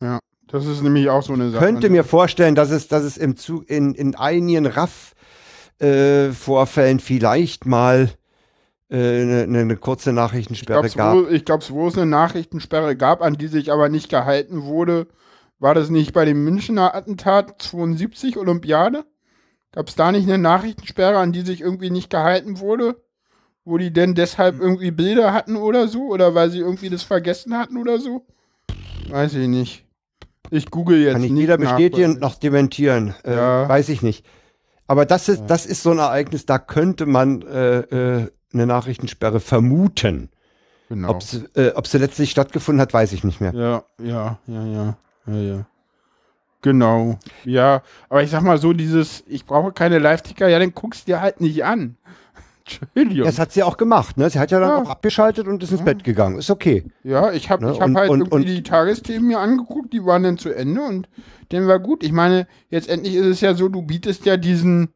Ja, 0.00 0.20
das 0.46 0.64
ist 0.64 0.80
nämlich 0.80 1.10
auch 1.10 1.22
so 1.22 1.34
eine 1.34 1.50
Sache. 1.50 1.62
Könnte 1.62 1.90
mir 1.90 2.04
vorstellen, 2.04 2.54
dass 2.54 2.70
es, 2.70 2.88
dass 2.88 3.02
es 3.02 3.18
im 3.18 3.36
Zug 3.36 3.68
in, 3.68 3.94
in 3.94 4.14
einigen 4.14 4.64
Raff-Vorfällen 4.64 6.98
vielleicht 6.98 7.66
mal 7.66 8.08
eine 8.90 9.42
äh, 9.42 9.46
ne, 9.46 9.66
ne 9.66 9.76
kurze 9.76 10.08
Ich 10.10 10.16
Nachrichtensperre 10.16 10.88
glaube, 10.88 10.96
gab. 10.96 11.14
wo, 11.14 11.26
ich 11.28 11.44
glaub's, 11.44 11.70
wo 11.70 11.88
es 11.88 11.98
eine 11.98 12.06
Nachrichtensperre 12.06 12.96
gab, 12.96 13.20
an 13.20 13.34
die 13.34 13.48
sich 13.48 13.70
aber 13.70 13.90
nicht 13.90 14.08
gehalten 14.08 14.62
wurde, 14.62 15.08
war 15.58 15.74
das 15.74 15.90
nicht 15.90 16.14
bei 16.14 16.24
dem 16.24 16.42
Münchner 16.42 16.94
Attentat 16.94 17.60
72 17.60 18.38
Olympiade? 18.38 19.04
Gab 19.78 19.86
es 19.86 19.94
da 19.94 20.10
nicht 20.10 20.26
eine 20.26 20.38
Nachrichtensperre, 20.38 21.18
an 21.18 21.30
die 21.30 21.42
sich 21.42 21.60
irgendwie 21.60 21.90
nicht 21.90 22.10
gehalten 22.10 22.58
wurde? 22.58 22.96
wo 23.64 23.76
die 23.78 23.92
denn 23.92 24.14
deshalb 24.14 24.60
irgendwie 24.60 24.90
Bilder 24.90 25.32
hatten 25.32 25.54
oder 25.54 25.88
so? 25.88 26.08
Oder 26.08 26.34
weil 26.34 26.50
sie 26.50 26.58
irgendwie 26.58 26.88
das 26.88 27.02
vergessen 27.02 27.56
hatten 27.56 27.76
oder 27.76 27.98
so? 27.98 28.26
Weiß 29.08 29.34
ich 29.34 29.46
nicht. 29.46 29.84
Ich 30.50 30.70
google 30.70 30.98
jetzt 30.98 31.12
Kann 31.12 31.22
ich 31.24 31.30
nicht 31.30 31.42
weder 31.42 31.58
bestätigen 31.58 32.18
noch 32.18 32.34
dementieren. 32.34 33.14
Äh, 33.24 33.36
Ja. 33.36 33.68
Weiß 33.68 33.90
ich 33.90 34.02
nicht. 34.02 34.24
Aber 34.86 35.04
das 35.04 35.28
ist, 35.28 35.44
das 35.46 35.64
ist 35.64 35.82
so 35.82 35.90
ein 35.90 35.98
Ereignis, 35.98 36.44
da 36.46 36.58
könnte 36.58 37.04
man 37.04 37.42
äh, 37.42 37.78
äh, 37.80 38.30
eine 38.52 38.66
Nachrichtensperre 38.66 39.38
vermuten. 39.38 40.30
Genau. 40.88 41.10
Ob 41.10 41.22
sie 41.22 41.44
äh, 41.54 41.72
ob 41.74 41.86
sie 41.86 41.98
letztlich 41.98 42.30
stattgefunden 42.30 42.80
hat, 42.80 42.94
weiß 42.94 43.12
ich 43.12 43.22
nicht 43.22 43.40
mehr. 43.40 43.52
Ja, 43.54 43.84
ja, 44.02 44.38
ja, 44.46 44.64
ja, 44.66 44.96
ja, 45.26 45.34
ja. 45.34 45.66
Genau. 46.62 47.18
Ja, 47.44 47.82
aber 48.08 48.22
ich 48.22 48.30
sag 48.30 48.42
mal 48.42 48.58
so, 48.58 48.72
dieses, 48.72 49.22
ich 49.28 49.46
brauche 49.46 49.72
keine 49.72 49.98
Live-Ticker, 49.98 50.48
ja, 50.48 50.58
dann 50.58 50.74
guckst 50.74 51.06
dir 51.08 51.20
halt 51.20 51.40
nicht 51.40 51.64
an. 51.64 51.96
Entschuldigung. 52.66 53.24
Das 53.24 53.38
hat 53.38 53.52
sie 53.52 53.62
auch 53.62 53.76
gemacht, 53.76 54.18
ne? 54.18 54.28
Sie 54.28 54.38
hat 54.38 54.50
ja 54.50 54.60
dann 54.60 54.70
Ja. 54.70 54.76
auch 54.82 54.90
abgeschaltet 54.90 55.46
und 55.48 55.62
ist 55.62 55.70
ins 55.72 55.84
Bett 55.84 56.04
gegangen. 56.04 56.38
Ist 56.38 56.50
okay. 56.50 56.84
Ja, 57.02 57.32
ich 57.32 57.48
habe 57.48 57.64
Ne, 57.64 57.72
ich 57.72 57.80
hab 57.80 57.86
und- 57.88 57.96
halt 57.96 58.10
und- 58.10 58.20
irgendwie 58.20 58.36
und- 58.36 58.46
die 58.46 58.62
Tagesthemen 58.62 59.26
mir 59.28 59.38
angeguckt, 59.38 59.92
die 59.92 60.04
waren 60.04 60.22
dann 60.22 60.36
zu 60.36 60.50
Ende 60.54 60.82
und 60.82 61.08
dann 61.50 61.66
war 61.66 61.78
gut. 61.78 62.02
Ich 62.04 62.12
meine, 62.12 62.46
jetzt 62.68 62.88
endlich 62.90 63.14
ist 63.14 63.24
es 63.26 63.40
ja 63.40 63.54
so, 63.54 63.68
du 63.68 63.80
bietest 63.82 64.26
ja 64.26 64.36
diesen 64.36 64.88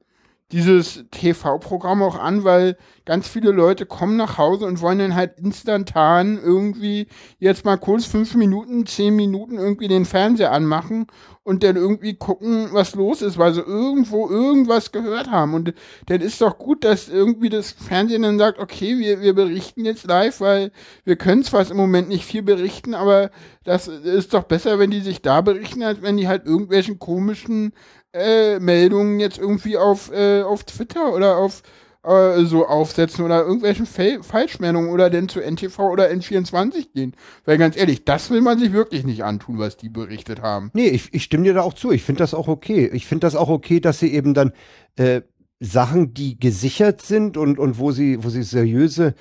dieses 0.52 1.04
TV-Programm 1.10 2.02
auch 2.02 2.18
an, 2.18 2.44
weil 2.44 2.76
ganz 3.06 3.26
viele 3.26 3.50
Leute 3.50 3.86
kommen 3.86 4.16
nach 4.16 4.36
Hause 4.36 4.66
und 4.66 4.80
wollen 4.80 4.98
dann 4.98 5.14
halt 5.14 5.38
instantan 5.38 6.38
irgendwie 6.38 7.08
jetzt 7.38 7.64
mal 7.64 7.78
kurz 7.78 8.04
fünf 8.04 8.34
Minuten, 8.34 8.86
zehn 8.86 9.16
Minuten 9.16 9.56
irgendwie 9.56 9.88
den 9.88 10.04
Fernseher 10.04 10.52
anmachen 10.52 11.06
und 11.42 11.64
dann 11.64 11.76
irgendwie 11.76 12.14
gucken, 12.14 12.68
was 12.72 12.94
los 12.94 13.22
ist, 13.22 13.38
weil 13.38 13.52
sie 13.52 13.62
irgendwo 13.62 14.28
irgendwas 14.28 14.92
gehört 14.92 15.30
haben. 15.30 15.54
Und 15.54 15.74
dann 16.06 16.20
ist 16.20 16.40
doch 16.40 16.58
gut, 16.58 16.84
dass 16.84 17.08
irgendwie 17.08 17.48
das 17.48 17.72
Fernsehen 17.72 18.22
dann 18.22 18.38
sagt, 18.38 18.60
okay, 18.60 18.98
wir, 18.98 19.20
wir 19.20 19.34
berichten 19.34 19.84
jetzt 19.84 20.06
live, 20.06 20.40
weil 20.40 20.70
wir 21.04 21.16
können 21.16 21.42
zwar 21.42 21.68
im 21.68 21.76
Moment 21.76 22.08
nicht 22.08 22.24
viel 22.24 22.42
berichten, 22.42 22.94
aber 22.94 23.30
das 23.64 23.88
ist 23.88 24.34
doch 24.34 24.44
besser, 24.44 24.78
wenn 24.78 24.90
die 24.90 25.00
sich 25.00 25.22
da 25.22 25.40
berichten, 25.40 25.82
als 25.82 26.02
wenn 26.02 26.16
die 26.16 26.28
halt 26.28 26.46
irgendwelchen 26.46 26.98
komischen 26.98 27.72
äh, 28.12 28.58
Meldungen 28.58 29.20
jetzt 29.20 29.38
irgendwie 29.38 29.76
auf, 29.76 30.12
äh, 30.12 30.42
auf 30.42 30.64
Twitter 30.64 31.14
oder 31.14 31.36
auf 31.36 31.62
äh, 32.04 32.44
so 32.44 32.66
aufsetzen 32.66 33.24
oder 33.24 33.42
irgendwelchen 33.42 33.86
Fel 33.86 34.22
Falschmeldungen 34.22 34.90
oder 34.90 35.08
denn 35.08 35.28
zu 35.28 35.40
NTV 35.40 35.78
oder 35.78 36.10
N24 36.10 36.92
gehen. 36.92 37.14
Weil 37.44 37.58
ganz 37.58 37.76
ehrlich, 37.76 38.04
das 38.04 38.30
will 38.30 38.40
man 38.40 38.58
sich 38.58 38.72
wirklich 38.72 39.04
nicht 39.04 39.24
antun, 39.24 39.58
was 39.58 39.76
die 39.76 39.88
berichtet 39.88 40.42
haben. 40.42 40.70
Nee, 40.74 40.88
ich, 40.88 41.14
ich 41.14 41.24
stimme 41.24 41.44
dir 41.44 41.54
da 41.54 41.62
auch 41.62 41.74
zu. 41.74 41.92
Ich 41.92 42.02
finde 42.02 42.18
das 42.18 42.34
auch 42.34 42.48
okay. 42.48 42.90
Ich 42.92 43.06
finde 43.06 43.26
das 43.26 43.36
auch 43.36 43.48
okay, 43.48 43.80
dass 43.80 43.98
sie 43.98 44.12
eben 44.12 44.34
dann 44.34 44.52
äh, 44.96 45.22
Sachen, 45.60 46.12
die 46.12 46.38
gesichert 46.38 47.02
sind 47.02 47.36
und, 47.36 47.58
und 47.58 47.78
wo 47.78 47.92
sie, 47.92 48.24
wo 48.24 48.30
sie 48.30 48.42
seriöse 48.42 49.14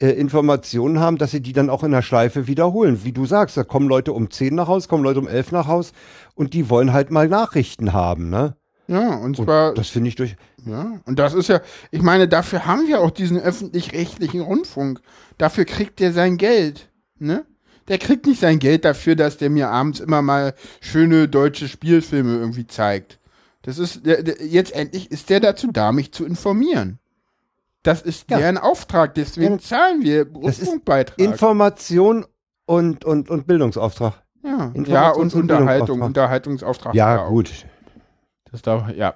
äh, 0.00 0.10
Informationen 0.10 1.00
haben, 1.00 1.18
dass 1.18 1.30
sie 1.30 1.40
die 1.40 1.52
dann 1.52 1.70
auch 1.70 1.82
in 1.82 1.90
der 1.92 2.02
Schleife 2.02 2.46
wiederholen. 2.46 3.04
Wie 3.04 3.12
du 3.12 3.26
sagst, 3.26 3.56
da 3.56 3.64
kommen 3.64 3.88
Leute 3.88 4.12
um 4.12 4.30
10 4.30 4.54
nach 4.54 4.68
Haus, 4.68 4.88
kommen 4.88 5.04
Leute 5.04 5.20
um 5.20 5.28
11 5.28 5.52
nach 5.52 5.66
Haus 5.66 5.92
und 6.34 6.52
die 6.54 6.68
wollen 6.68 6.92
halt 6.92 7.10
mal 7.10 7.28
Nachrichten 7.28 7.92
haben, 7.92 8.28
ne? 8.28 8.56
Ja, 8.88 9.16
und 9.16 9.38
Und 9.38 9.46
zwar, 9.46 9.74
das 9.74 9.88
finde 9.88 10.08
ich 10.08 10.14
durch. 10.14 10.36
ja, 10.64 11.00
und 11.06 11.18
das 11.18 11.34
ist 11.34 11.48
ja, 11.48 11.60
ich 11.90 12.02
meine, 12.02 12.28
dafür 12.28 12.66
haben 12.66 12.86
wir 12.86 13.00
auch 13.00 13.10
diesen 13.10 13.40
öffentlich-rechtlichen 13.40 14.42
Rundfunk. 14.42 15.00
Dafür 15.38 15.64
kriegt 15.64 15.98
der 15.98 16.12
sein 16.12 16.36
Geld, 16.36 16.88
ne? 17.18 17.44
Der 17.88 17.98
kriegt 17.98 18.26
nicht 18.26 18.40
sein 18.40 18.58
Geld 18.58 18.84
dafür, 18.84 19.16
dass 19.16 19.38
der 19.38 19.48
mir 19.50 19.70
abends 19.70 20.00
immer 20.00 20.20
mal 20.22 20.54
schöne 20.80 21.28
deutsche 21.28 21.68
Spielfilme 21.68 22.36
irgendwie 22.36 22.66
zeigt. 22.66 23.18
Das 23.62 23.78
ist, 23.78 24.04
der, 24.06 24.22
der, 24.22 24.44
jetzt 24.44 24.72
endlich 24.72 25.10
ist 25.10 25.30
der 25.30 25.40
dazu 25.40 25.70
da, 25.72 25.90
mich 25.92 26.12
zu 26.12 26.24
informieren. 26.24 26.98
Das 27.86 28.02
ist 28.02 28.30
Ja. 28.30 28.38
deren 28.38 28.58
Auftrag, 28.58 29.14
deswegen 29.14 29.54
Ja, 29.54 29.58
zahlen 29.60 30.02
wir 30.02 30.26
Rundfunkbeitrag. 30.32 31.18
Information 31.18 32.26
und, 32.66 33.04
und, 33.04 33.30
und 33.30 33.46
Bildungsauftrag. 33.46 34.22
ja. 34.42 34.72
Ja, 34.86 35.10
und 35.10 35.34
und 35.34 35.42
Unterhaltung. 35.42 36.02
Unterhaltungsauftrag. 36.02 36.94
Ja, 36.94 37.22
auch. 37.24 37.28
gut. 37.28 37.66
Das 38.50 38.62
da, 38.62 38.88
ja. 38.94 39.14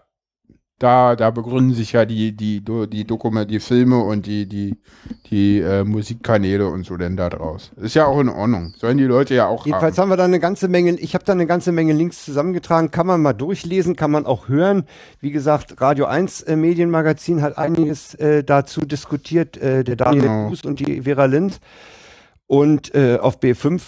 Da, 0.80 1.14
da 1.14 1.30
begründen 1.30 1.74
sich 1.74 1.92
ja 1.92 2.06
die, 2.06 2.34
die, 2.34 2.64
die 2.64 3.04
Dokumente, 3.06 3.46
die 3.48 3.60
Filme 3.60 3.98
und 3.98 4.24
die, 4.24 4.46
die, 4.46 4.76
die 5.30 5.58
äh, 5.60 5.84
Musikkanäle 5.84 6.68
und 6.68 6.86
so 6.86 6.96
denn 6.96 7.18
da 7.18 7.28
draus. 7.28 7.70
Ist 7.76 7.94
ja 7.94 8.06
auch 8.06 8.18
in 8.18 8.30
Ordnung. 8.30 8.72
Sollen 8.78 8.96
die 8.96 9.04
Leute 9.04 9.34
ja 9.34 9.46
auch 9.46 9.66
Jedenfalls 9.66 9.98
haben. 9.98 10.04
haben 10.04 10.08
wir 10.12 10.16
da 10.16 10.24
eine 10.24 10.40
ganze 10.40 10.68
Menge, 10.68 10.92
ich 10.92 11.12
habe 11.12 11.22
da 11.22 11.32
eine 11.34 11.46
ganze 11.46 11.70
Menge 11.72 11.92
Links 11.92 12.24
zusammengetragen, 12.24 12.90
kann 12.90 13.06
man 13.06 13.20
mal 13.20 13.34
durchlesen, 13.34 13.94
kann 13.94 14.10
man 14.10 14.24
auch 14.24 14.48
hören. 14.48 14.84
Wie 15.20 15.30
gesagt, 15.32 15.82
Radio 15.82 16.06
1 16.06 16.40
äh, 16.42 16.56
Medienmagazin 16.56 17.42
hat 17.42 17.58
einiges 17.58 18.14
äh, 18.14 18.42
dazu 18.42 18.80
diskutiert, 18.80 19.58
äh, 19.58 19.84
der 19.84 19.96
Daniel 19.96 20.22
Genau. 20.22 20.48
Fuß 20.48 20.64
und 20.64 20.80
die 20.80 21.02
Vera 21.02 21.26
Lind. 21.26 21.60
Und 22.46 22.94
äh, 22.94 23.18
auf 23.20 23.38
B5 23.38 23.82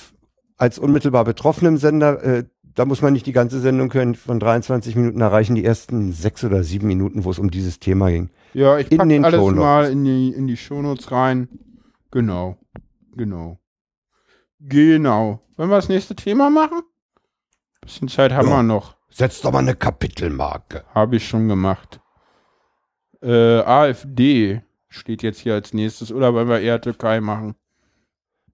als 0.58 0.78
unmittelbar 0.78 1.24
betroffenem 1.24 1.78
Sender, 1.78 2.22
äh, 2.22 2.44
da 2.74 2.84
muss 2.84 3.02
man 3.02 3.12
nicht 3.12 3.26
die 3.26 3.32
ganze 3.32 3.60
Sendung 3.60 3.92
hören, 3.92 4.14
von 4.14 4.40
23 4.40 4.96
Minuten 4.96 5.20
erreichen 5.20 5.54
die 5.54 5.64
ersten 5.64 6.12
sechs 6.12 6.42
oder 6.44 6.62
sieben 6.64 6.86
Minuten, 6.86 7.24
wo 7.24 7.30
es 7.30 7.38
um 7.38 7.50
dieses 7.50 7.78
Thema 7.78 8.10
ging. 8.10 8.30
Ja, 8.54 8.78
ich 8.78 8.90
in 8.90 8.98
pack 8.98 9.08
den 9.08 9.24
alles 9.24 9.38
Shownotes. 9.40 9.60
mal 9.62 9.90
in 9.90 10.04
die, 10.04 10.28
in 10.30 10.46
die 10.46 10.56
Shownotes 10.56 11.10
rein. 11.10 11.48
Genau. 12.10 12.58
Genau. 13.16 13.58
Genau. 14.60 15.40
Wollen 15.56 15.70
wir 15.70 15.76
das 15.76 15.88
nächste 15.88 16.14
Thema 16.14 16.50
machen? 16.50 16.80
Bisschen 17.80 18.08
Zeit 18.08 18.32
haben 18.32 18.48
Ja. 18.48 18.56
wir 18.58 18.62
noch. 18.62 18.96
Setz 19.10 19.40
doch 19.42 19.52
mal 19.52 19.58
eine 19.58 19.74
Kapitelmarke. 19.74 20.84
Habe 20.94 21.16
ich 21.16 21.26
schon 21.28 21.48
gemacht. 21.48 22.00
Äh, 23.22 23.60
AfD 23.60 24.62
steht 24.88 25.22
jetzt 25.22 25.40
hier 25.40 25.54
als 25.54 25.74
nächstes. 25.74 26.12
Oder 26.12 26.32
wollen 26.34 26.48
wir 26.48 26.60
eher 26.60 26.80
Türkei 26.80 27.20
machen? 27.20 27.54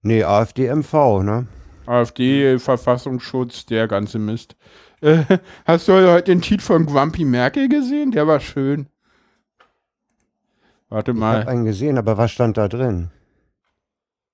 Nee, 0.01 0.23
AfD-MV, 0.23 1.23
ne? 1.23 1.47
AfD, 1.89 2.59
Verfassungsschutz, 2.59 3.65
der 3.65 3.87
ganze 3.87 4.19
Mist. 4.19 4.55
Äh, 5.01 5.23
hast 5.65 5.87
du 5.87 5.93
heute 5.93 6.31
den 6.31 6.41
Tweet 6.41 6.61
von 6.61 6.85
Grumpy 6.85 7.25
Merkel 7.25 7.67
gesehen? 7.69 8.11
Der 8.11 8.27
war 8.27 8.39
schön. 8.39 8.87
Warte 10.89 11.11
Ich 11.11 11.17
mal, 11.17 11.39
habe 11.41 11.51
einen 11.51 11.65
gesehen, 11.65 11.97
aber 11.97 12.17
was 12.17 12.31
stand 12.31 12.57
da 12.57 12.67
drin? 12.67 13.11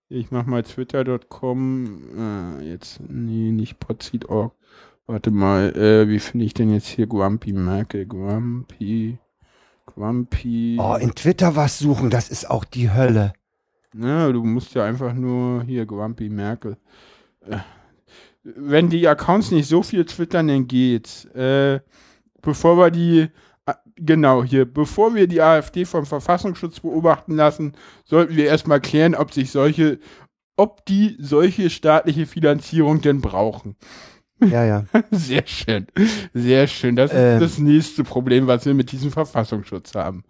ich 0.09 0.31
mach 0.31 0.45
mal 0.45 0.63
twitter.com. 0.63 2.59
Äh, 2.61 2.69
jetzt, 2.69 2.99
nee, 3.07 3.51
nicht 3.51 3.79
potzit.org. 3.79 4.53
Warte 5.07 5.31
mal, 5.31 5.75
äh, 5.75 6.07
wie 6.09 6.19
finde 6.19 6.45
ich 6.45 6.53
denn 6.53 6.71
jetzt 6.71 6.87
hier 6.87 7.07
Grumpy 7.07 7.53
Merkel? 7.53 8.05
Grumpy, 8.07 9.19
Grumpy. 9.85 10.77
Oh, 10.79 10.95
in 10.95 11.13
Twitter 11.13 11.55
was 11.55 11.79
suchen, 11.79 12.09
das 12.09 12.29
ist 12.29 12.49
auch 12.49 12.63
die 12.65 12.91
Hölle. 12.91 13.33
Ne, 13.93 14.33
du 14.33 14.43
musst 14.43 14.73
ja 14.73 14.83
einfach 14.83 15.13
nur 15.13 15.63
hier 15.63 15.85
Grumpy 15.85 16.29
Merkel. 16.29 16.77
Äh, 17.49 17.57
wenn 18.43 18.89
die 18.89 19.07
Accounts 19.07 19.51
nicht 19.51 19.67
so 19.67 19.81
viel 19.81 20.05
twittern, 20.05 20.47
dann 20.47 20.67
geht's. 20.67 21.25
Äh, 21.25 21.79
bevor 22.41 22.77
wir 22.77 22.91
die, 22.91 23.27
ah, 23.65 23.75
genau 23.95 24.43
hier, 24.43 24.65
bevor 24.65 25.15
wir 25.15 25.27
die 25.27 25.41
AfD 25.41 25.85
vom 25.85 26.05
Verfassungsschutz 26.05 26.79
beobachten 26.79 27.35
lassen, 27.35 27.73
sollten 28.05 28.35
wir 28.35 28.45
erstmal 28.45 28.81
klären, 28.81 29.15
ob 29.15 29.33
sich 29.33 29.51
solche, 29.51 29.99
ob 30.57 30.85
die 30.85 31.17
solche 31.19 31.69
staatliche 31.69 32.27
Finanzierung 32.27 33.01
denn 33.01 33.21
brauchen. 33.21 33.75
Ja, 34.43 34.63
ja. 34.63 34.85
Sehr 35.11 35.47
schön. 35.47 35.87
Sehr 36.33 36.67
schön. 36.67 36.95
Das 36.95 37.11
ist 37.11 37.17
Ähm. 37.17 37.39
das 37.39 37.57
nächste 37.57 38.03
Problem, 38.03 38.47
was 38.47 38.65
wir 38.65 38.73
mit 38.73 38.91
diesem 38.91 39.11
Verfassungsschutz 39.11 39.95
haben. 39.95 40.23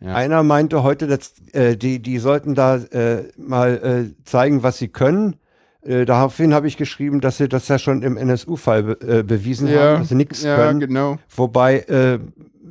Ja. 0.00 0.14
Einer 0.14 0.42
meinte 0.42 0.82
heute, 0.82 1.06
dass, 1.06 1.34
äh, 1.52 1.76
die, 1.76 2.02
die 2.02 2.18
sollten 2.18 2.54
da 2.54 2.76
äh, 2.76 3.28
mal 3.36 4.12
äh, 4.18 4.24
zeigen, 4.24 4.62
was 4.64 4.78
sie 4.78 4.88
können. 4.88 5.36
Äh, 5.84 6.04
daraufhin 6.04 6.54
habe 6.54 6.68
ich 6.68 6.76
geschrieben, 6.76 7.20
dass 7.20 7.38
sie 7.38 7.48
das 7.48 7.66
ja 7.68 7.78
schon 7.78 8.02
im 8.02 8.16
NSU-Fall 8.16 8.82
be 8.82 9.18
äh, 9.18 9.22
bewiesen 9.22 9.68
haben, 9.68 10.00
dass 10.00 10.08
sie 10.10 10.14
nichts 10.14 10.42
ja, 10.42 10.56
können. 10.56 10.80
genau. 10.80 11.18
Wobei 11.34 11.80
äh, 11.80 12.20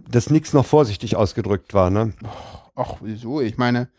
das 0.10 0.30
nix 0.30 0.54
noch 0.54 0.66
vorsichtig 0.66 1.16
ausgedrückt 1.16 1.74
war, 1.74 1.90
ne? 1.90 2.14
Ach, 2.76 2.96
wieso? 3.02 3.42
Ich 3.42 3.58
meine, 3.58 3.90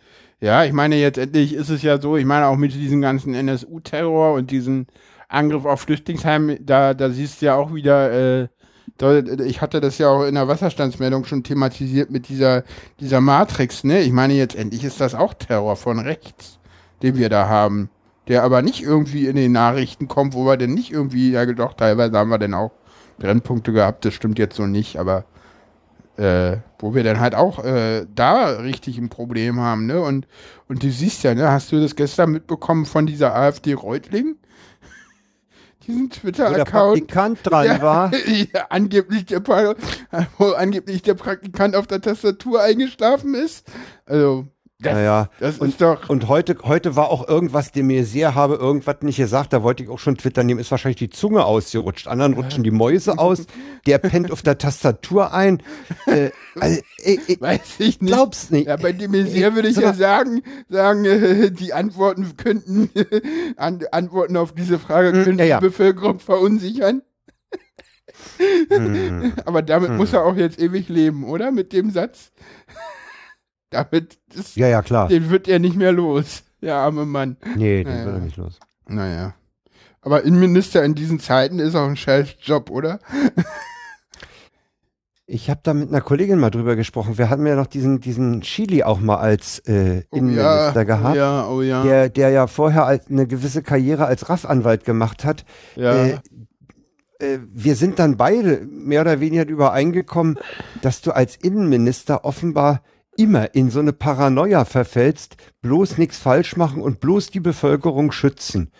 ja, 0.40 0.64
ich 0.64 0.72
meine, 0.72 0.96
jetzt 0.96 1.18
endlich 1.18 1.54
ist 1.54 1.68
es 1.68 1.82
ja 1.82 2.00
so, 2.00 2.16
ich 2.16 2.24
meine 2.24 2.46
auch 2.46 2.56
mit 2.56 2.72
diesem 2.74 3.00
ganzen 3.00 3.34
NSU-Terror 3.34 4.34
und 4.34 4.50
diesen 4.50 4.86
Angriff 5.28 5.66
auf 5.66 5.82
Flüchtlingsheim, 5.82 6.56
da, 6.60 6.94
da 6.94 7.10
siehst 7.10 7.40
du 7.40 7.46
ja 7.46 7.56
auch 7.56 7.74
wieder, 7.74 8.42
äh, 8.42 8.48
ich 9.44 9.60
hatte 9.60 9.80
das 9.80 9.98
ja 9.98 10.08
auch 10.08 10.24
in 10.24 10.34
der 10.34 10.48
Wasserstandsmeldung 10.48 11.24
schon 11.24 11.42
thematisiert 11.42 12.10
mit 12.10 12.28
dieser, 12.28 12.64
dieser 12.98 13.20
Matrix, 13.20 13.84
ne? 13.84 14.00
Ich 14.00 14.12
meine, 14.12 14.34
jetzt 14.34 14.56
endlich 14.56 14.84
ist 14.84 15.00
das 15.00 15.14
auch 15.14 15.34
Terror 15.34 15.76
von 15.76 15.98
rechts, 15.98 16.58
den 17.02 17.16
wir 17.16 17.28
da 17.28 17.48
haben. 17.48 17.90
Der 18.28 18.44
aber 18.44 18.62
nicht 18.62 18.82
irgendwie 18.82 19.26
in 19.26 19.36
den 19.36 19.52
Nachrichten 19.52 20.06
kommt, 20.08 20.34
wo 20.34 20.44
wir 20.46 20.56
denn 20.56 20.74
nicht 20.74 20.92
irgendwie, 20.92 21.32
ja 21.32 21.44
doch, 21.46 21.74
teilweise 21.74 22.16
haben 22.16 22.30
wir 22.30 22.38
denn 22.38 22.54
auch 22.54 22.70
Brennpunkte 23.18 23.72
gehabt, 23.72 24.04
das 24.04 24.14
stimmt 24.14 24.38
jetzt 24.38 24.56
so 24.56 24.66
nicht, 24.66 24.96
aber 24.98 25.24
äh, 26.16 26.58
wo 26.78 26.94
wir 26.94 27.04
dann 27.04 27.20
halt 27.20 27.34
auch 27.34 27.64
äh, 27.64 28.06
da 28.14 28.46
richtig 28.60 28.98
ein 28.98 29.08
Problem 29.08 29.58
haben, 29.60 29.86
ne? 29.86 30.00
Und, 30.00 30.26
und 30.68 30.82
du 30.82 30.90
siehst 30.90 31.24
ja, 31.24 31.34
ne, 31.34 31.50
hast 31.50 31.72
du 31.72 31.80
das 31.80 31.96
gestern 31.96 32.30
mitbekommen 32.32 32.84
von 32.86 33.06
dieser 33.06 33.34
AfD 33.34 33.72
Reutling? 33.72 34.36
Diesen 35.86 36.04
Wo 36.04 36.08
der 36.08 36.20
Twitter-Account. 36.20 37.08
Praktikant 37.08 37.38
dran 37.44 37.66
Ja. 37.66 37.82
war. 37.82 38.12
Ja, 38.54 38.66
angeblich 38.68 39.26
der, 39.26 39.42
wo 40.38 40.52
angeblich 40.52 41.02
der 41.02 41.14
Praktikant 41.14 41.74
auf 41.74 41.86
der 41.86 42.00
Tastatur 42.00 42.62
eingeschlafen 42.62 43.34
ist. 43.34 43.66
Also, 44.06 44.46
Das, 44.82 44.94
naja. 44.94 45.28
das 45.38 45.58
und, 45.58 45.68
ist 45.70 45.80
doch. 45.80 46.08
Und 46.08 46.28
heute, 46.28 46.56
heute 46.64 46.96
war 46.96 47.08
auch 47.10 47.28
irgendwas, 47.28 47.72
dem 47.72 47.86
mir 47.86 48.04
sehr 48.04 48.34
habe 48.34 48.56
irgendwas 48.56 48.96
nicht 49.02 49.16
gesagt. 49.16 49.52
Da 49.52 49.62
wollte 49.62 49.82
ich 49.84 49.88
auch 49.88 49.98
schon 49.98 50.16
twittern. 50.16 50.48
Dem 50.48 50.58
ist 50.58 50.70
wahrscheinlich 50.70 50.96
die 50.98 51.10
Zunge 51.10 51.44
ausgerutscht. 51.44 52.08
Anderen 52.08 52.34
rutschen 52.34 52.64
die 52.64 52.70
Mäuse 52.70 53.18
aus. 53.18 53.46
Der 53.86 53.98
pennt 53.98 54.30
auf 54.32 54.42
der 54.42 54.58
Tastatur 54.58 55.32
ein. 55.32 55.62
Äh, 56.06 56.30
also, 56.58 56.80
ey, 57.02 57.20
ey, 57.26 57.40
Weiß 57.40 57.60
ich 57.78 58.00
nicht. 58.00 58.12
glaub's 58.12 58.50
nicht. 58.50 58.66
Ja, 58.66 58.76
bei 58.76 58.92
dem 58.92 59.12
Messier 59.12 59.54
würde 59.54 59.68
ich 59.68 59.76
Sag 59.76 59.84
ja 59.84 59.94
sagen, 59.94 60.42
sagen, 60.68 61.04
äh, 61.04 61.50
die 61.50 61.72
Antworten 61.72 62.36
könnten, 62.36 62.90
an, 63.56 63.80
Antworten 63.92 64.36
auf 64.36 64.52
diese 64.52 64.78
Frage 64.78 65.12
Hm, 65.12 65.24
könnten 65.24 65.38
ja, 65.40 65.44
ja. 65.44 65.58
die 65.60 65.66
Bevölkerung 65.66 66.18
verunsichern. 66.18 67.02
Hm. 68.68 69.32
Aber 69.44 69.62
damit 69.62 69.90
Hm. 69.90 69.96
muss 69.96 70.12
er 70.12 70.24
auch 70.24 70.36
jetzt 70.36 70.58
ewig 70.58 70.88
leben, 70.88 71.24
oder? 71.24 71.50
Mit 71.50 71.72
dem 71.72 71.90
Satz. 71.90 72.32
Damit, 73.72 74.18
das, 74.34 74.54
Ja, 74.54 74.68
ja, 74.68 74.82
klar. 74.82 75.08
den 75.08 75.30
wird 75.30 75.48
er 75.48 75.58
nicht 75.58 75.76
mehr 75.76 75.92
los. 75.92 76.44
Der 76.60 76.76
arme 76.76 77.04
Mann. 77.06 77.36
Nee, 77.56 77.82
den 77.84 77.92
Naja. 77.92 78.06
will 78.06 78.14
er 78.14 78.20
nicht 78.20 78.36
los. 78.36 78.60
Naja. 78.86 79.34
Aber 80.00 80.22
Innenminister 80.24 80.84
in 80.84 80.94
diesen 80.94 81.20
Zeiten 81.20 81.58
ist 81.58 81.74
auch 81.74 81.86
ein 81.88 81.96
scheiß 81.96 82.36
Job, 82.40 82.70
oder? 82.70 82.98
Ich 85.26 85.48
habe 85.48 85.60
da 85.62 85.72
mit 85.72 85.88
einer 85.88 86.00
Kollegin 86.00 86.38
mal 86.38 86.50
drüber 86.50 86.76
gesprochen. 86.76 87.16
Wir 87.16 87.30
hatten 87.30 87.46
ja 87.46 87.54
noch 87.54 87.68
diesen, 87.68 88.00
diesen 88.00 88.42
Chili 88.42 88.82
auch 88.82 89.00
mal 89.00 89.16
als 89.16 89.60
äh, 89.60 90.02
Innenminister 90.10 90.72
ja, 90.74 90.82
gehabt. 90.82 91.14
Oh 91.14 91.18
ja, 91.18 91.46
oh 91.48 91.62
ja. 91.62 91.82
Der, 91.84 92.08
der 92.10 92.30
ja 92.30 92.46
vorher 92.48 92.84
als, 92.84 93.08
eine 93.08 93.26
gewisse 93.26 93.62
Karriere 93.62 94.04
als 94.04 94.28
RAF-Anwalt 94.28 94.84
gemacht 94.84 95.24
hat. 95.24 95.46
ja. 95.76 96.06
Äh, 96.06 96.18
äh, 97.18 97.38
wir 97.50 97.76
sind 97.76 97.98
dann 98.00 98.16
beide 98.16 98.66
mehr 98.66 99.00
oder 99.00 99.20
weniger 99.20 99.46
übereingekommen, 99.46 100.38
dass 100.82 101.00
du 101.02 101.12
als 101.12 101.36
Innenminister 101.36 102.24
offenbar 102.24 102.82
immer 103.16 103.54
in 103.54 103.70
so 103.70 103.80
eine 103.80 103.92
Paranoia 103.92 104.64
verfällst, 104.64 105.36
bloß 105.60 105.98
nichts 105.98 106.18
falsch 106.18 106.56
machen 106.56 106.82
und 106.82 107.00
bloß 107.00 107.30
die 107.30 107.40
Bevölkerung 107.40 108.12
schützen. 108.12 108.70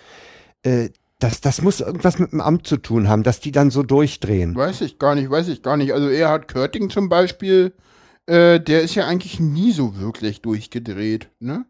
Äh, 0.62 0.91
das, 1.18 1.41
das 1.41 1.62
muss 1.62 1.80
irgendwas 1.80 2.18
mit 2.18 2.33
dem 2.33 2.41
Amt 2.41 2.66
zu 2.66 2.76
tun 2.76 3.09
haben, 3.09 3.22
dass 3.22 3.39
die 3.39 3.53
dann 3.53 3.70
so 3.70 3.83
durchdrehen. 3.83 4.57
Weiß 4.57 4.80
ich 4.80 4.99
gar 4.99 5.14
nicht, 5.14 5.30
weiß 5.30 5.49
ich 5.49 5.62
gar 5.62 5.76
nicht. 5.76 5.93
Also 5.93 6.09
Erhard 6.09 6.49
Körting 6.49 6.91
zum 6.91 7.09
Beispiel, 7.09 7.72
äh, 8.26 8.59
der 8.59 8.83
ist 8.83 8.95
ja 8.95 9.07
eigentlich 9.07 9.39
nie 9.39 9.72
so 9.72 9.99
wirklich 9.99 10.43
durchgedreht, 10.43 11.28
ne? 11.39 11.64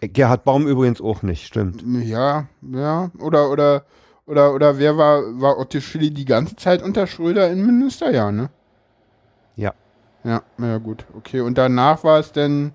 Gerhard 0.00 0.44
Baum 0.44 0.66
übrigens 0.66 1.00
auch 1.00 1.22
nicht, 1.22 1.46
stimmt. 1.46 1.84
Ja, 2.06 2.48
ja. 2.62 3.10
Oder, 3.18 3.50
oder, 3.50 3.84
oder, 4.24 4.54
oder 4.54 4.78
wer 4.78 4.96
war, 4.96 5.22
war 5.40 5.58
Otto 5.58 5.80
Schilly 5.80 6.10
die 6.10 6.24
ganze 6.24 6.56
Zeit 6.56 6.82
unter 6.82 7.06
Schröder 7.06 7.50
Innenminister? 7.50 8.10
Ja, 8.10 8.32
ne? 8.32 8.50
Ja. 9.56 9.74
Ja, 10.24 10.42
ja 10.58 10.78
gut, 10.78 11.04
okay. 11.16 11.40
Und 11.40 11.56
danach 11.58 12.04
war 12.04 12.18
es 12.18 12.32
dann 12.32 12.72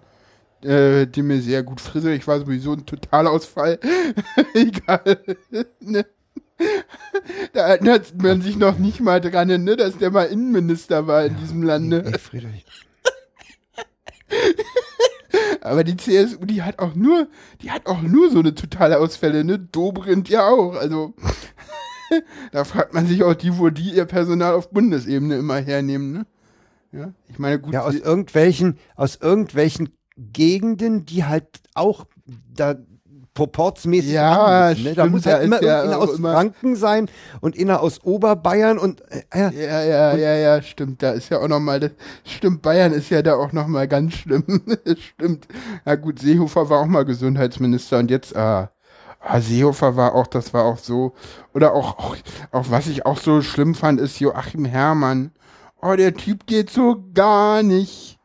äh, 0.66 1.06
die 1.08 1.22
mir 1.22 1.42
sehr 1.42 1.64
gut 1.64 1.80
Friedrich 1.80 2.28
war 2.28 2.40
sowieso 2.40 2.74
ein 2.74 2.86
Totalausfall. 2.86 3.80
Egal. 4.54 5.20
ne? 5.80 6.06
Da 7.54 7.68
erinnert 7.68 8.22
man 8.22 8.42
sich 8.42 8.58
noch 8.58 8.78
nicht 8.78 9.02
mal 9.02 9.22
dran, 9.22 9.48
ne, 9.64 9.76
dass 9.76 9.98
der 9.98 10.12
mal 10.12 10.26
Innenminister 10.26 11.06
war 11.08 11.26
in 11.26 11.38
diesem 11.38 11.64
Lande. 11.64 12.04
Ey, 12.06 12.18
Friedrich. 12.18 12.66
Aber 15.62 15.84
die 15.84 15.98
CSU, 15.98 16.46
die 16.46 16.64
hat 16.64 16.80
auch 16.80 16.96
nur, 16.96 17.28
die 17.62 17.72
hat 17.72 17.88
auch 17.88 18.02
nur 18.02 18.30
so 18.30 18.40
eine 18.40 18.56
totale 18.56 19.00
Ausfälle, 19.00 19.44
ne? 19.44 19.60
Dobrindt 19.60 20.30
ja 20.30 20.48
auch. 20.48 20.76
Also 20.76 21.14
da 22.52 22.64
fragt 22.64 22.94
man 22.94 23.08
sich 23.08 23.24
auch 23.24 23.34
die, 23.34 23.58
wo 23.58 23.70
die 23.70 23.92
ihr 23.92 24.06
Personal 24.06 24.54
auf 24.54 24.70
Bundesebene 24.70 25.38
immer 25.38 25.58
hernehmen, 25.58 26.12
ne? 26.14 26.26
Ja, 26.96 27.12
ich 27.28 27.40
meine, 27.40 27.60
gut. 27.60 27.74
Ja, 27.74 27.82
aus 27.84 27.96
irgendwelchen, 27.96 28.78
aus 28.96 29.18
irgendwelchen 29.18 29.90
Gegenden, 30.18 31.06
die 31.06 31.26
halt 31.26 31.48
auch 31.74 32.06
da 32.54 32.76
proportsmäßig 33.34 34.14
Ja, 34.14 34.70
müssen, 34.70 34.84
ne? 34.86 34.94
Da 34.94 35.06
muss 35.08 35.26
halt 35.26 35.44
immer 35.44 35.58
ist 35.58 35.66
ja 35.66 35.98
auch 35.98 36.08
aus 36.08 36.18
immer- 36.18 36.32
Franken 36.34 36.78
sein 36.78 37.10
und 37.42 37.60
einer 37.60 37.82
aus 37.82 38.02
Oberbayern 38.04 38.78
und 38.78 39.02
äh, 39.12 39.24
ja, 39.34 39.50
ja, 39.52 39.84
ja, 39.84 40.16
ja, 40.16 40.36
ja, 40.36 40.62
stimmt. 40.62 41.04
Da 41.04 41.12
ist 41.12 41.30
ja 41.30 41.40
auch 41.40 41.48
noch 41.50 41.60
mal, 41.60 41.82
das, 41.82 41.92
stimmt. 42.24 42.62
Bayern 42.62 42.94
ist 42.94 43.10
ja 43.10 43.22
da 43.22 43.36
auch 43.36 43.52
noch 43.52 43.68
mal 43.68 43.90
ganz 43.90 44.14
schlimm. 44.14 44.46
stimmt. 44.98 45.48
Na 45.84 45.96
gut, 45.96 46.20
Seehofer 46.20 46.70
war 46.70 46.80
auch 46.80 46.86
mal 46.86 47.04
Gesundheitsminister 47.04 48.00
und 48.00 48.10
jetzt, 48.10 48.34
ah, 48.38 48.72
ah, 49.20 49.42
Seehofer 49.42 49.98
war 49.98 50.16
auch, 50.16 50.28
das 50.28 50.54
war 50.54 50.64
auch 50.64 50.78
so. 50.78 51.14
Oder 51.54 51.74
auch, 51.74 51.98
auch, 52.00 52.16
auch 52.52 52.66
was 52.70 52.88
ich 52.88 53.06
auch 53.06 53.18
so 53.18 53.42
schlimm 53.42 53.76
fand, 53.76 54.00
ist 54.00 54.20
Joachim 54.22 54.64
Herrmann. 54.64 55.32
Oh, 55.88 55.96
der 55.96 56.16
Typ 56.16 56.48
geht 56.48 56.72
so 56.72 57.04
gar 57.14 57.62
nicht. 57.62 58.18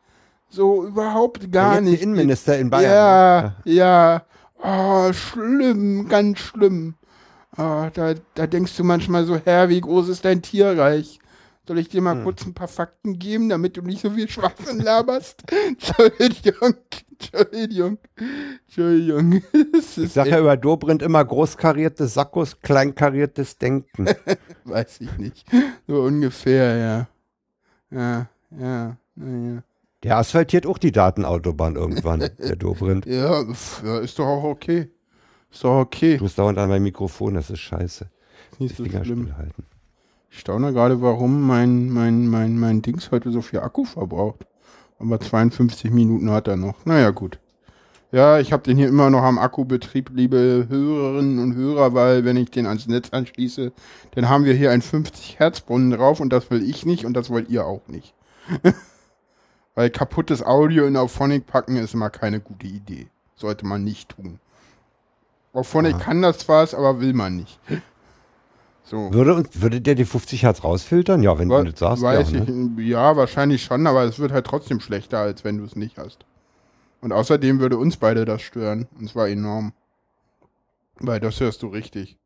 So 0.49 0.87
überhaupt 0.87 1.53
gar 1.53 1.73
der 1.75 1.81
nicht. 1.83 2.03
Innenminister 2.03 2.59
in 2.59 2.71
Bayern. 2.71 2.91
Ja, 2.91 3.55
ne? 3.65 3.73
ja. 3.73 4.23
Oh, 4.63 5.13
schlimm, 5.13 6.09
ganz 6.09 6.39
schlimm. 6.39 6.95
Ah, 7.57 7.91
da, 7.93 8.15
da 8.35 8.47
denkst 8.47 8.77
du 8.77 8.85
manchmal 8.85 9.27
so, 9.27 9.37
Herr, 9.45 9.69
wie 9.69 9.81
groß 9.81 10.09
ist 10.09 10.25
dein 10.25 10.41
Tierreich? 10.41 11.19
Soll 11.69 11.79
ich 11.79 11.91
dir 11.91 12.01
mal 12.01 12.17
Hm. 12.17 12.25
kurz 12.25 12.47
ein 12.47 12.55
paar 12.55 12.69
Fakten 12.69 13.19
geben, 13.19 13.51
damit 13.51 13.77
du 13.77 13.83
nicht 13.83 14.01
so 14.01 14.11
viel 14.11 14.29
Schwachsinn 14.29 14.81
laberst? 14.81 15.43
Entschuldigung, 15.69 16.75
Entschuldigung, 17.11 17.99
Entschuldigung. 18.67 19.43
Ich 19.75 19.99
ist 19.99 20.15
sag 20.15 20.29
ja 20.29 20.39
über 20.41 20.57
Dobrindt 20.57 21.03
immer 21.03 21.23
großkariertes 21.25 22.15
Sackos, 22.15 22.61
kleinkariertes 22.63 23.59
Denken. 23.59 24.07
weiß 24.65 25.01
ich 25.03 25.19
nicht. 25.19 25.47
So 25.87 26.03
ungefähr, 26.03 26.77
ja. 26.77 27.09
Ja, 27.91 28.29
ja, 28.59 28.97
naja. 29.17 29.63
Der 30.03 30.17
asphaltiert 30.17 30.67
auch 30.67 30.79
die 30.79 30.93
Datenautobahn 30.93 31.77
irgendwann, 31.77 32.21
der 32.39 32.57
Dobrindt. 32.57 33.07
Ja, 33.07 33.43
ja, 33.85 33.99
ist 33.99 34.19
doch 34.19 34.27
auch 34.27 34.45
okay. 34.45 34.91
Ist 35.51 35.65
doch 35.65 35.81
okay. 35.81 36.17
Du 36.17 36.25
musst 36.25 36.39
dauernd 36.39 36.59
an 36.59 36.69
mein 36.69 36.83
Mikrofon, 36.83 37.35
das 37.35 37.51
ist 37.51 37.61
scheiße. 37.61 38.09
Nicht 38.59 38.77
so 38.77 38.85
Finger 38.85 39.05
schlimm. 39.05 39.23
stillhalten. 39.23 39.65
Ich 40.31 40.39
staune 40.39 40.73
gerade, 40.73 41.03
warum 41.03 41.43
mein, 41.47 41.91
mein, 41.91 42.29
mein, 42.29 42.59
mein 42.59 42.83
Dings 42.83 43.11
heute 43.11 43.31
so 43.31 43.43
viel 43.43 43.61
Akku 43.61 43.85
verbraucht. 43.85 44.47
Aber 44.99 45.19
52 45.19 45.91
Minuten 45.91 46.31
hat 46.31 46.47
er 46.47 46.57
noch. 46.57 46.87
Naja, 46.87 47.11
gut. 47.11 47.41
Ja, 48.13 48.41
ich 48.41 48.53
habe 48.53 48.65
den 48.65 48.77
hier 48.77 48.89
immer 48.89 49.09
noch 49.09 49.23
am 49.23 49.39
Akkubetrieb, 49.39 50.11
liebe 50.13 50.67
Hörerinnen 50.69 51.39
und 51.39 51.55
Hörer, 51.55 51.95
weil 51.95 52.25
wenn 52.25 52.37
ich 52.37 52.51
den 52.51 52.67
ans 52.67 52.89
Netz 52.89 53.11
anschließe, 53.11 53.73
dann 54.13 54.29
haben 54.29 54.45
wir 54.45 54.55
hier 54.55 54.73
einen 54.73 54.83
50 54.83 55.39
Hertz 55.39 55.61
Brunnen 55.61 55.93
drauf 55.93 56.19
und 56.19 56.33
das 56.33 56.51
will 56.51 56.69
ich 56.69 56.85
nicht 56.85 57.05
und 57.05 57.15
das 57.15 57.31
wollt 57.31 57.49
ihr 57.49 57.65
auch 57.65 57.87
nicht. 57.87 58.15
weil 59.77 59.91
kaputtes 59.91 60.43
Audio 60.45 60.87
in 60.87 60.97
Auphonic 60.97 61.47
packen 61.47 61.77
ist 61.77 61.95
immer 61.95 62.11
keine 62.11 62.41
gute 62.41 62.67
Idee. 62.67 63.07
Sollte 63.37 63.65
man 63.65 63.85
nicht 63.85 64.11
tun. 64.11 64.41
Auphonic 65.53 65.95
Aha. 65.95 66.01
kann 66.03 66.23
das 66.23 66.39
zwar, 66.39 66.63
aber 66.75 67.01
will 67.01 67.13
man 67.13 67.37
nicht. 67.37 67.61
So. 68.83 69.13
Würde, 69.13 69.45
würde 69.55 69.81
der 69.81 69.95
die 69.95 70.05
50 70.05 70.43
Hertz 70.43 70.65
rausfiltern? 70.65 71.23
Ja, 71.23 71.39
wenn 71.39 71.49
Wa- 71.49 71.63
du 71.63 71.71
das 71.71 71.79
sagst. 71.79 72.03
Weiß 72.03 72.33
ja, 72.33 72.41
ich, 72.43 72.49
ne? 72.49 72.83
ja, 72.83 73.17
wahrscheinlich 73.17 73.63
schon, 73.63 73.87
aber 73.87 74.03
es 74.03 74.19
wird 74.19 74.33
halt 74.33 74.47
trotzdem 74.47 74.81
schlechter, 74.81 75.19
als 75.19 75.45
wenn 75.45 75.59
du 75.59 75.65
es 75.65 75.77
nicht 75.77 75.97
hast. 75.97 76.27
Und 77.01 77.13
außerdem 77.13 77.61
würde 77.61 77.79
uns 77.79 77.97
beide 77.97 78.25
das 78.25 78.43
stören. 78.43 78.89
Und 78.99 79.09
zwar 79.09 79.29
enorm. 79.29 79.73
Weil 80.99 81.21
das 81.21 81.41
hörst 81.41 81.63
du 81.63 81.69
richtig. 81.69 82.19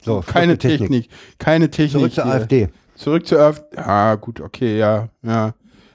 So, 0.00 0.20
keine 0.20 0.52
mit 0.52 0.60
Technik. 0.60 1.08
Keine 1.38 1.70
Technik. 1.70 1.92
Zurück 1.92 2.12
zur 2.12 2.24
hier. 2.24 2.32
AfD. 2.32 2.68
Zurück 2.94 3.26
zur 3.26 3.40
AfD. 3.40 3.76
Ja, 3.76 4.14
gut, 4.16 4.40
okay, 4.40 4.78
ja, 4.78 5.08
ja. 5.22 5.54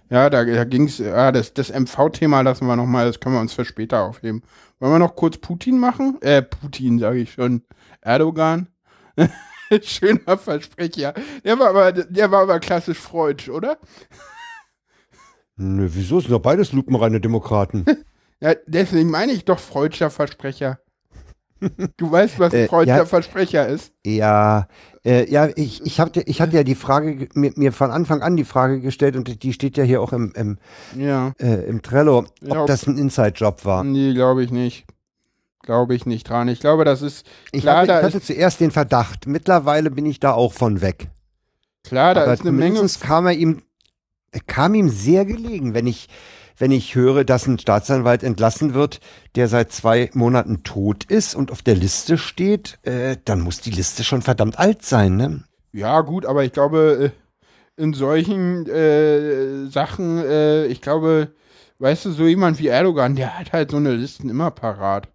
Ja, 0.10 0.30
da, 0.32 0.44
da 0.44 0.64
ging's, 0.64 0.98
ja, 0.98 1.32
das, 1.32 1.54
das 1.54 1.70
MV-Thema 1.70 2.42
lassen 2.42 2.66
wir 2.66 2.76
nochmal, 2.76 3.06
das 3.06 3.20
können 3.20 3.36
wir 3.36 3.42
uns 3.42 3.54
für 3.54 3.66
später 3.66 4.02
aufheben. 4.02 4.42
Wollen 4.80 4.94
wir 4.94 5.00
noch 5.00 5.16
kurz 5.16 5.38
Putin 5.38 5.78
machen? 5.78 6.18
Äh, 6.22 6.42
Putin, 6.42 6.98
sage 6.98 7.20
ich 7.20 7.34
schon. 7.34 7.62
Erdogan. 8.02 8.68
Schöner 9.84 10.38
Versprecher. 10.38 11.14
Der 11.44 11.60
war 11.60 11.70
aber, 11.70 11.92
der 11.92 12.32
war 12.32 12.42
aber 12.42 12.60
klassisch 12.60 12.98
freudsch, 12.98 13.50
oder? 13.50 13.78
Nö, 15.62 15.90
wieso 15.92 16.20
sind 16.22 16.32
doch 16.32 16.40
beides 16.40 16.72
lupenreine 16.74 17.20
Demokraten? 17.22 17.86
Ja, 18.42 18.54
deswegen 18.68 19.12
meine 19.12 19.34
ich 19.34 19.44
doch 19.44 19.60
freudscher 19.60 20.10
Versprecher. 20.10 20.80
Du 21.98 22.10
weißt, 22.10 22.40
was 22.40 22.54
ein 22.54 22.60
Äh, 22.62 22.68
freudscher 22.70 22.96
ja. 23.00 23.06
Versprecher 23.06 23.68
ist. 23.68 23.92
ja, 24.06 24.70
äh, 25.04 25.30
ja, 25.30 25.50
ich, 25.58 25.86
ich, 25.86 26.00
hatte, 26.00 26.22
ich 26.22 26.40
hatte 26.40 26.56
ja 26.56 26.64
die 26.64 26.76
Frage, 26.76 27.18
ge- 27.18 27.28
mir, 27.34 27.52
mir 27.58 27.74
von 27.74 27.92
Anfang 27.92 28.22
an 28.22 28.38
die 28.38 28.46
Frage 28.46 28.80
gestellt 28.80 29.18
und 29.18 29.44
die 29.44 29.52
steht 29.52 29.76
ja 29.76 29.84
hier 29.84 30.02
auch 30.02 30.14
im, 30.14 30.32
im, 30.38 30.58
Ja. 30.96 31.34
äh, 31.38 31.66
im 31.68 31.82
Trello, 31.82 32.20
ob 32.20 32.30
Ja, 32.42 32.66
das 32.66 32.88
ein 32.88 32.98
Inside-Job 32.98 33.66
war. 33.66 33.84
Nee, 33.84 34.14
glaube 34.14 34.42
ich 34.42 34.52
nicht. 34.52 34.86
Glaube 35.62 35.94
ich 35.94 36.06
nicht 36.06 36.30
dran. 36.30 36.48
Ich 36.48 36.62
glaube, 36.62 36.86
das 36.86 37.02
ist, 37.02 37.28
Ich, 37.52 37.64
klar, 37.64 37.80
hatte, 37.80 37.88
da 37.88 38.00
ich 38.00 38.06
hatte 38.06 38.22
zuerst 38.22 38.62
den 38.62 38.72
Verdacht, 38.72 39.28
mittlerweile 39.28 39.92
bin 39.92 40.06
ich 40.06 40.22
da 40.22 40.32
auch 40.32 40.54
von 40.54 40.80
weg. 40.80 41.10
klar, 41.84 42.14
da 42.14 42.24
Aber 42.24 42.34
ist 42.34 42.42
eine 42.44 42.54
Menge. 42.54 42.80
kam 43.02 43.26
er 43.28 43.34
ihm, 43.34 43.64
kam 44.48 44.74
ihm 44.76 44.90
sehr 44.90 45.26
gelegen, 45.26 45.74
wenn 45.74 45.88
ich, 45.88 46.08
wenn 46.58 46.72
ich 46.72 46.96
höre, 46.96 47.24
dass 47.24 47.48
ein 47.48 47.60
Staatsanwalt 47.60 48.24
entlassen 48.24 48.74
wird, 48.74 49.00
der 49.36 49.48
seit 49.48 49.72
zwei 49.72 50.10
Monaten 50.14 50.64
tot 50.64 51.04
ist 51.06 51.36
und 51.36 51.52
auf 51.52 51.62
der 51.62 51.76
Liste 51.76 52.18
steht, 52.18 52.80
äh, 52.84 53.18
dann 53.26 53.42
muss 53.42 53.62
die 53.62 53.72
Liste 53.72 54.04
schon 54.04 54.22
verdammt 54.22 54.60
alt 54.60 54.84
sein, 54.84 55.16
ne? 55.16 55.44
Ja, 55.72 56.02
gut, 56.02 56.26
aber 56.26 56.44
ich 56.44 56.52
glaube, 56.52 57.14
äh, 57.78 57.82
in 57.82 57.94
solchen 57.94 58.68
äh, 58.68 59.68
Sachen, 59.68 60.18
äh, 60.18 60.66
ich 60.66 60.82
glaube, 60.82 61.32
weißt 61.80 62.06
du, 62.06 62.12
so 62.12 62.28
jemand 62.28 62.60
wie 62.60 62.68
Erdogan, 62.68 63.16
der 63.16 63.40
hat 63.40 63.54
halt 63.54 63.72
so 63.72 63.78
eine 63.78 63.94
Listen 63.94 64.30
immer 64.30 64.52
parat. 64.52 65.08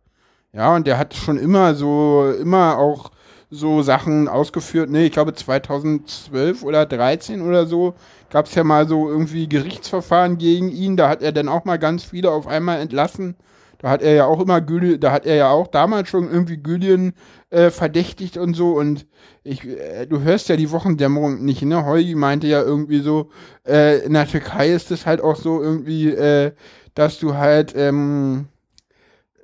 Ja, 0.53 0.75
und 0.75 0.87
der 0.87 0.99
hat 0.99 1.15
schon 1.15 1.37
immer 1.37 1.75
so, 1.75 2.33
immer 2.41 2.79
auch 2.79 3.11
so 3.55 3.83
Sachen 3.83 4.29
ausgeführt. 4.29 4.91
Ne, 4.91 5.07
ich 5.07 5.13
glaube 5.13 5.35
2012 5.35 6.63
oder 6.63 6.87
13 6.87 7.43
oder 7.43 7.67
so 7.67 7.95
gab 8.31 8.47
es 8.47 8.55
ja 8.55 8.65
mal 8.65 8.89
so 8.89 9.09
irgendwie 9.09 9.49
Gerichtsverfahren 9.49 10.39
gegen 10.39 10.71
ihn. 10.71 10.97
Da 10.97 11.09
hat 11.09 11.23
er 11.23 11.33
dann 11.33 11.49
auch 11.49 11.65
mal 11.65 11.79
ganz 11.79 12.05
viele 12.05 12.31
auf 12.31 12.47
einmal 12.47 12.81
entlassen. 12.81 13.37
Da 13.79 13.91
hat 13.91 14.03
er 14.03 14.15
ja 14.15 14.27
auch 14.27 14.41
immer 14.41 14.61
Gülien, 14.61 14.99
da 14.99 15.13
hat 15.13 15.27
er 15.27 15.37
ja 15.37 15.51
auch 15.51 15.67
damals 15.67 16.09
schon 16.09 16.31
irgendwie 16.31 16.57
Gülien 16.57 17.13
äh, 17.51 17.71
verdächtigt 17.71 18.39
und 18.39 18.55
so. 18.55 18.73
Und 18.79 19.07
ich, 19.43 19.65
äh, 19.67 20.07
du 20.07 20.21
hörst 20.21 20.49
ja 20.49 20.57
die 20.57 20.71
Wochendämmerung 20.71 21.45
nicht, 21.45 21.63
ne? 21.63 21.85
Heugi 21.85 22.15
meinte 22.15 22.47
ja 22.47 22.63
irgendwie 22.63 23.01
so, 23.01 23.31
äh, 23.67 23.99
in 24.05 24.15
der 24.15 24.27
Türkei 24.27 24.73
ist 24.73 24.91
es 24.91 25.07
halt 25.07 25.21
auch 25.21 25.37
so 25.37 25.63
irgendwie, 25.63 26.09
äh, 26.09 26.53
dass 26.95 27.19
du 27.19 27.35
halt 27.35 27.75
ähm, 27.77 28.47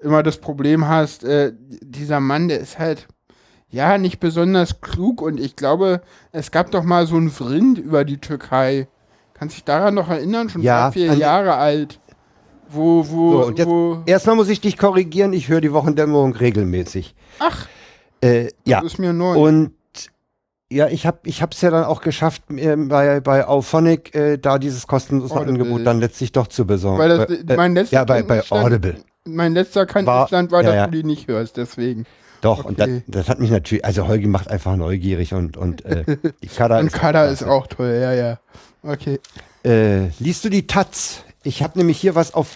immer 0.03 0.23
das 0.23 0.39
Problem 0.39 0.89
hast, 0.89 1.25
äh, 1.25 1.53
dieser 1.59 2.21
Mann, 2.21 2.49
der 2.49 2.61
ist 2.61 2.79
halt 2.79 3.09
ja 3.71 3.99
nicht 3.99 4.21
besonders 4.21 4.81
klug 4.81 5.23
und 5.23 5.39
ich 5.41 5.57
glaube, 5.57 6.01
es 6.33 6.51
gab 6.51 6.71
doch 6.71 6.83
mal 6.83 7.07
so 7.07 7.17
einen 7.17 7.31
Vrind 7.31 7.79
über 7.79 8.05
die 8.05 8.19
Türkei. 8.19 8.89
Kannst 9.35 9.57
dich 9.57 9.65
daran 9.65 9.95
noch 9.95 10.09
erinnern? 10.11 10.49
Schon 10.51 10.63
Ja, 10.63 10.91
vier 10.93 11.13
an- 11.13 11.19
Jahre 11.19 11.55
alt. 11.55 11.99
Wo, 12.69 13.05
wo, 13.09 13.33
So, 13.33 13.47
und 13.47 13.59
jetzt, 13.59 13.69
wo. 13.69 14.03
erstmal 14.07 14.37
muss 14.37 14.49
ich 14.49 14.61
dich 14.61 14.79
korrigieren, 14.79 15.33
ich 15.33 15.49
höre 15.49 15.61
die 15.61 15.73
Wochendämmerung 15.73 16.35
regelmäßig. 16.35 17.15
Ach, 17.41 17.67
Äh, 18.23 18.49
ja. 18.67 18.81
das 18.83 18.93
ist 18.93 18.99
mir 18.99 19.13
neu. 19.13 19.37
Und 19.39 19.73
ja, 20.71 20.87
ich 20.87 21.05
habe 21.07 21.19
ich 21.25 21.43
hab's 21.43 21.61
ja 21.63 21.71
dann 21.71 21.85
auch 21.85 22.01
geschafft, 22.01 22.43
äh, 22.51 22.77
bei, 22.77 23.19
bei 23.21 23.45
Auphonic 23.47 24.15
äh, 24.15 24.37
da 24.39 24.59
dieses 24.59 24.87
kostenlose 24.87 25.35
Audible. 25.35 25.55
Angebot 25.63 25.85
dann 25.87 25.99
letztlich 25.99 26.31
doch 26.31 26.47
zu 26.47 26.65
besorgen. 26.65 26.99
Weil 26.99 27.09
das, 27.09 27.27
Bei- 27.27 27.55
äh, 27.55 27.57
mein 27.57 27.75
letzter 27.75 27.97
ja, 27.97 28.05
bei, 28.05 28.23
bei 28.23 28.43
Audible. 28.51 28.97
Mein 29.25 29.53
letzter 29.55 29.81
War- 29.81 29.87
Kenntnisstand 29.87 30.53
war, 30.53 30.63
ja, 30.63 30.67
dass 30.69 30.77
ja. 30.77 30.85
du 30.87 30.91
die 30.93 31.03
nicht 31.05 31.27
hörst, 31.29 31.57
deswegen. 31.57 32.05
Doch, 32.41 32.65
und 32.65 32.79
das, 32.81 32.89
Okay. 32.89 33.03
das 33.07 33.29
hat 33.29 33.39
mich 33.41 33.51
natürlich, 33.51 33.85
also 33.85 34.09
Holgi 34.09 34.27
macht 34.27 34.49
einfach 34.49 34.77
neugierig 34.77 35.35
und, 35.35 35.57
und 35.57 35.85
äh, 35.85 36.05
die 36.43 36.49
Kada 36.49 36.79
Und 36.81 36.87
ist 36.87 36.93
Kada 36.95 37.27
ist 37.27 37.43
auch 37.43 37.67
toll, 37.67 37.99
ja, 38.01 38.13
ja. 38.13 38.39
Okay. 38.83 39.21
Äh, 39.65 40.09
liest 40.19 40.45
du 40.45 40.49
die 40.49 40.67
Taz? 40.67 41.23
Ich 41.43 41.63
habe 41.63 41.79
nämlich 41.79 41.99
hier 41.99 42.15
was 42.15 42.33
auf, 42.35 42.49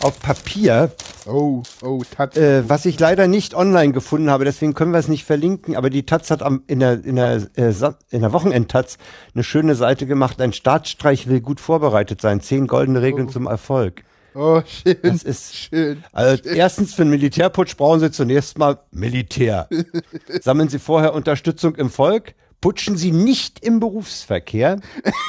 auf 0.00 0.20
Papier, 0.20 0.92
Oh, 1.24 1.62
oh, 1.82 2.02
Tat. 2.16 2.36
äh, 2.36 2.68
was 2.68 2.84
ich 2.84 2.98
leider 2.98 3.28
nicht 3.28 3.54
online 3.54 3.92
gefunden 3.92 4.28
habe, 4.30 4.44
deswegen 4.44 4.74
können 4.74 4.90
wir 4.92 4.98
es 4.98 5.06
nicht 5.06 5.24
verlinken, 5.24 5.76
aber 5.76 5.88
die 5.88 6.04
Taz 6.04 6.30
hat 6.32 6.42
am, 6.42 6.62
in 6.66 6.80
der, 6.80 7.04
in 7.04 7.14
der, 7.16 7.42
äh, 7.56 7.72
in 8.10 8.22
der 8.22 8.32
Wochenend-Taz 8.32 8.98
eine 9.34 9.44
schöne 9.44 9.76
Seite 9.76 10.06
gemacht, 10.06 10.40
ein 10.40 10.52
Staatsstreich 10.52 11.28
will 11.28 11.40
gut 11.40 11.60
vorbereitet 11.60 12.20
sein, 12.20 12.40
zehn 12.40 12.66
goldene 12.66 13.02
Regeln 13.02 13.28
zum 13.28 13.46
Erfolg. 13.46 14.02
Oh, 14.34 14.62
schön. 14.66 14.96
Das 15.02 15.22
ist, 15.22 15.56
schön. 15.56 16.04
also 16.12 16.48
erstens 16.48 16.94
für 16.94 17.02
einen 17.02 17.10
Militärputsch 17.10 17.76
brauchen 17.76 18.00
Sie 18.00 18.10
zunächst 18.10 18.58
mal 18.58 18.80
Militär. 18.90 19.68
Sammeln 20.40 20.68
Sie 20.68 20.78
vorher 20.78 21.14
Unterstützung 21.14 21.74
im 21.76 21.90
Volk, 21.90 22.34
putschen 22.60 22.96
Sie 22.96 23.12
nicht 23.12 23.64
im 23.64 23.80
Berufsverkehr. 23.80 24.80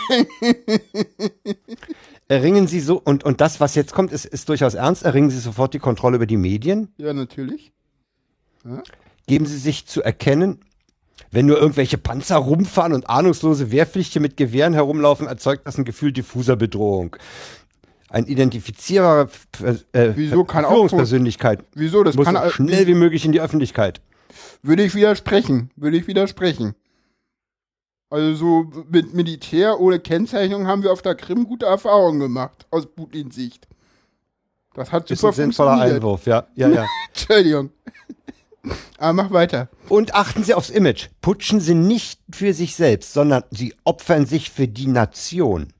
Erringen 2.29 2.67
Sie 2.67 2.79
so, 2.79 3.01
und, 3.03 3.23
und 3.23 3.41
das, 3.41 3.59
was 3.59 3.75
jetzt 3.75 3.93
kommt, 3.93 4.11
ist, 4.11 4.25
ist 4.25 4.49
durchaus 4.49 4.73
ernst, 4.75 5.03
erringen 5.03 5.29
Sie 5.29 5.39
sofort 5.39 5.73
die 5.73 5.79
Kontrolle 5.79 6.15
über 6.15 6.25
die 6.25 6.37
Medien, 6.37 6.89
Ja, 6.97 7.13
natürlich. 7.13 7.71
geben 9.27 9.45
Sie 9.45 9.57
sich 9.57 9.85
zu 9.85 10.01
erkennen, 10.01 10.59
wenn 11.31 11.45
nur 11.47 11.57
irgendwelche 11.57 11.97
Panzer 11.97 12.37
rumfahren 12.37 12.93
und 12.93 13.09
ahnungslose 13.09 13.71
Wehrpflichte 13.71 14.19
mit 14.19 14.37
Gewehren 14.37 14.73
herumlaufen, 14.73 15.27
erzeugt 15.27 15.67
das 15.67 15.77
ein 15.77 15.85
Gefühl 15.85 16.13
diffuser 16.13 16.55
Bedrohung. 16.55 17.17
Ein 18.13 18.27
identifizierbarer 18.27 19.27
äh, 19.91 20.11
Wieso 20.15 20.43
kann 20.43 20.65
auch- 20.65 20.69
Führungspersönlichkeit 20.73 21.63
Wieso? 21.73 22.03
Das 22.03 22.15
muss 22.15 22.25
kann 22.27 22.37
so 22.43 22.49
schnell 22.51 22.85
wie 22.85 22.93
möglich 22.93 23.25
in 23.25 23.31
die 23.31 23.41
Öffentlichkeit. 23.41 24.01
Würde 24.61 24.83
ich 24.83 24.93
widersprechen. 24.93 25.71
Würde 25.75 25.97
ich 25.97 26.05
widersprechen. 26.05 26.75
Also 28.11 28.35
so 28.35 28.83
mit 28.91 29.15
Militär 29.15 29.79
ohne 29.79 29.99
Kennzeichnung 29.99 30.67
haben 30.67 30.83
wir 30.83 30.91
auf 30.91 31.01
der 31.01 31.15
Krim 31.15 31.45
gute 31.45 31.65
Erfahrungen 31.65 32.19
gemacht, 32.19 32.67
aus 32.69 32.85
Putins 32.85 33.33
Sicht. 33.33 33.67
Das 34.75 34.91
hat 34.91 35.09
Ist 35.09 35.21
super 35.21 35.33
ein 35.33 35.35
sinnvoller. 35.35 35.81
Einwurf, 35.81 36.27
ja, 36.27 36.45
ja, 36.53 36.69
ja. 36.69 36.85
Entschuldigung. 37.09 37.71
Aber 38.99 39.13
mach 39.13 39.31
weiter. 39.31 39.69
Und 39.89 40.13
achten 40.13 40.43
Sie 40.43 40.53
aufs 40.53 40.69
Image. 40.69 41.07
Putschen 41.21 41.59
Sie 41.59 41.73
nicht 41.73 42.19
für 42.31 42.53
sich 42.53 42.75
selbst, 42.75 43.11
sondern 43.13 43.43
Sie 43.49 43.73
opfern 43.83 44.27
sich 44.27 44.51
für 44.51 44.67
die 44.67 44.87
Nation. 44.87 45.73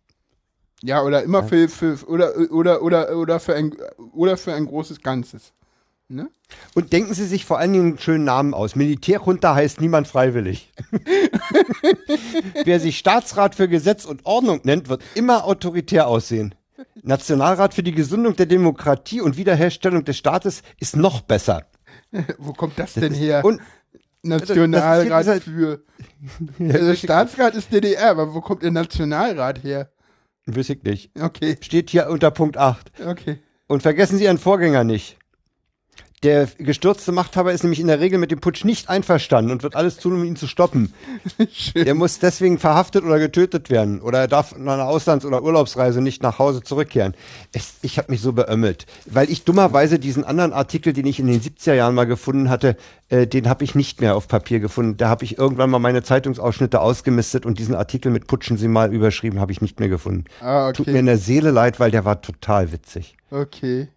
Ja, 0.84 1.02
oder 1.02 1.24
immer 1.24 1.44
für, 1.44 1.70
für 1.70 1.98
oder 2.08 2.34
oder 2.52 2.82
oder 2.82 3.18
oder 3.18 3.40
für 3.40 3.56
ein 3.56 3.74
oder 4.14 4.36
für 4.36 4.54
ein 4.54 4.66
großes 4.66 5.02
Ganzes. 5.02 5.54
Ne? 6.10 6.30
Und 6.76 6.92
denken 6.92 7.14
Sie 7.14 7.26
sich 7.26 7.46
vor 7.46 7.58
allen 7.58 7.72
Dingen 7.72 7.88
einen 7.88 7.98
schönen 7.98 8.26
Namen 8.26 8.54
aus. 8.54 8.76
Militärjunta 8.76 9.56
heißt 9.56 9.80
niemand 9.80 10.10
freiwillig. 10.10 10.74
Wer 12.66 12.82
sich 12.82 12.98
Staatsrat 12.98 13.56
für 13.56 13.70
Gesetz 13.70 14.04
und 14.04 14.26
Ordnung 14.26 14.60
nennt, 14.64 14.90
wird 14.90 15.02
immer 15.16 15.46
autoritär 15.46 16.08
aussehen. 16.08 16.54
Nationalrat 17.02 17.74
für 17.74 17.84
die 17.84 17.94
Gesundung 17.94 18.36
der 18.36 18.46
Demokratie 18.46 19.22
und 19.22 19.38
Wiederherstellung 19.38 20.04
des 20.04 20.18
Staates 20.18 20.64
ist 20.80 20.98
noch 20.98 21.22
besser. 21.22 21.66
Wo 22.38 22.52
kommt 22.52 22.78
das 22.78 22.94
denn 22.94 23.14
her? 23.14 23.44
Und 23.46 23.62
Nationalrat 24.22 25.10
das 25.10 25.38
ist 25.38 25.44
für 25.46 25.84
also 26.60 26.96
Staatsrat 26.96 27.56
ist 27.56 27.72
DDR, 27.72 28.12
aber 28.12 28.34
wo 28.34 28.42
kommt 28.42 28.64
der 28.64 28.72
Nationalrat 28.72 29.64
her? 29.64 29.90
Weiß 30.46 30.70
ich 30.70 30.84
nicht. 30.84 31.12
Okay, 31.20 31.58
Steht 31.62 31.90
hier 31.90 32.08
unter 32.10 32.32
Punkt 32.32 32.58
8. 32.58 32.92
okay. 33.06 33.40
Und 33.68 33.82
vergessen 33.82 34.18
Sie 34.18 34.26
Ihren 34.26 34.38
Vorgänger 34.38 34.84
nicht. 34.84 35.18
Der 36.24 36.48
gestürzte 36.58 37.12
Machthaber 37.12 37.52
ist 37.52 37.64
nämlich 37.64 37.82
in 37.82 37.88
der 37.88 38.00
Regel 38.00 38.18
mit 38.18 38.32
dem 38.32 38.40
Putsch 38.40 38.64
nicht 38.64 38.90
einverstanden 38.90 39.52
und 39.52 39.62
wird 39.62 39.76
alles 39.76 39.98
tun, 39.98 40.14
um 40.14 40.24
ihn 40.24 40.38
zu 40.38 40.48
stoppen. 40.48 40.94
Schön. 41.52 41.84
Der 41.84 41.96
muss 41.96 42.20
deswegen 42.20 42.60
verhaftet 42.60 43.04
oder 43.04 43.20
getötet 43.20 43.70
werden. 43.70 44.00
Oder 44.00 44.20
er 44.20 44.28
darf 44.30 44.56
nach 44.58 44.74
einer 44.74 44.88
Auslands- 44.88 45.26
oder 45.26 45.44
Urlaubsreise 45.44 46.02
nicht 46.02 46.24
nach 46.24 46.40
Hause 46.40 46.64
zurückkehren. 46.64 47.14
Es, 47.52 47.74
ich 47.82 47.98
habe 47.98 48.10
mich 48.12 48.22
so 48.22 48.32
beömmelt. 48.32 48.86
Weil 49.06 49.30
ich 49.30 49.44
dummerweise 49.44 50.00
diesen 50.00 50.24
anderen 50.24 50.54
Artikel, 50.54 50.94
den 50.94 51.06
ich 51.06 51.20
in 51.20 51.28
den 51.28 51.42
70er 51.42 51.74
Jahren 51.74 51.94
mal 51.94 52.06
gefunden 52.06 52.50
hatte, 52.50 52.78
äh, 53.10 53.28
den 53.28 53.50
habe 53.50 53.66
ich 53.66 53.76
nicht 53.76 54.00
mehr 54.00 54.16
auf 54.16 54.30
Papier 54.30 54.62
gefunden. 54.62 54.96
Da 54.96 55.10
habe 55.10 55.26
ich 55.26 55.38
irgendwann 55.38 55.70
mal 55.70 55.80
meine 55.80 56.04
Zeitungsausschnitte 56.04 56.80
ausgemistet 56.80 57.46
und 57.46 57.60
diesen 57.60 57.76
Artikel 57.76 58.12
mit 58.14 58.28
Putschen 58.28 58.56
Sie 58.58 58.70
mal 58.70 58.94
überschrieben, 58.94 59.42
habe 59.42 59.52
ich 59.52 59.60
nicht 59.60 59.82
mehr 59.82 59.90
gefunden. 59.90 60.24
Ah, 60.40 60.72
Tut 60.72 60.88
mir 60.88 60.94
okay. 60.94 61.00
in 61.00 61.06
der 61.06 61.18
Seele 61.18 61.52
leid, 61.52 61.82
weil 61.82 61.92
der 61.92 62.06
war 62.06 62.22
total 62.22 62.72
witzig. 62.72 63.18
Okay. 63.30 63.90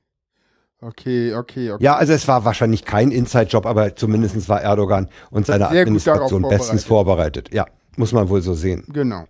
Okay, 0.87 1.35
okay, 1.35 1.73
okay. 1.73 1.83
Ja, 1.85 1.97
also 1.97 2.13
es 2.13 2.29
war 2.29 2.45
wahrscheinlich 2.45 2.85
kein 2.85 3.11
Inside-Job, 3.11 3.67
aber 3.67 3.97
zumindest 3.97 4.49
war 4.49 4.61
Erdogan 4.63 5.09
und 5.31 5.47
seine 5.47 5.69
Sehr 5.69 5.83
Administration 5.83 6.43
bestens 6.49 6.85
vorbereitet. 6.85 7.53
Ja, 7.53 7.67
muss 7.97 8.13
man 8.13 8.29
wohl 8.29 8.41
so 8.43 8.55
sehen. 8.55 8.85
Genau. 8.93 9.25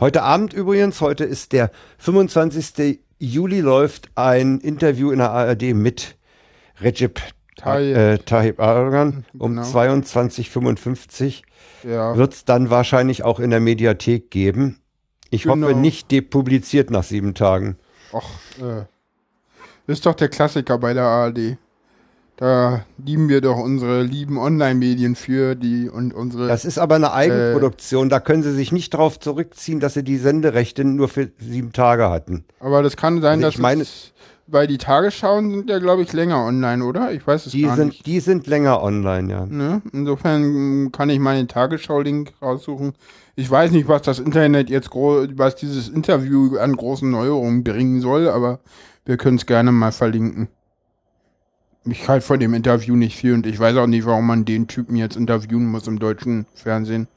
Heute 0.00 0.22
Abend 0.22 0.52
übrigens, 0.54 1.00
heute 1.00 1.24
ist 1.24 1.52
der 1.52 1.70
25. 1.98 3.00
Juli, 3.18 3.60
läuft 3.60 4.10
ein 4.14 4.58
Interview 4.60 5.10
in 5.10 5.18
der 5.18 5.30
ARD 5.32 5.74
mit 5.74 6.16
Recep 6.80 7.20
Tayyip. 7.56 7.96
äh, 7.96 8.18
Tayyip 8.18 8.58
Erdogan 8.58 9.24
um 9.38 9.56
Genau. 9.56 9.62
22.55 9.68 11.42
Ja. 11.84 12.16
Wird 12.16 12.32
es 12.32 12.44
dann 12.44 12.70
wahrscheinlich 12.70 13.22
auch 13.24 13.38
in 13.40 13.50
der 13.50 13.60
Mediathek 13.60 14.30
geben. 14.30 14.78
Ich 15.30 15.42
Genau. 15.44 15.66
hoffe 15.68 15.76
nicht 15.78 16.10
depubliziert 16.10 16.90
nach 16.90 17.02
sieben 17.04 17.34
Tagen. 17.34 17.76
Och, 18.12 18.22
äh. 18.60 18.84
Ist 19.92 20.06
doch 20.06 20.14
der 20.14 20.28
Klassiker 20.30 20.78
bei 20.78 20.94
der 20.94 21.04
ARD. 21.04 21.58
Da 22.36 22.84
lieben 23.04 23.28
wir 23.28 23.42
doch 23.42 23.58
unsere 23.58 24.02
lieben 24.02 24.38
Online-Medien 24.38 25.16
für 25.16 25.54
die 25.54 25.90
und 25.90 26.14
unsere. 26.14 26.48
Das 26.48 26.64
ist 26.64 26.78
aber 26.78 26.94
eine 26.94 27.12
Eigenproduktion. 27.12 28.08
Da 28.08 28.18
können 28.18 28.42
sie 28.42 28.52
sich 28.54 28.72
nicht 28.72 28.94
darauf 28.94 29.20
zurückziehen, 29.20 29.80
dass 29.80 29.92
sie 29.94 30.02
die 30.02 30.16
Senderechte 30.16 30.82
nur 30.84 31.08
für 31.08 31.30
sieben 31.38 31.72
Tage 31.72 32.08
hatten. 32.08 32.44
aber 32.58 32.82
das 32.82 32.96
kann 32.96 33.20
sein, 33.20 33.32
Also 33.34 33.42
dass 33.48 33.54
ich 33.56 33.60
meine- 33.60 33.82
es, 33.82 34.12
weil 34.46 34.66
die 34.66 34.78
Tagesschauen 34.78 35.50
sind 35.50 35.68
ja, 35.70 35.78
glaube 35.78 36.02
ich, 36.02 36.12
länger 36.14 36.42
online, 36.44 36.82
oder? 36.84 37.12
Ich 37.12 37.26
weiß 37.26 37.44
es 37.46 37.52
Die 37.52 37.62
gar 37.62 37.76
sind, 37.76 37.88
nicht. 37.88 38.06
die 38.06 38.20
sind 38.20 38.46
länger 38.46 38.82
online, 38.82 39.30
ja. 39.30 39.44
Ne? 39.46 39.82
Insofern 39.92 40.90
kann 40.90 41.10
ich 41.10 41.18
meinen 41.18 41.48
Tagesschau-Link 41.48 42.32
raussuchen. 42.40 42.94
Ich 43.36 43.50
weiß 43.50 43.70
nicht, 43.72 43.88
was 43.88 44.02
das 44.02 44.18
Internet 44.18 44.68
jetzt 44.70 44.88
groß, 44.90 45.28
was 45.36 45.54
dieses 45.54 45.88
Interview 45.90 46.56
an 46.56 46.74
großen 46.76 47.10
Neuerungen 47.10 47.62
bringen 47.62 48.00
soll, 48.00 48.28
aber 48.28 48.58
wir 49.04 49.16
können 49.16 49.36
es 49.36 49.46
gerne 49.46 49.72
mal 49.72 49.92
verlinken. 49.92 50.48
Ich 51.84 52.08
halte 52.08 52.24
von 52.24 52.38
dem 52.38 52.54
Interview 52.54 52.94
nicht 52.94 53.16
viel 53.16 53.34
und 53.34 53.46
ich 53.46 53.58
weiß 53.58 53.76
auch 53.76 53.88
nicht, 53.88 54.06
warum 54.06 54.26
man 54.26 54.44
den 54.44 54.68
Typen 54.68 54.94
jetzt 54.94 55.16
interviewen 55.16 55.66
muss 55.66 55.88
im 55.88 55.98
deutschen 55.98 56.46
Fernsehen. 56.54 57.08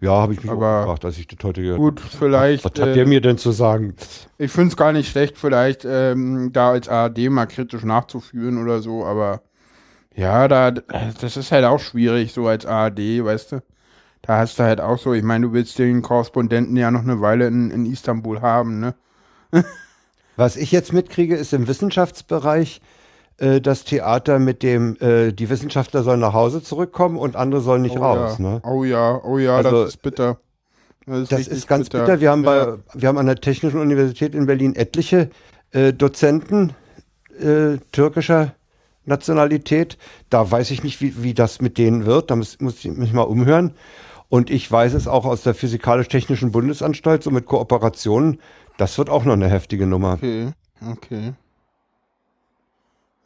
Ja, 0.00 0.10
habe 0.12 0.34
ich 0.34 0.42
mich 0.42 0.50
Aber- 0.52 0.82
gefragt, 0.82 1.04
als 1.04 1.18
ich 1.18 1.26
das 1.26 1.38
heute 1.42 1.62
gehört 1.62 1.78
Gut, 1.78 2.00
vielleicht. 2.00 2.64
Was 2.64 2.72
hat 2.80 2.88
äh, 2.90 2.92
der 2.92 3.06
mir 3.06 3.20
denn 3.20 3.38
zu 3.38 3.50
sagen? 3.50 3.94
Ich 4.38 4.52
finde 4.52 4.68
es 4.68 4.76
gar 4.76 4.92
nicht 4.92 5.10
schlecht, 5.10 5.38
vielleicht 5.38 5.84
ähm, 5.84 6.50
da 6.52 6.70
als 6.70 6.88
ARD 6.88 7.30
mal 7.30 7.46
kritisch 7.46 7.82
nachzuführen 7.82 8.62
oder 8.62 8.80
so, 8.82 9.04
aber 9.04 9.40
ja, 10.14 10.48
da, 10.48 10.70
das 10.70 11.36
ist 11.36 11.50
halt 11.50 11.64
auch 11.64 11.80
schwierig, 11.80 12.32
so 12.32 12.46
als 12.46 12.66
ARD, 12.66 13.24
weißt 13.24 13.52
du. 13.52 13.62
Da 14.22 14.38
hast 14.38 14.58
du 14.58 14.62
halt 14.64 14.80
auch 14.80 14.98
so, 14.98 15.12
ich 15.12 15.22
meine, 15.22 15.46
du 15.46 15.52
willst 15.52 15.78
den 15.78 16.02
Korrespondenten 16.02 16.76
ja 16.76 16.90
noch 16.90 17.02
eine 17.02 17.20
Weile 17.20 17.46
in, 17.48 17.70
in 17.70 17.86
Istanbul 17.86 18.40
haben, 18.42 18.80
ne? 18.80 18.94
Was 20.36 20.56
ich 20.56 20.70
jetzt 20.72 20.92
mitkriege, 20.92 21.34
ist 21.34 21.52
im 21.52 21.66
Wissenschaftsbereich 21.66 22.80
äh, 23.38 23.60
das 23.60 23.84
Theater 23.84 24.38
mit 24.38 24.62
dem, 24.62 24.96
äh, 25.00 25.32
die 25.32 25.50
Wissenschaftler 25.50 26.02
sollen 26.02 26.20
nach 26.20 26.32
Hause 26.32 26.62
zurückkommen 26.62 27.16
und 27.16 27.36
andere 27.36 27.60
sollen 27.60 27.82
nicht 27.82 27.98
oh, 27.98 28.02
raus. 28.02 28.36
Ja. 28.38 28.44
Ne? 28.44 28.60
Oh 28.64 28.84
ja, 28.84 29.20
oh 29.24 29.38
ja, 29.38 29.56
Also, 29.56 29.82
das 29.82 29.88
ist 29.90 30.02
bitter. 30.02 30.38
Das 31.06 31.18
ist, 31.18 31.32
Das 31.32 31.48
ist 31.48 31.68
ganz 31.68 31.88
bitter. 31.88 32.20
Wir 32.20 32.30
haben, 32.30 32.42
bei, 32.42 32.74
wir 32.94 33.08
haben 33.08 33.18
an 33.18 33.26
der 33.26 33.36
Technischen 33.36 33.80
Universität 33.80 34.34
in 34.34 34.46
Berlin 34.46 34.74
etliche 34.74 35.30
äh, 35.72 35.92
Dozenten 35.92 36.72
äh, 37.38 37.78
türkischer 37.92 38.54
Nationalität. 39.04 39.98
Da 40.30 40.50
weiß 40.50 40.70
ich 40.70 40.82
nicht, 40.82 41.00
wie, 41.00 41.22
wie 41.22 41.34
das 41.34 41.60
mit 41.60 41.78
denen 41.78 42.06
wird. 42.06 42.30
Da 42.30 42.36
muss, 42.36 42.60
muss 42.60 42.84
ich 42.84 42.90
mich 42.90 43.12
mal 43.12 43.22
umhören. 43.22 43.74
Und 44.28 44.50
ich 44.50 44.70
weiß 44.70 44.94
es 44.94 45.06
auch 45.06 45.24
aus 45.24 45.42
der 45.42 45.54
Physikalisch-Technischen 45.54 46.50
Bundesanstalt, 46.50 47.22
so 47.22 47.30
mit 47.30 47.46
Kooperationen. 47.46 48.40
Das 48.78 48.98
wird 48.98 49.08
auch 49.10 49.24
noch 49.24 49.32
eine 49.32 49.48
heftige 49.48 49.86
Nummer. 49.86 50.14
Okay, 50.14 50.52
okay. 50.90 51.34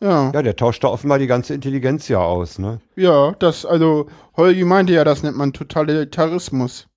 Ja, 0.01 0.31
Ja, 0.33 0.43
der 0.43 0.57
tauscht 0.57 0.83
da 0.83 0.89
offenbar 0.89 1.19
die 1.19 1.27
ganze 1.27 1.53
Intelligenz 1.55 2.09
ja 2.09 2.19
aus, 2.21 2.59
ne? 2.59 2.81
ja, 2.97 3.33
das, 3.33 3.67
also, 3.67 4.09
Holgi 4.37 4.65
meinte 4.65 4.93
ja, 4.93 5.05
das 5.05 5.23
nennt 5.23 5.37
man 5.37 5.53
Totalitarismus. 5.53 6.89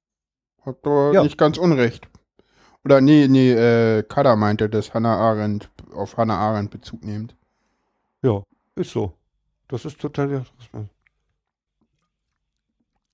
Hat 0.66 0.78
doch 0.84 1.12
Ja. 1.14 1.24
nicht 1.24 1.38
ganz 1.38 1.58
unrecht. 1.58 2.08
Oder 2.86 3.02
nee, 3.02 3.28
nee, 3.28 3.52
äh, 3.52 4.04
Kada 4.04 4.36
meinte 4.36 4.70
das 4.70 4.94
Hannah 4.94 5.18
Arendt, 5.18 5.70
auf 5.94 6.16
Hannah 6.18 6.38
Arendt 6.38 6.72
Bezug 6.72 7.04
nehmend. 7.04 7.36
Ja, 8.22 8.44
ist 8.76 8.92
so. 8.92 9.14
Das 9.68 9.84
ist 9.86 10.00
total. 10.00 10.46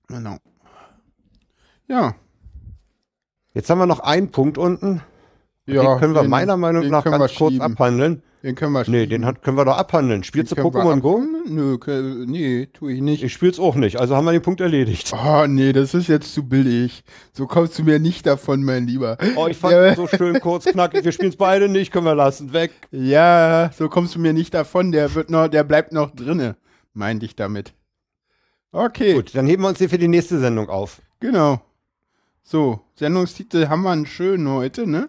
Genau. 0.08 0.36
Ja, 1.88 2.14
Jetzt 3.52 3.68
haben 3.68 3.78
wir 3.78 3.86
noch 3.86 3.98
einen 4.00 4.30
Punkt 4.30 4.58
unten. 4.58 5.02
Ja. 5.74 5.82
den 5.82 5.98
können 6.00 6.14
wir 6.14 6.22
den- 6.22 6.30
meiner 6.30 6.56
Meinung 6.56 6.88
nach 6.88 7.04
ganz 7.04 7.34
kurz 7.36 7.52
schieben. 7.52 7.60
abhandeln. 7.60 8.22
Den 8.42 8.54
können 8.54 8.72
wir 8.72 8.80
Nee, 8.88 9.00
schieben. 9.02 9.10
den 9.10 9.26
hat, 9.26 9.42
können 9.42 9.58
wir 9.58 9.66
doch 9.66 9.76
abhandeln. 9.76 10.24
Spielst 10.24 10.52
du 10.52 10.54
Den 10.54 10.64
wir 10.64 10.70
Pokémon 10.70 11.00
Go? 11.00 11.22
Nö, 11.46 11.76
nee, 12.26 12.66
tue 12.72 12.92
ich 12.94 13.02
nicht. 13.02 13.22
Ich 13.22 13.34
spiel's 13.34 13.58
auch 13.60 13.74
nicht, 13.74 14.00
also 14.00 14.16
haben 14.16 14.24
wir 14.24 14.32
den 14.32 14.40
Punkt 14.40 14.62
erledigt. 14.62 15.12
Oh, 15.14 15.44
nee, 15.46 15.74
das 15.74 15.92
ist 15.92 16.08
jetzt 16.08 16.32
zu 16.32 16.48
billig. 16.48 17.04
So 17.34 17.46
kommst 17.46 17.78
du 17.78 17.82
mir 17.82 17.98
nicht 17.98 18.24
davon, 18.26 18.62
mein 18.64 18.86
Lieber. 18.86 19.18
Oh, 19.36 19.46
ich 19.46 19.58
fand 19.58 19.74
Ja. 19.74 19.94
so 19.94 20.06
schön 20.06 20.40
kurz, 20.40 20.64
knackig. 20.64 21.04
Wir 21.04 21.12
spielen's 21.12 21.36
beide 21.36 21.68
nicht, 21.68 21.92
können 21.92 22.06
wir 22.06 22.14
lassen. 22.14 22.54
Weg. 22.54 22.70
Ja, 22.90 23.70
so 23.76 23.90
kommst 23.90 24.14
du 24.14 24.18
mir 24.20 24.32
nicht 24.32 24.54
davon. 24.54 24.90
Der 24.90 25.14
wird 25.14 25.28
noch, 25.28 25.48
der 25.48 25.62
bleibt 25.64 25.92
noch 25.92 26.10
drinne, 26.10 26.56
meinte 26.94 27.26
ich 27.26 27.36
damit. 27.36 27.74
Okay, 28.72 29.14
Gut, 29.14 29.34
dann 29.34 29.46
heben 29.46 29.62
wir 29.64 29.68
uns 29.68 29.78
den 29.78 29.88
für 29.90 29.98
die 29.98 30.08
nächste 30.08 30.38
Sendung 30.38 30.68
auf. 30.70 31.02
genau. 31.18 31.60
So, 32.42 32.80
Sendungstitel 32.94 33.68
haben 33.68 33.82
wir 33.82 33.90
einen 33.90 34.06
schönen 34.06 34.48
heute, 34.48 34.86
ne? 34.86 35.08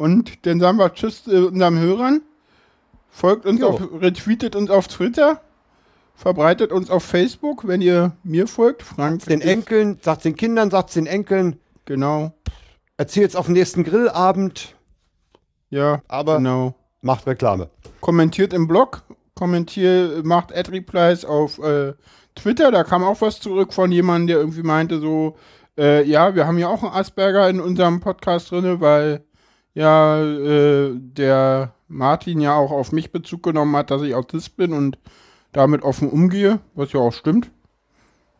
Und 0.00 0.46
dann 0.46 0.60
sagen 0.60 0.78
wir 0.78 0.94
Tschüss 0.94 1.26
äh, 1.26 1.36
unseren 1.42 1.78
Hörern. 1.78 2.22
Folgt 3.10 3.44
uns 3.44 3.60
Jo. 3.60 3.68
auf, 3.68 3.80
retweetet 4.00 4.56
uns 4.56 4.70
auf 4.70 4.88
Twitter. 4.88 5.42
Verbreitet 6.14 6.72
uns 6.72 6.88
auf 6.88 7.04
Facebook, 7.04 7.66
wenn 7.68 7.82
ihr 7.82 8.12
mir 8.22 8.46
folgt. 8.46 8.82
Frank. 8.82 9.26
Den 9.26 9.42
Enkeln, 9.42 9.98
sagt's 10.00 10.22
den 10.22 10.36
Kindern, 10.36 10.70
sagt's 10.70 10.94
den 10.94 11.06
Enkeln, 11.06 11.58
Genau. 11.84 12.32
erzähl's 12.96 13.36
auf 13.36 13.44
dem 13.44 13.52
nächsten 13.52 13.84
Grillabend, 13.84 14.74
Ja, 15.68 16.00
aber 16.08 16.36
genau. 16.38 16.74
macht 17.02 17.26
Reklame. 17.26 17.68
kommentiert 18.00 18.54
im 18.54 18.68
Blog, 18.68 19.02
kommentiert, 19.34 20.24
macht 20.24 20.50
Ad-Replies 20.56 21.26
auf 21.26 21.58
äh, 21.58 21.92
Twitter, 22.36 22.70
da 22.70 22.84
kam 22.84 23.04
auch 23.04 23.20
was 23.20 23.38
zurück 23.40 23.74
von 23.74 23.92
jemandem, 23.92 24.28
der 24.28 24.38
irgendwie 24.38 24.62
meinte 24.62 24.98
so, 24.98 25.36
äh, 25.76 26.04
ja, 26.04 26.34
wir 26.34 26.46
haben 26.46 26.56
ja 26.58 26.68
auch 26.68 26.82
einen 26.82 26.92
Asperger 26.94 27.50
in 27.50 27.60
unserem 27.60 28.00
Podcast 28.00 28.50
drinne, 28.50 28.80
weil 28.80 29.24
ja 29.74 30.22
äh, 30.22 30.92
der 30.94 31.72
Martin 31.88 32.40
ja 32.40 32.54
auch 32.54 32.70
auf 32.70 32.92
mich 32.92 33.12
Bezug 33.12 33.42
genommen 33.42 33.76
hat, 33.76 33.90
dass 33.90 34.02
ich 34.02 34.14
Autist 34.14 34.56
bin 34.56 34.72
und 34.72 34.98
damit 35.52 35.82
offen 35.82 36.08
umgehe, 36.08 36.60
was 36.74 36.92
ja 36.92 37.00
auch 37.00 37.12
stimmt. 37.12 37.50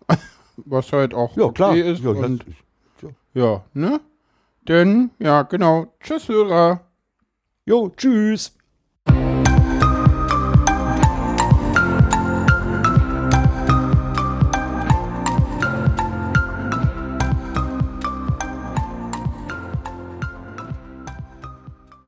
was 0.57 0.93
halt 0.93 1.15
auch 1.15 1.37
Ja, 1.37 1.45
okay 1.45 1.55
klar. 1.55 1.77
ist. 1.77 2.03
Ja, 2.03 2.11
und, 2.11 2.45
ja, 3.35 3.65
ne? 3.75 4.01
Denn, 4.69 5.11
ja, 5.19 5.43
genau. 5.43 5.93
Tschüss, 6.01 6.29
Hörer. 6.29 6.81
Jo, 7.65 7.91
tschüss. 7.97 8.57